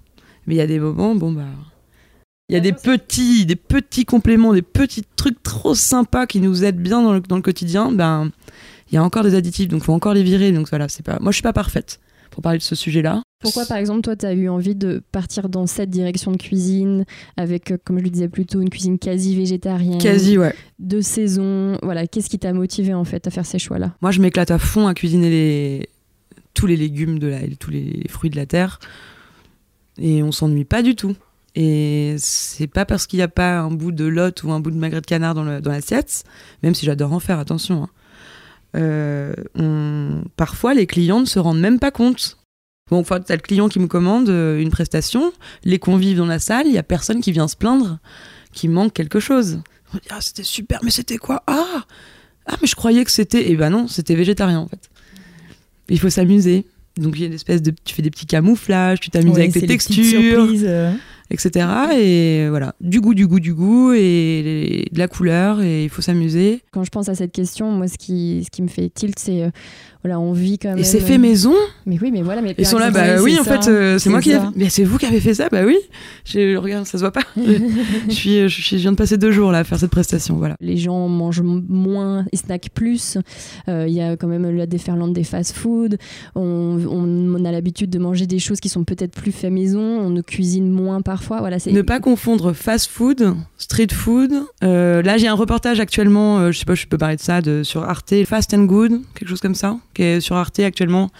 Mais 0.46 0.54
il 0.54 0.58
y 0.58 0.62
a 0.62 0.66
des 0.66 0.78
moments, 0.78 1.14
bon 1.14 1.32
bah. 1.32 1.44
Il 2.48 2.52
y 2.52 2.56
a 2.56 2.60
des 2.60 2.72
petits, 2.72 3.44
des 3.44 3.56
petits 3.56 4.04
compléments, 4.04 4.54
des 4.54 4.62
petits 4.62 5.02
trucs 5.16 5.42
trop 5.42 5.74
sympas 5.74 6.26
qui 6.26 6.40
nous 6.40 6.64
aident 6.64 6.80
bien 6.80 7.02
dans 7.02 7.12
le, 7.12 7.20
dans 7.20 7.34
le 7.34 7.42
quotidien. 7.42 7.90
Ben, 7.90 8.30
il 8.90 8.94
y 8.94 8.98
a 8.98 9.02
encore 9.02 9.24
des 9.24 9.34
additifs, 9.34 9.68
donc 9.68 9.82
il 9.82 9.84
faut 9.84 9.92
encore 9.92 10.14
les 10.14 10.22
virer. 10.22 10.52
Donc 10.52 10.68
voilà, 10.68 10.88
c'est 10.88 11.04
pas. 11.04 11.18
Moi, 11.20 11.32
je 11.32 11.36
suis 11.36 11.42
pas 11.42 11.52
parfaite 11.52 11.98
pour 12.30 12.42
parler 12.42 12.58
de 12.58 12.62
ce 12.62 12.76
sujet-là. 12.76 13.20
Pourquoi, 13.42 13.66
par 13.66 13.76
exemple, 13.78 14.02
toi, 14.02 14.14
tu 14.14 14.26
as 14.26 14.32
eu 14.32 14.48
envie 14.48 14.74
de 14.76 15.02
partir 15.12 15.48
dans 15.48 15.66
cette 15.66 15.90
direction 15.90 16.30
de 16.30 16.36
cuisine, 16.36 17.04
avec, 17.36 17.70
euh, 17.70 17.78
comme 17.84 17.98
je 17.98 18.04
le 18.04 18.10
disais 18.10 18.28
plus 18.28 18.46
tôt, 18.46 18.60
une 18.60 18.70
cuisine 18.70 18.98
quasi 18.98 19.36
végétarienne 19.36 19.98
Quasi, 19.98 20.38
ouais. 20.38 20.54
De 20.78 21.00
saison? 21.00 21.78
Voilà, 21.82 22.06
qu'est-ce 22.06 22.30
qui 22.30 22.38
t'a 22.38 22.52
motivé, 22.52 22.94
en 22.94 23.04
fait, 23.04 23.26
à 23.26 23.30
faire 23.30 23.44
ces 23.44 23.58
choix-là? 23.58 23.94
Moi, 24.00 24.10
je 24.10 24.20
m'éclate 24.20 24.50
à 24.50 24.58
fond 24.58 24.86
à 24.86 24.94
cuisiner 24.94 25.30
les... 25.30 25.88
tous 26.56 26.66
les 26.66 26.76
légumes, 26.76 27.20
de 27.20 27.28
la... 27.28 27.40
tous 27.60 27.70
les 27.70 28.02
fruits 28.08 28.30
de 28.30 28.36
la 28.36 28.46
terre. 28.46 28.80
Et 29.98 30.22
on 30.22 30.32
s'ennuie 30.32 30.64
pas 30.64 30.82
du 30.82 30.96
tout. 30.96 31.14
Et 31.54 32.16
c'est 32.18 32.66
pas 32.66 32.84
parce 32.84 33.06
qu'il 33.06 33.18
n'y 33.18 33.22
a 33.22 33.28
pas 33.28 33.60
un 33.60 33.70
bout 33.70 33.92
de 33.92 34.04
lotte 34.04 34.42
ou 34.42 34.52
un 34.52 34.60
bout 34.60 34.70
de 34.70 34.76
magret 34.76 35.00
de 35.00 35.06
canard 35.06 35.34
dans 35.34 35.44
l'assiette, 35.44 36.24
même 36.62 36.74
si 36.74 36.84
j'adore 36.84 37.12
en 37.12 37.20
faire, 37.20 37.38
attention. 37.38 37.84
Hein. 37.84 37.88
Euh, 38.76 40.20
parfois, 40.36 40.74
les 40.74 40.86
clients 40.86 41.20
ne 41.20 41.24
se 41.24 41.38
rendent 41.38 41.60
même 41.60 41.78
pas 41.78 41.90
compte. 41.90 42.36
Bon, 42.90 42.98
enfin, 42.98 43.20
t'as 43.20 43.34
le 43.34 43.40
client 43.40 43.68
qui 43.68 43.78
me 43.78 43.86
commande 43.86 44.28
euh, 44.28 44.60
une 44.60 44.70
prestation, 44.70 45.32
les 45.64 45.78
convives 45.78 46.18
dans 46.18 46.26
la 46.26 46.38
salle, 46.38 46.66
il 46.66 46.74
y 46.74 46.78
a 46.78 46.82
personne 46.82 47.20
qui 47.20 47.32
vient 47.32 47.48
se 47.48 47.56
plaindre 47.56 47.98
qu'il 48.52 48.70
manque 48.70 48.92
quelque 48.92 49.18
chose. 49.18 49.60
On 49.94 49.96
dit, 49.96 50.08
ah, 50.10 50.20
c'était 50.20 50.42
super, 50.42 50.80
mais 50.84 50.90
c'était 50.90 51.16
quoi? 51.16 51.42
Ah 51.46 51.84
Ah, 52.46 52.54
mais 52.60 52.68
je 52.68 52.76
croyais 52.76 53.04
que 53.04 53.10
c'était. 53.10 53.50
Eh 53.50 53.56
ben 53.56 53.70
non, 53.70 53.88
c'était 53.88 54.14
végétarien 54.14 54.60
en 54.60 54.68
fait. 54.68 54.90
Il 55.88 55.98
faut 55.98 56.10
s'amuser. 56.10 56.64
Donc 56.96 57.16
il 57.16 57.20
y 57.20 57.24
a 57.24 57.26
une 57.26 57.34
espèce 57.34 57.60
de, 57.62 57.74
tu 57.84 57.94
fais 57.94 58.02
des 58.02 58.10
petits 58.10 58.26
camouflages, 58.26 59.00
tu 59.00 59.10
t'amuses 59.10 59.36
avec 59.36 59.52
tes 59.52 59.66
textures. 59.66 60.48
Euh 60.64 60.92
etc. 61.30 61.66
Et 61.96 62.48
voilà, 62.48 62.74
du 62.80 63.00
goût, 63.00 63.14
du 63.14 63.26
goût, 63.26 63.40
du 63.40 63.54
goût, 63.54 63.92
et 63.92 64.86
de 64.92 64.98
la 64.98 65.08
couleur, 65.08 65.60
et 65.60 65.84
il 65.84 65.90
faut 65.90 66.02
s'amuser. 66.02 66.62
Quand 66.72 66.84
je 66.84 66.90
pense 66.90 67.08
à 67.08 67.14
cette 67.14 67.32
question, 67.32 67.70
moi, 67.70 67.88
ce 67.88 67.98
qui, 67.98 68.42
ce 68.44 68.50
qui 68.50 68.62
me 68.62 68.68
fait 68.68 68.88
tilt, 68.88 69.18
c'est 69.18 69.42
euh, 69.42 69.50
voilà, 70.06 70.20
on 70.20 70.32
vit 70.32 70.56
quand 70.56 70.68
même. 70.68 70.78
Et 70.78 70.84
c'est 70.84 71.00
fait 71.00 71.18
maison 71.18 71.52
Mais 71.84 71.98
oui, 72.00 72.12
mais 72.12 72.22
voilà. 72.22 72.40
Mais 72.40 72.54
Ils 72.56 72.64
sont 72.64 72.78
là, 72.78 72.92
bah 72.92 73.20
oui, 73.20 73.36
en 73.40 73.42
fait, 73.42 73.66
euh, 73.66 73.98
c'est 73.98 74.08
moi 74.08 74.20
qui. 74.20 74.32
Mais 74.54 74.68
c'est 74.68 74.84
vous 74.84 74.98
qui 74.98 75.06
avez 75.06 75.18
fait 75.18 75.34
ça 75.34 75.48
Bah 75.50 75.62
oui. 75.66 75.76
Je 76.24 76.56
regarde, 76.56 76.86
ça 76.86 76.92
se 76.92 77.02
voit 77.02 77.10
pas. 77.10 77.22
je, 77.36 78.12
suis, 78.12 78.48
je, 78.48 78.76
viens 78.76 78.92
de 78.92 78.96
passer 78.96 79.18
deux 79.18 79.32
jours 79.32 79.50
là 79.50 79.58
à 79.58 79.64
faire 79.64 79.80
cette 79.80 79.90
prestation, 79.90 80.36
voilà. 80.36 80.54
Les 80.60 80.76
gens 80.76 81.08
mangent 81.08 81.42
moins, 81.42 82.24
ils 82.32 82.38
snackent 82.38 82.70
plus. 82.72 83.18
Euh, 83.68 83.86
il 83.88 83.94
y 83.94 84.00
a 84.00 84.16
quand 84.16 84.28
même 84.28 84.48
la 84.48 84.66
déferlante 84.66 85.12
des 85.12 85.24
fast-food. 85.24 85.98
On, 86.36 86.78
on, 86.88 87.44
a 87.44 87.50
l'habitude 87.50 87.90
de 87.90 87.98
manger 87.98 88.28
des 88.28 88.38
choses 88.38 88.60
qui 88.60 88.68
sont 88.68 88.84
peut-être 88.84 89.12
plus 89.12 89.32
fait 89.32 89.50
maison. 89.50 89.80
On 89.80 90.10
ne 90.10 90.20
cuisine 90.20 90.70
moins 90.70 91.02
ne 91.66 91.82
pas 91.82 92.00
confondre 92.00 92.52
fast-food, 92.52 93.36
street 93.58 93.92
food. 93.92 94.32
Euh, 94.62 95.02
là, 95.02 95.16
j'ai 95.16 95.28
un 95.28 95.34
reportage 95.34 95.80
actuellement. 95.80 96.50
je 96.50 96.58
sais 96.58 96.64
pas, 96.64 96.74
je 96.74 96.86
peux 96.86 96.98
parler 96.98 97.16
de 97.16 97.20
ça 97.20 97.40
sur 97.62 97.84
Arte, 97.84 98.24
Fast 98.24 98.54
and 98.54 98.64
Good, 98.64 99.02
quelque 99.14 99.28
chose 99.28 99.40
comme 99.40 99.54
ça 99.54 99.76
qui 99.94 100.02
est 100.02 100.20
sur 100.20 100.36
Arte 100.36 100.60
actuellement 100.60 101.10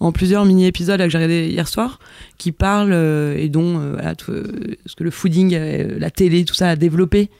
en 0.00 0.12
plusieurs 0.12 0.44
mini-épisodes 0.44 1.00
que 1.00 1.08
j'ai 1.08 1.18
regardé 1.18 1.48
hier 1.48 1.68
soir, 1.68 1.98
qui 2.38 2.52
parle 2.52 2.90
euh, 2.92 3.36
et 3.38 3.48
dont 3.48 3.78
euh, 3.80 3.96
euh, 4.28 4.44
ce 4.86 4.96
que 4.96 5.04
le 5.04 5.10
fooding, 5.10 5.56
la 5.98 6.10
télé, 6.10 6.44
tout 6.44 6.54
ça 6.54 6.70
a 6.70 6.76
développé. 6.76 7.30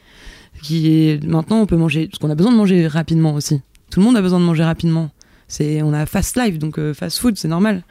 Qui 0.62 1.18
maintenant 1.26 1.60
on 1.60 1.66
peut 1.66 1.76
manger, 1.76 2.06
parce 2.06 2.18
qu'on 2.18 2.30
a 2.30 2.34
besoin 2.34 2.52
de 2.52 2.56
manger 2.56 2.86
rapidement 2.86 3.34
aussi. 3.34 3.60
Tout 3.90 4.00
le 4.00 4.06
monde 4.06 4.16
a 4.16 4.22
besoin 4.22 4.40
de 4.40 4.44
manger 4.44 4.62
rapidement. 4.62 5.10
C'est, 5.46 5.82
on 5.82 5.92
a 5.92 6.06
fast 6.06 6.38
life, 6.38 6.58
donc 6.58 6.80
fast 6.94 7.18
food, 7.18 7.36
c'est 7.36 7.48
normal. 7.48 7.82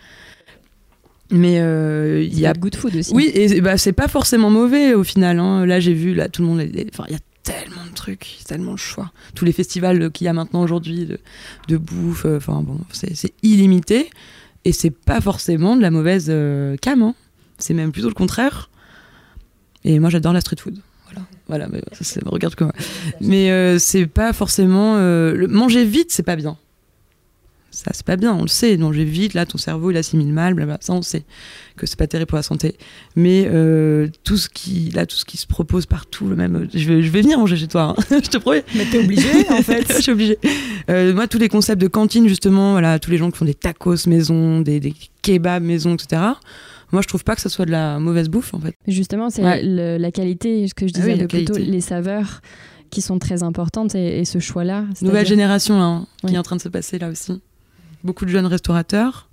Mais 1.33 1.55
il 2.25 2.39
y 2.39 2.45
a 2.45 2.53
good 2.53 2.75
food 2.75 2.95
aussi. 2.95 3.13
Oui, 3.13 3.31
et 3.33 3.59
bah, 3.59 3.77
c'est 3.77 3.91
pas 3.91 4.07
forcément 4.07 4.49
mauvais 4.49 4.93
au 4.93 5.03
final. 5.03 5.39
Hein. 5.39 5.65
Là, 5.65 5.79
j'ai 5.79 5.93
vu, 5.93 6.13
là, 6.13 6.29
tout 6.29 6.41
le 6.43 6.47
monde, 6.47 6.63
enfin, 6.93 7.05
il 7.09 7.13
y 7.13 7.17
a 7.17 7.19
tellement 7.43 7.85
de 7.89 7.93
trucs, 7.93 8.39
tellement 8.47 8.73
de 8.73 8.79
choix. 8.79 9.11
Tous 9.35 9.45
les 9.45 9.51
festivals 9.51 10.11
qu'il 10.11 10.25
y 10.25 10.27
a 10.27 10.33
maintenant 10.33 10.61
aujourd'hui 10.63 11.07
de, 11.67 11.77
bouffe, 11.77 12.25
euh, 12.25 12.37
enfin 12.37 12.63
bon, 12.63 12.79
c'est 12.91 13.33
illimité. 13.43 14.09
Et 14.65 14.71
c'est 14.71 14.91
pas 14.91 15.19
forcément 15.19 15.75
de 15.75 15.81
la 15.81 15.91
mauvaise 15.91 16.27
euh, 16.29 16.77
cam, 16.77 17.01
hein. 17.01 17.15
c'est 17.57 17.73
même 17.73 17.91
plutôt 17.91 18.07
le 18.07 18.13
contraire. 18.13 18.69
Et 19.83 19.99
moi 19.99 20.09
j'adore 20.09 20.31
la 20.31 20.39
street 20.39 20.55
food. 20.57 20.79
Voilà, 21.05 21.27
voilà 21.47 21.67
mais 21.67 21.81
ça, 21.99 22.21
regarde 22.25 22.55
comment. 22.55 22.71
Mais 23.19 23.51
euh, 23.51 23.77
c'est 23.77 24.05
pas 24.05 24.31
forcément. 24.31 24.95
le, 24.97 25.47
manger 25.47 25.83
vite, 25.83 26.11
c'est 26.11 26.23
pas 26.23 26.37
bien 26.37 26.57
ça 27.73 27.91
c'est 27.93 28.05
pas 28.05 28.15
bien, 28.15 28.33
on 28.33 28.43
le 28.43 28.47
sait, 28.47 28.77
manger 28.77 29.03
vite, 29.03 29.33
là 29.33 29.45
ton 29.45 29.57
cerveau 29.57 29.91
il 29.91 29.97
assimile 29.97 30.31
mal, 30.31 30.53
blabla, 30.53 30.77
ça 30.79 30.93
on 30.93 31.01
sait 31.01 31.23
que 31.75 31.85
c'est 31.85 31.97
pas 31.97 32.07
terrible 32.07 32.27
pour 32.27 32.35
la 32.35 32.43
santé. 32.43 32.75
Mais 33.15 33.47
euh, 33.47 34.07
tout 34.23 34.37
ce 34.37 34.47
qui, 34.47 34.91
là 34.91 35.05
tout 35.05 35.15
ce 35.15 35.25
qui 35.25 35.37
se 35.37 35.47
propose 35.47 35.85
partout, 35.85 36.27
le 36.27 36.35
même, 36.35 36.67
je 36.73 36.87
vais, 36.87 37.01
je 37.01 37.09
vais 37.09 37.21
venir 37.21 37.39
manger 37.39 37.57
chez 37.57 37.67
toi, 37.67 37.95
hein. 37.97 38.03
je 38.23 38.29
te 38.29 38.37
promets. 38.37 38.63
Mais 38.75 38.85
t'es 38.85 38.99
obligé 38.99 39.49
en 39.49 39.61
fait. 39.63 39.85
je 39.91 40.01
suis 40.01 40.11
obligé. 40.11 40.37
Euh, 40.89 41.13
moi 41.13 41.27
tous 41.27 41.39
les 41.39 41.49
concepts 41.49 41.81
de 41.81 41.87
cantine 41.87 42.27
justement, 42.27 42.73
voilà, 42.73 42.99
tous 42.99 43.11
les 43.11 43.17
gens 43.17 43.31
qui 43.31 43.37
font 43.37 43.45
des 43.45 43.55
tacos 43.55 44.07
maison, 44.07 44.61
des, 44.61 44.79
des 44.79 44.93
kebabs 45.21 45.63
maison, 45.63 45.95
etc. 45.95 46.21
Moi, 46.91 47.01
je 47.01 47.07
trouve 47.07 47.23
pas 47.23 47.33
que 47.33 47.41
ce 47.41 47.49
soit 47.49 47.65
de 47.65 47.71
la 47.71 47.97
mauvaise 47.97 48.29
bouffe, 48.29 48.53
en 48.53 48.59
fait. 48.59 48.75
Justement, 48.87 49.31
c'est 49.31 49.41
la 49.63 50.11
qualité, 50.11 50.67
ce 50.67 50.75
que 50.75 50.87
je 50.87 50.93
ah 50.95 50.99
disais 50.99 51.27
plutôt, 51.27 51.57
les 51.57 51.81
saveurs 51.81 52.41
qui 52.91 53.01
sont 53.01 53.17
très 53.17 53.41
importantes 53.41 53.95
et, 53.95 54.23
ce 54.23 54.39
choix-là. 54.39 54.85
Nouvelle 55.01 55.25
génération, 55.25 55.79
là, 55.79 55.85
hein, 55.85 56.07
qui 56.27 56.35
est 56.35 56.37
en 56.37 56.43
train 56.43 56.55
de 56.55 56.61
se 56.61 56.69
passer 56.69 56.99
là 56.99 57.09
aussi 57.09 57.41
beaucoup 58.03 58.25
de 58.25 58.29
jeunes 58.29 58.45
restaurateurs. 58.45 59.29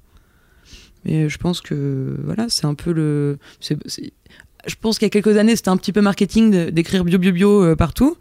Mais 1.04 1.28
je 1.28 1.38
pense 1.38 1.60
que 1.60 2.16
voilà, 2.24 2.46
c'est 2.48 2.66
un 2.66 2.74
peu 2.74 2.92
le. 2.92 3.38
je 3.60 4.74
pense 4.80 4.98
qu'il 4.98 5.06
y 5.06 5.10
a 5.10 5.10
quelques 5.10 5.36
années, 5.36 5.56
c'était 5.56 5.70
un 5.70 5.76
petit 5.76 5.92
peu 5.92 6.00
marketing 6.00 6.70
d'écrire 6.70 7.04
bio, 7.04 7.18
bio, 7.18 7.32
bio 7.32 7.64
euh, 7.64 7.76
partout. 7.76 8.16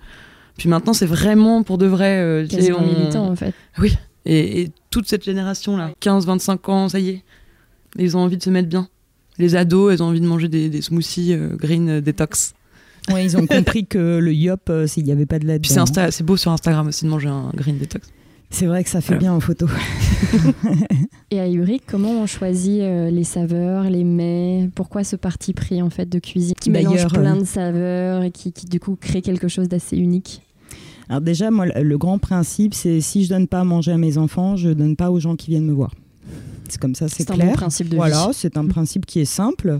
Puis 0.57 0.69
maintenant, 0.69 0.93
c'est 0.93 1.05
vraiment 1.05 1.63
pour 1.63 1.77
de 1.77 1.85
vrai. 1.85 2.19
Euh, 2.19 2.47
Quasiment 2.47 2.81
militant, 2.81 3.27
en 3.27 3.35
fait. 3.35 3.53
Oui. 3.79 3.95
Et, 4.25 4.69
toute 4.91 5.07
cette 5.07 5.23
génération-là, 5.23 5.91
15, 5.99 6.25
25 6.25 6.69
ans, 6.69 6.89
ça 6.89 6.99
y 6.99 7.09
est, 7.09 7.23
ils 7.97 8.17
ont 8.17 8.21
envie 8.21 8.37
de 8.37 8.43
se 8.43 8.49
mettre 8.49 8.67
bien. 8.67 8.87
Les 9.37 9.55
ados, 9.55 9.93
ils 9.93 10.01
ont 10.01 10.07
envie 10.07 10.19
de 10.19 10.25
manger 10.25 10.47
des, 10.47 10.81
smoothies 10.81 11.33
euh, 11.33 11.55
green 11.55 12.01
detox. 12.01 12.53
Ouais, 13.11 13.23
ils 13.23 13.37
ont 13.37 13.45
compris 13.47 13.85
que 13.85 14.17
le 14.17 14.33
yop, 14.33 14.71
s'il 14.87 15.03
n'y 15.03 15.11
avait 15.11 15.27
pas 15.27 15.37
de 15.37 15.45
lait. 15.45 15.59
Puis 15.59 15.71
c'est 15.71 16.23
beau 16.23 16.37
sur 16.37 16.51
Instagram 16.51 16.87
aussi 16.87 17.05
de 17.05 17.09
manger 17.09 17.29
un 17.29 17.51
green 17.53 17.77
detox. 17.77 18.07
C'est 18.49 18.65
vrai 18.65 18.83
que 18.83 18.89
ça 18.89 19.01
fait 19.01 19.15
bien 19.15 19.31
en 19.31 19.39
photo. 19.39 19.67
et 21.31 21.39
à 21.39 21.49
Uric, 21.49 21.83
comment 21.87 22.11
on 22.11 22.25
choisit 22.25 22.81
euh, 22.81 23.09
les 23.09 23.23
saveurs, 23.23 23.83
les 23.83 24.03
mets? 24.03 24.69
Pourquoi 24.75 25.03
ce 25.03 25.15
parti 25.15 25.53
pris 25.53 25.81
en 25.81 25.89
fait 25.89 26.07
de 26.07 26.19
cuisine 26.19 26.55
qui 26.59 26.69
mélange 26.69 27.07
plein 27.07 27.37
euh, 27.37 27.41
de 27.41 27.45
saveurs 27.45 28.23
et 28.23 28.31
qui, 28.31 28.51
du 28.51 28.79
coup 28.79 28.97
crée 28.99 29.21
quelque 29.21 29.47
chose 29.47 29.67
d'assez 29.67 29.97
unique? 29.97 30.41
Alors 31.09 31.21
déjà, 31.21 31.49
moi, 31.49 31.65
le 31.65 31.97
grand 31.97 32.19
principe, 32.19 32.73
c'est 32.73 33.01
si 33.01 33.23
je 33.23 33.29
donne 33.29 33.47
pas 33.47 33.61
à 33.61 33.63
manger 33.63 33.91
à 33.91 33.97
mes 33.97 34.17
enfants, 34.17 34.55
je 34.55 34.69
donne 34.69 34.95
pas 34.95 35.09
aux 35.09 35.19
gens 35.19 35.35
qui 35.35 35.49
viennent 35.49 35.65
me 35.65 35.73
voir. 35.73 35.91
C'est 36.67 36.79
comme 36.79 36.95
ça, 36.95 37.07
c'est 37.07 37.25
clair. 37.25 37.37
C'est 37.37 37.51
un 37.51 37.53
principe 37.53 37.89
de 37.89 37.95
Voilà, 37.95 38.29
c'est 38.33 38.57
un 38.57 38.67
principe 38.67 39.05
qui 39.05 39.19
est 39.19 39.25
simple. 39.25 39.79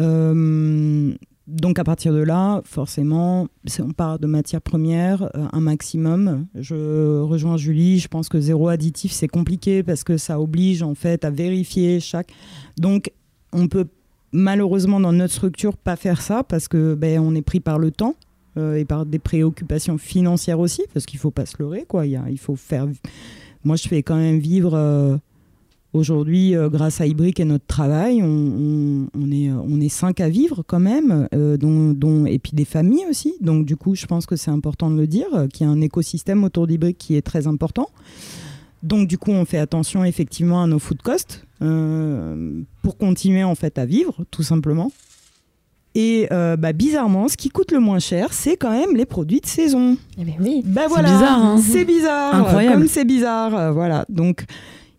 Euh, 0.00 1.12
donc 1.46 1.78
à 1.78 1.84
partir 1.84 2.12
de 2.12 2.20
là, 2.20 2.62
forcément, 2.64 3.48
on 3.78 3.92
part 3.92 4.18
de 4.18 4.26
matières 4.26 4.62
premières, 4.62 5.24
euh, 5.36 5.46
un 5.52 5.60
maximum. 5.60 6.46
Je 6.54 7.20
rejoins 7.20 7.58
Julie, 7.58 7.98
je 7.98 8.08
pense 8.08 8.28
que 8.28 8.40
zéro 8.40 8.68
additif, 8.68 9.12
c'est 9.12 9.28
compliqué 9.28 9.82
parce 9.82 10.04
que 10.04 10.16
ça 10.16 10.40
oblige 10.40 10.82
en 10.82 10.94
fait 10.94 11.24
à 11.24 11.30
vérifier 11.30 12.00
chaque. 12.00 12.32
Donc 12.78 13.12
on 13.52 13.68
peut 13.68 13.86
malheureusement 14.32 15.00
dans 15.00 15.12
notre 15.12 15.34
structure 15.34 15.76
pas 15.76 15.96
faire 15.96 16.22
ça 16.22 16.42
parce 16.44 16.66
que 16.66 16.94
ben, 16.94 17.20
on 17.20 17.34
est 17.34 17.42
pris 17.42 17.60
par 17.60 17.78
le 17.78 17.90
temps 17.90 18.16
euh, 18.56 18.76
et 18.76 18.86
par 18.86 19.04
des 19.04 19.18
préoccupations 19.18 19.98
financières 19.98 20.60
aussi 20.60 20.82
parce 20.94 21.04
qu'il 21.04 21.18
faut 21.18 21.30
pas 21.30 21.44
se 21.44 21.56
leurrer 21.58 21.84
quoi. 21.86 22.06
Il, 22.06 22.38
faut 22.38 22.56
faire. 22.56 22.86
Moi 23.64 23.76
je 23.76 23.86
fais 23.86 24.02
quand 24.02 24.16
même 24.16 24.38
vivre. 24.38 25.20
Aujourd'hui, 25.94 26.56
euh, 26.56 26.68
grâce 26.68 27.00
à 27.00 27.06
Ibrick 27.06 27.38
et 27.38 27.44
notre 27.44 27.66
travail, 27.66 28.20
on, 28.20 29.06
est, 29.30 29.48
on 29.52 29.80
est 29.80 29.88
cinq 29.88 30.20
à 30.20 30.28
vivre 30.28 30.64
quand 30.66 30.80
même, 30.80 31.28
euh, 31.32 31.56
dont, 31.56 32.26
et 32.26 32.40
puis 32.40 32.50
des 32.52 32.64
familles 32.64 33.04
aussi. 33.08 33.34
Donc 33.40 33.64
du 33.64 33.76
coup, 33.76 33.94
je 33.94 34.04
pense 34.06 34.26
que 34.26 34.34
c'est 34.34 34.50
important 34.50 34.90
de 34.90 34.96
le 34.96 35.06
dire, 35.06 35.28
euh, 35.34 35.46
qu'il 35.46 35.64
y 35.64 35.70
a 35.70 35.72
un 35.72 35.80
écosystème 35.80 36.42
autour 36.42 36.66
d'Ibrick 36.66 36.98
qui 36.98 37.14
est 37.14 37.22
très 37.22 37.46
important. 37.46 37.90
Donc 38.82 39.06
du 39.06 39.18
coup, 39.18 39.30
on 39.30 39.44
fait 39.44 39.58
attention 39.58 40.04
effectivement 40.04 40.64
à 40.64 40.66
nos 40.66 40.80
food 40.80 41.00
costs 41.00 41.46
pour 42.82 42.98
continuer 42.98 43.44
en 43.44 43.54
fait 43.54 43.78
à 43.78 43.86
vivre, 43.86 44.16
tout 44.32 44.42
simplement. 44.42 44.90
Et 45.94 46.26
bah, 46.28 46.72
bizarrement, 46.74 47.28
ce 47.28 47.36
qui 47.36 47.48
coûte 47.48 47.70
le 47.70 47.78
moins 47.78 48.00
cher, 48.00 48.32
c'est 48.32 48.56
quand 48.56 48.72
même 48.72 48.96
les 48.96 49.06
produits 49.06 49.40
de 49.40 49.46
saison. 49.46 49.96
Eh 50.18 50.24
ben 50.24 50.34
oui. 50.40 50.62
Bah, 50.66 50.82
voilà, 50.88 51.08
c'est 51.08 51.14
bizarre. 51.14 51.44
Hein. 51.44 51.58
c'est 51.62 51.84
bizarre. 51.84 52.34
Incroyable. 52.34 52.78
Comme 52.80 52.88
c'est 52.88 53.04
bizarre, 53.04 53.72
voilà. 53.72 54.04
Donc 54.10 54.44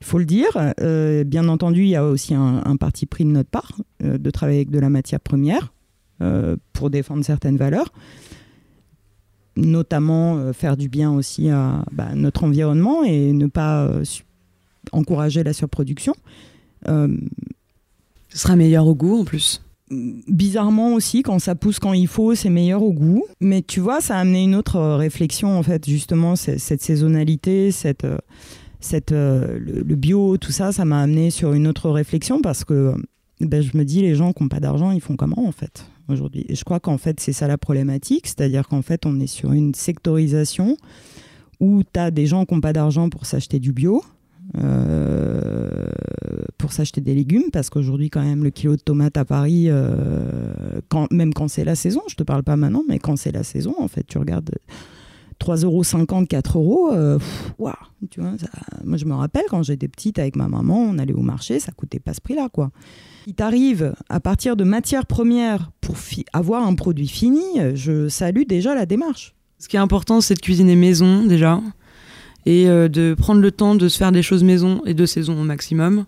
faut 0.06 0.20
le 0.20 0.26
dire. 0.26 0.74
Euh, 0.82 1.24
bien 1.24 1.48
entendu, 1.48 1.84
il 1.84 1.90
y 1.90 1.96
a 1.96 2.06
aussi 2.06 2.34
un, 2.34 2.76
parti 2.78 3.06
pris 3.06 3.26
de 3.26 3.32
notre 3.32 3.50
part 3.50 3.74
euh, 4.04 4.18
de 4.18 4.30
travailler 4.30 4.60
avec 4.60 4.70
de 4.70 4.80
la 4.80 4.90
matière 4.90 5.20
première 5.20 5.74
euh, 6.22 6.56
pour 6.74 6.90
défendre 6.90 7.26
certaines 7.26 7.58
valeurs, 7.58 7.92
notamment 9.56 10.54
faire 10.54 10.78
du 10.78 10.90
bien 10.90 11.12
aussi 11.12 11.50
à 11.50 11.84
bah, 11.92 12.10
notre 12.14 12.44
environnement 12.44 13.04
et 13.04 13.34
ne 13.34 13.48
pas 13.48 13.90
encourager 14.92 15.44
la 15.44 15.54
surproduction. 15.54 16.14
Ce 16.86 17.18
sera 18.30 18.56
meilleur 18.56 18.86
au 18.88 18.96
goût 18.96 19.20
en 19.22 19.26
plus 19.26 19.62
bizarrement 19.92 20.96
aussi, 20.96 21.22
quand 21.22 21.38
ça 21.38 21.54
pousse 21.54 21.78
quand 21.78 21.94
il 21.94 22.08
faut, 22.08 22.34
c'est 22.34 22.50
meilleur 22.50 22.82
au 22.82 22.92
goût. 22.92 23.24
Mais 23.40 23.62
tu 23.62 23.80
vois, 23.80 24.02
ça 24.02 24.18
a 24.18 24.22
amené 24.22 24.44
une 24.44 24.56
autre 24.56 24.82
réflexion, 24.82 25.60
en 25.60 25.62
fait, 25.62 25.88
justement, 25.88 26.36
cette 26.36 26.82
saisonnalité, 26.82 27.70
cette, 27.70 28.04
cette, 28.86 29.12
le, 29.12 29.96
bio, 29.96 30.38
tout 30.38 30.52
ça, 30.52 30.72
ça 30.72 30.86
m'a 30.86 31.02
amené 31.02 31.32
sur 31.32 31.54
une 31.54 31.68
autre 31.68 31.90
réflexion 31.90 32.42
parce 32.42 32.64
que 32.64 32.94
ben, 33.42 33.62
je 33.62 33.78
me 33.78 33.84
dis, 33.84 34.02
les 34.02 34.16
gens 34.16 34.32
qui 34.32 34.44
n'ont 34.44 34.50
pas 34.50 34.60
d'argent, 34.60 34.92
ils 34.92 35.02
font 35.02 35.16
comment 35.16 35.46
en 35.46 35.52
fait 35.52 35.86
aujourd'hui? 36.08 36.46
Je 36.50 36.64
crois 36.64 36.80
qu'en 36.80 36.98
fait, 36.98 37.20
c'est 37.20 37.34
ça 37.34 37.48
la 37.48 37.58
problématique, 37.58 38.28
c'est-à-dire 38.28 38.68
qu'en 38.68 38.82
fait, 38.82 39.06
on 39.06 39.20
est 39.20 39.28
sur 39.28 39.52
une 39.52 39.74
sectorisation 39.74 40.78
où 41.60 41.84
tu 41.84 42.00
as 42.00 42.12
des 42.12 42.26
gens 42.28 42.46
qui 42.46 42.54
n'ont 42.54 42.62
pas 42.62 42.74
d'argent 42.74 43.10
pour 43.10 43.26
s'acheter 43.26 43.60
du 43.60 43.74
bio, 43.74 44.04
euh, 44.58 45.88
pour 46.58 46.74
s'acheter 46.74 47.02
des 47.02 47.16
légumes, 47.16 47.50
parce 47.52 47.70
qu'aujourd'hui, 47.70 48.10
quand 48.10 48.24
même, 48.24 48.44
le 48.44 48.50
kilo 48.50 48.76
de 48.76 48.82
tomates 48.82 49.18
à 49.18 49.26
Paris, 49.26 49.66
euh, 49.68 50.54
même 51.12 51.34
quand 51.34 51.48
c'est 51.48 51.66
la 51.66 51.76
saison, 51.76 52.02
je 52.08 52.16
te 52.16 52.24
parle 52.24 52.44
pas 52.44 52.56
maintenant, 52.56 52.84
mais 52.88 53.00
quand 53.00 53.16
c'est 53.16 53.32
la 53.32 53.44
saison, 53.44 53.76
en 53.80 53.88
fait, 53.88 54.04
tu 54.04 54.18
regardes 54.18 54.52
3,50 55.40 55.66
euros, 55.66 56.26
4 56.26 56.58
euros, 56.58 56.92
euh, 56.92 57.20
tu 58.10 58.22
vois, 58.22 58.32
moi 58.84 58.98
je 58.98 59.06
me 59.06 59.14
rappelle 59.14 59.46
quand 59.50 59.64
j'étais 59.64 59.88
petite 59.88 60.20
avec 60.20 60.36
ma 60.36 60.48
maman, 60.48 60.80
on 60.80 60.98
allait 60.98 61.14
au 61.14 61.22
marché, 61.22 61.60
ça 61.60 61.72
coûtait 61.72 62.00
pas 62.00 62.14
ce 62.14 62.22
prix-là, 62.22 62.50
quoi. 62.52 62.72
Il 63.28 63.34
t'arrive 63.34 63.94
à 64.10 64.20
partir 64.20 64.56
de 64.56 64.64
matières 64.64 65.06
premières 65.06 65.72
pour 65.82 65.96
avoir 66.34 66.66
un 66.66 66.76
produit 66.76 67.08
fini, 67.08 67.44
je 67.74 68.08
salue 68.08 68.44
déjà 68.48 68.76
la 68.76 68.86
démarche. 68.86 69.36
Ce 69.60 69.68
qui 69.68 69.78
est 69.78 69.80
important, 69.80 70.22
c'est 70.22 70.36
de 70.36 70.42
cuisiner 70.42 70.76
maison 70.76 71.26
déjà 71.26 71.62
et 72.46 72.70
euh, 72.70 72.88
de 72.88 73.16
prendre 73.18 73.42
le 73.42 73.52
temps 73.52 73.76
de 73.76 73.88
se 73.88 73.98
faire 73.98 74.12
des 74.12 74.22
choses 74.22 74.44
maison 74.44 74.82
et 74.86 74.94
de 74.94 75.06
saison 75.06 75.40
au 75.40 75.44
maximum. 75.44 76.06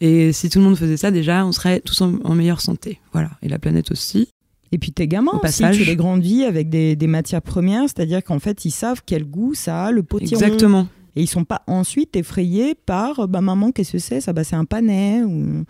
Et 0.00 0.32
si 0.32 0.50
tout 0.50 0.58
le 0.58 0.64
monde 0.64 0.76
faisait 0.76 0.98
ça, 0.98 1.10
déjà, 1.10 1.46
on 1.46 1.52
serait 1.52 1.80
tous 1.80 2.02
en, 2.02 2.34
meilleure 2.34 2.60
santé. 2.60 3.00
Voilà. 3.12 3.30
Et 3.42 3.48
la 3.48 3.58
planète 3.58 3.90
aussi. 3.90 4.28
Et 4.72 4.78
puis 4.78 4.92
tes 4.92 5.06
gamins 5.06 5.40
aussi, 5.42 5.64
tu 5.72 5.84
les 5.84 5.96
grandis 5.96 6.44
avec 6.44 6.68
des, 6.68 6.96
des 6.96 7.06
matières 7.06 7.42
premières, 7.42 7.84
c'est-à-dire 7.84 8.22
qu'en 8.22 8.38
fait, 8.38 8.64
ils 8.64 8.70
savent 8.70 9.02
quel 9.06 9.24
goût 9.24 9.54
ça 9.54 9.86
a, 9.86 9.90
le 9.90 10.02
potiron. 10.02 10.40
Exactement. 10.40 10.88
Et 11.14 11.22
ils 11.22 11.28
sont 11.28 11.44
pas 11.44 11.62
ensuite 11.66 12.14
effrayés 12.16 12.74
par 12.74 13.26
bah 13.26 13.40
maman 13.40 13.72
qu'est-ce 13.72 13.92
que 13.92 13.98
c'est? 13.98 14.20
Ça 14.20 14.34
bah 14.34 14.44
c'est 14.44 14.56
un 14.56 14.66
panais 14.66 15.22
ou 15.22 15.64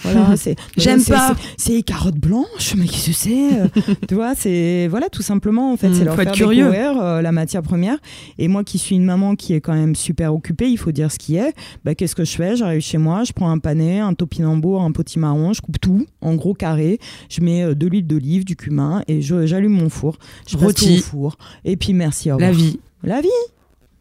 voilà, 0.12 0.36
c'est 0.36 0.56
j'aime 0.76 1.02
pas. 1.04 1.34
C'est 1.56 1.82
carottes 1.82 2.18
blanches, 2.18 2.74
mais 2.76 2.86
qu'est-ce 2.86 3.06
que 3.06 3.12
c'est 3.12 4.06
Tu 4.08 4.14
vois, 4.14 4.34
c'est 4.34 4.88
voilà 4.88 5.08
tout 5.08 5.22
simplement 5.22 5.72
en 5.72 5.76
fait, 5.76 5.92
c'est 5.92 6.02
mmh, 6.02 6.04
leur 6.04 6.16
faire 6.16 6.32
curieux. 6.32 6.64
découvrir 6.64 7.00
euh, 7.00 7.22
la 7.22 7.32
matière 7.32 7.62
première. 7.62 7.98
Et 8.38 8.48
moi 8.48 8.64
qui 8.64 8.78
suis 8.78 8.96
une 8.96 9.04
maman 9.04 9.36
qui 9.36 9.54
est 9.54 9.60
quand 9.60 9.74
même 9.74 9.94
super 9.94 10.34
occupée, 10.34 10.68
il 10.68 10.78
faut 10.78 10.92
dire 10.92 11.10
ce 11.12 11.18
qui 11.18 11.36
est. 11.36 11.54
Bah, 11.84 11.94
qu'est-ce 11.94 12.14
que 12.14 12.24
je 12.24 12.32
fais? 12.32 12.56
J'arrive 12.56 12.80
chez 12.80 12.98
moi, 12.98 13.24
je 13.24 13.32
prends 13.32 13.50
un 13.50 13.58
panais, 13.58 13.98
un 13.98 14.14
topinambour, 14.14 14.82
un 14.82 14.92
potimarron, 14.92 15.52
je 15.52 15.60
coupe 15.60 15.80
tout 15.80 16.06
en 16.20 16.34
gros 16.34 16.54
carré, 16.54 16.98
je 17.28 17.40
mets 17.40 17.64
euh, 17.64 17.74
de 17.74 17.86
l'huile 17.86 18.06
d'olive, 18.06 18.44
du 18.44 18.56
cumin 18.56 19.02
et 19.08 19.22
j'allume 19.22 19.72
mon 19.72 19.88
four. 19.88 20.16
Je 20.46 20.56
Rôti. 20.56 20.98
au 20.98 21.02
four. 21.02 21.36
Et 21.64 21.76
puis 21.76 21.92
merci. 21.92 22.30
Au 22.30 22.38
La 22.38 22.52
vie. 22.52 22.80
La 23.02 23.20
vie 23.20 23.28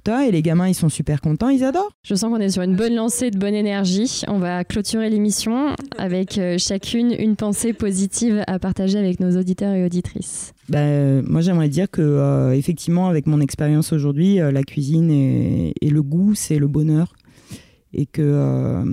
et 0.08 0.32
les 0.32 0.42
gamins 0.42 0.68
ils 0.68 0.74
sont 0.74 0.90
super 0.90 1.22
contents, 1.22 1.50
ils 1.50 1.64
adorent. 1.64 1.92
Je 2.04 2.16
sens 2.16 2.32
qu'on 2.32 2.40
est 2.40 2.50
sur 2.50 2.64
une 2.64 2.76
bonne 2.76 2.96
lancée 2.96 3.32
de 3.32 3.38
bonne 3.38 3.54
énergie. 3.54 4.24
On 4.28 4.40
va 4.40 4.64
clôturer 4.64 5.10
l'émission 5.10 5.76
avec 5.98 6.38
euh, 6.38 6.58
chacune 6.58 7.14
une 7.18 7.36
pensée 7.36 7.74
positive 7.74 8.44
à 8.48 8.60
partager 8.60 8.98
avec 8.98 9.20
nos 9.20 9.38
auditeurs 9.38 9.74
et 9.74 9.86
auditrices. 9.86 10.54
Ben, 10.68 11.24
moi 11.28 11.42
j'aimerais 11.42 11.70
dire 11.70 11.90
que 11.90 12.02
euh, 12.02 12.54
effectivement 12.54 13.08
avec 13.08 13.28
mon 13.28 13.40
expérience 13.40 13.94
aujourd'hui, 13.94 14.40
euh, 14.40 14.52
la 14.52 14.64
cuisine 14.64 15.12
et, 15.12 15.90
le 15.90 16.04
goût 16.04 16.36
c'est 16.36 16.60
le 16.60 16.68
bonheur 16.68 17.14
et 17.94 18.06
que 18.06 18.84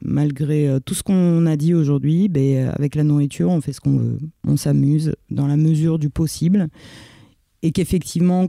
malgré 0.00 0.78
tout 0.86 0.94
ce 0.94 1.02
qu'on 1.02 1.46
a 1.46 1.56
dit 1.56 1.74
aujourd'hui, 1.74 2.28
ben, 2.28 2.68
avec 2.76 2.94
la 2.94 3.02
nourriture 3.02 3.50
on 3.50 3.60
fait 3.60 3.72
ce 3.72 3.80
qu'on 3.80 3.96
veut, 3.96 4.18
on 4.46 4.56
s'amuse 4.56 5.14
dans 5.30 5.48
la 5.48 5.56
mesure 5.56 5.98
du 5.98 6.08
possible 6.08 6.68
et 7.62 7.72
qu'effectivement 7.72 8.48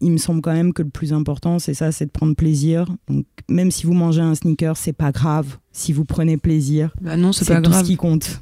il 0.00 0.12
me 0.12 0.18
semble 0.18 0.40
quand 0.40 0.52
même 0.52 0.72
que 0.72 0.82
le 0.82 0.88
plus 0.88 1.12
important, 1.12 1.58
c'est 1.58 1.74
ça, 1.74 1.92
c'est 1.92 2.06
de 2.06 2.10
prendre 2.10 2.34
plaisir. 2.34 2.86
Donc, 3.08 3.26
même 3.48 3.70
si 3.70 3.86
vous 3.86 3.92
mangez 3.92 4.22
un 4.22 4.34
sneaker, 4.34 4.76
c'est 4.76 4.92
pas 4.92 5.12
grave. 5.12 5.58
Si 5.72 5.92
vous 5.92 6.04
prenez 6.04 6.36
plaisir, 6.36 6.94
bah 7.00 7.16
non, 7.16 7.32
c'est 7.32 7.46
pas 7.46 7.60
tout 7.60 7.70
grave. 7.70 7.82
ce 7.82 7.88
qui 7.88 7.96
compte. 7.96 8.40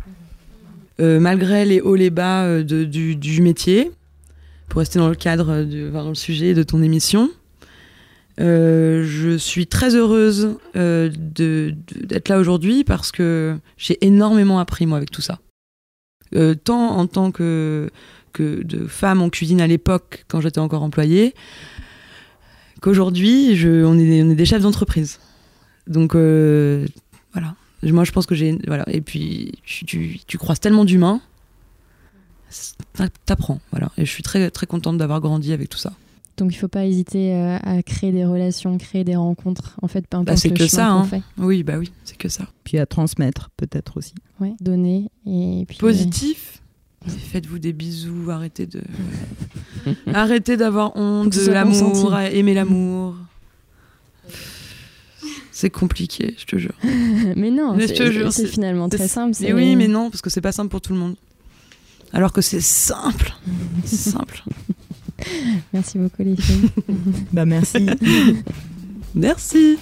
Euh, 1.00 1.20
malgré 1.20 1.64
les 1.64 1.80
hauts 1.80 1.96
et 1.96 2.11
bas 2.11 2.44
euh, 2.44 2.62
du, 2.64 3.42
métier, 3.42 3.90
pour 4.68 4.80
rester 4.80 4.98
dans 4.98 5.09
le 5.09 5.14
cadre, 5.14 5.64
de, 5.64 5.90
dans 5.90 6.09
le 6.09 6.14
sujet 6.14 6.54
de 6.54 6.62
ton 6.62 6.82
émission, 6.82 7.30
euh, 8.40 9.04
je 9.04 9.36
suis 9.36 9.66
très 9.66 9.96
heureuse 9.96 10.56
d'être 10.74 12.28
là 12.28 12.38
aujourd'hui 12.38 12.84
parce 12.84 13.11
que 13.11 13.56
j'ai 13.76 13.98
énormément 14.04 14.61
appris 14.61 14.86
moi 14.86 14.96
avec 14.96 15.11
tout 15.11 15.22
ça. 15.22 15.40
tant 16.64 16.96
en 16.96 17.06
tant 17.06 17.30
que 17.32 17.90
de 18.39 18.87
femmes 18.87 19.22
en 19.22 19.31
cuisine 19.31 19.61
à 19.61 19.66
l'époque, 19.66 20.24
quand 20.29 20.41
j'étais 20.41 20.61
encore 20.61 20.83
employée, 20.83 21.35
qu'aujourd'hui, 22.81 23.59
on 23.64 23.99
est, 23.99 24.22
on 24.22 24.31
est 24.31 24.35
des 24.35 24.45
chefs 24.45 24.62
d'entreprise. 24.62 25.18
Donc, 25.87 26.14
euh, 26.14 26.87
voilà. 27.33 27.55
Moi, 27.83 28.05
je 28.05 28.12
pense 28.12 28.26
que 28.26 28.35
j'ai. 28.35 28.59
Voilà. 28.66 28.85
Et 28.89 29.01
puis, 29.01 29.53
tu, 29.64 30.20
tu 30.26 30.39
croises 30.39 30.61
tellement 30.61 30.85
d'humains, 30.85 31.20
t'apprends. 33.24 33.61
Voilà. 33.70 33.91
Et 33.97 34.05
je 34.05 34.11
suis 34.11 34.22
très, 34.22 34.51
très 34.51 34.66
contente 34.66 34.99
d'avoir 34.99 35.20
grandi 35.20 35.53
avec 35.53 35.68
tout 35.68 35.79
ça. 35.79 35.93
Donc, 36.37 36.53
il 36.53 36.57
ne 36.57 36.61
faut 36.61 36.68
pas 36.68 36.85
hésiter 36.85 37.35
euh, 37.35 37.59
à 37.62 37.83
créer 37.83 38.12
des 38.12 38.24
relations, 38.24 38.79
créer 38.79 39.03
des 39.03 39.16
rencontres. 39.16 39.76
En 39.83 39.89
fait, 39.89 40.03
peu 40.03 40.16
bah, 40.16 40.18
importe 40.18 40.39
C'est 40.39 40.51
que 40.51 40.68
ça. 40.68 40.89
Hein. 40.89 41.05
Fait. 41.05 41.22
Oui, 41.37 41.64
bah 41.64 41.79
oui, 41.79 41.91
c'est 42.05 42.16
que 42.16 42.29
ça. 42.29 42.45
Puis 42.62 42.79
à 42.79 42.87
transmettre, 42.87 43.51
peut-être 43.57 43.97
aussi. 43.97 44.14
Oui, 44.41 44.55
donner. 44.61 45.11
Et 45.26 45.64
puis, 45.66 45.79
Positif 45.79 46.62
Faites-vous 47.11 47.59
des 47.59 47.72
bisous, 47.72 48.30
arrêtez 48.30 48.66
de. 48.66 48.82
arrêtez 50.12 50.56
d'avoir 50.56 50.96
honte 50.96 51.34
de 51.34 51.50
l'amour, 51.50 52.18
aimer 52.18 52.54
l'amour. 52.54 53.16
C'est 55.50 55.70
compliqué, 55.70 56.36
je 56.38 56.44
te 56.44 56.56
jure. 56.56 56.74
mais 57.36 57.50
non, 57.50 57.76
c'est 58.30 58.46
finalement 58.46 58.88
très 58.88 59.09
simple. 59.09 59.36
Mais 59.40 59.52
oui, 59.52 59.74
mais 59.74 59.88
non, 59.88 60.11
parce 60.11 60.22
que 60.22 60.30
c'est 60.30 60.40
pas 60.40 60.52
simple 60.52 60.70
pour 60.70 60.80
tout 60.80 60.92
le 60.92 60.98
monde. 60.98 61.16
Alors 62.12 62.32
que 62.32 62.40
c'est 62.40 62.61
simple. 62.61 63.34
simple. 63.84 64.44
Merci 65.72 65.98
beaucoup, 65.98 66.22
les 66.22 66.36
filles. 66.36 66.70
bah, 67.32 67.44
merci. 67.44 67.86
merci. 69.16 69.78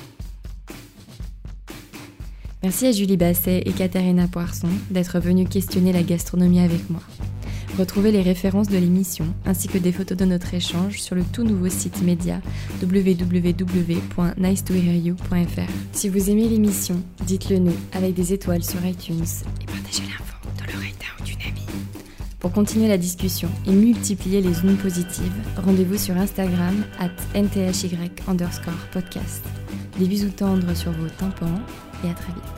Merci 2.66 2.86
à 2.88 2.90
Julie 2.90 3.16
Basset 3.16 3.62
et 3.64 3.70
Katharina 3.70 4.26
Poisson 4.26 4.66
d'être 4.90 5.20
venues 5.20 5.46
questionner 5.46 5.92
la 5.92 6.02
gastronomie 6.02 6.58
avec 6.58 6.90
moi. 6.90 7.00
Retrouvez 7.78 8.10
les 8.10 8.22
références 8.22 8.66
de 8.66 8.76
l'émission 8.76 9.26
ainsi 9.44 9.68
que 9.68 9.78
des 9.78 9.92
photos 9.92 10.18
de 10.18 10.24
notre 10.24 10.52
échange 10.52 11.00
sur 11.00 11.14
le 11.14 11.22
tout 11.22 11.44
nouveau 11.44 11.68
site 11.68 12.02
média 12.02 12.40
www.nicetohearyou.fr. 12.82 15.70
Si 15.92 16.08
vous 16.08 16.28
aimez 16.28 16.48
l'émission, 16.48 17.00
dites-le 17.24 17.58
nous 17.58 17.76
avec 17.92 18.14
des 18.14 18.32
étoiles 18.32 18.64
sur 18.64 18.84
iTunes 18.84 19.22
et 19.62 19.66
partagez 19.66 20.02
l'info 20.02 20.34
dans 20.58 20.64
l'oreille 20.72 20.96
d'un 20.98 21.22
ou 21.22 21.24
d'une 21.24 21.42
amie. 21.42 21.68
Pour 22.40 22.50
continuer 22.50 22.88
la 22.88 22.98
discussion 22.98 23.48
et 23.68 23.70
multiplier 23.70 24.40
les 24.40 24.58
ondes 24.64 24.78
positives, 24.78 25.30
rendez-vous 25.64 25.98
sur 25.98 26.16
Instagram 26.16 26.84
at 26.98 27.12
nthy 27.40 27.92
underscore 28.26 28.88
podcast. 28.90 29.44
Des 30.00 30.08
bisous 30.08 30.30
tendres 30.30 30.74
sur 30.74 30.90
vos 30.90 31.08
tympans 31.16 31.60
et 32.04 32.10
à 32.10 32.14
très 32.14 32.32
vite. 32.32 32.55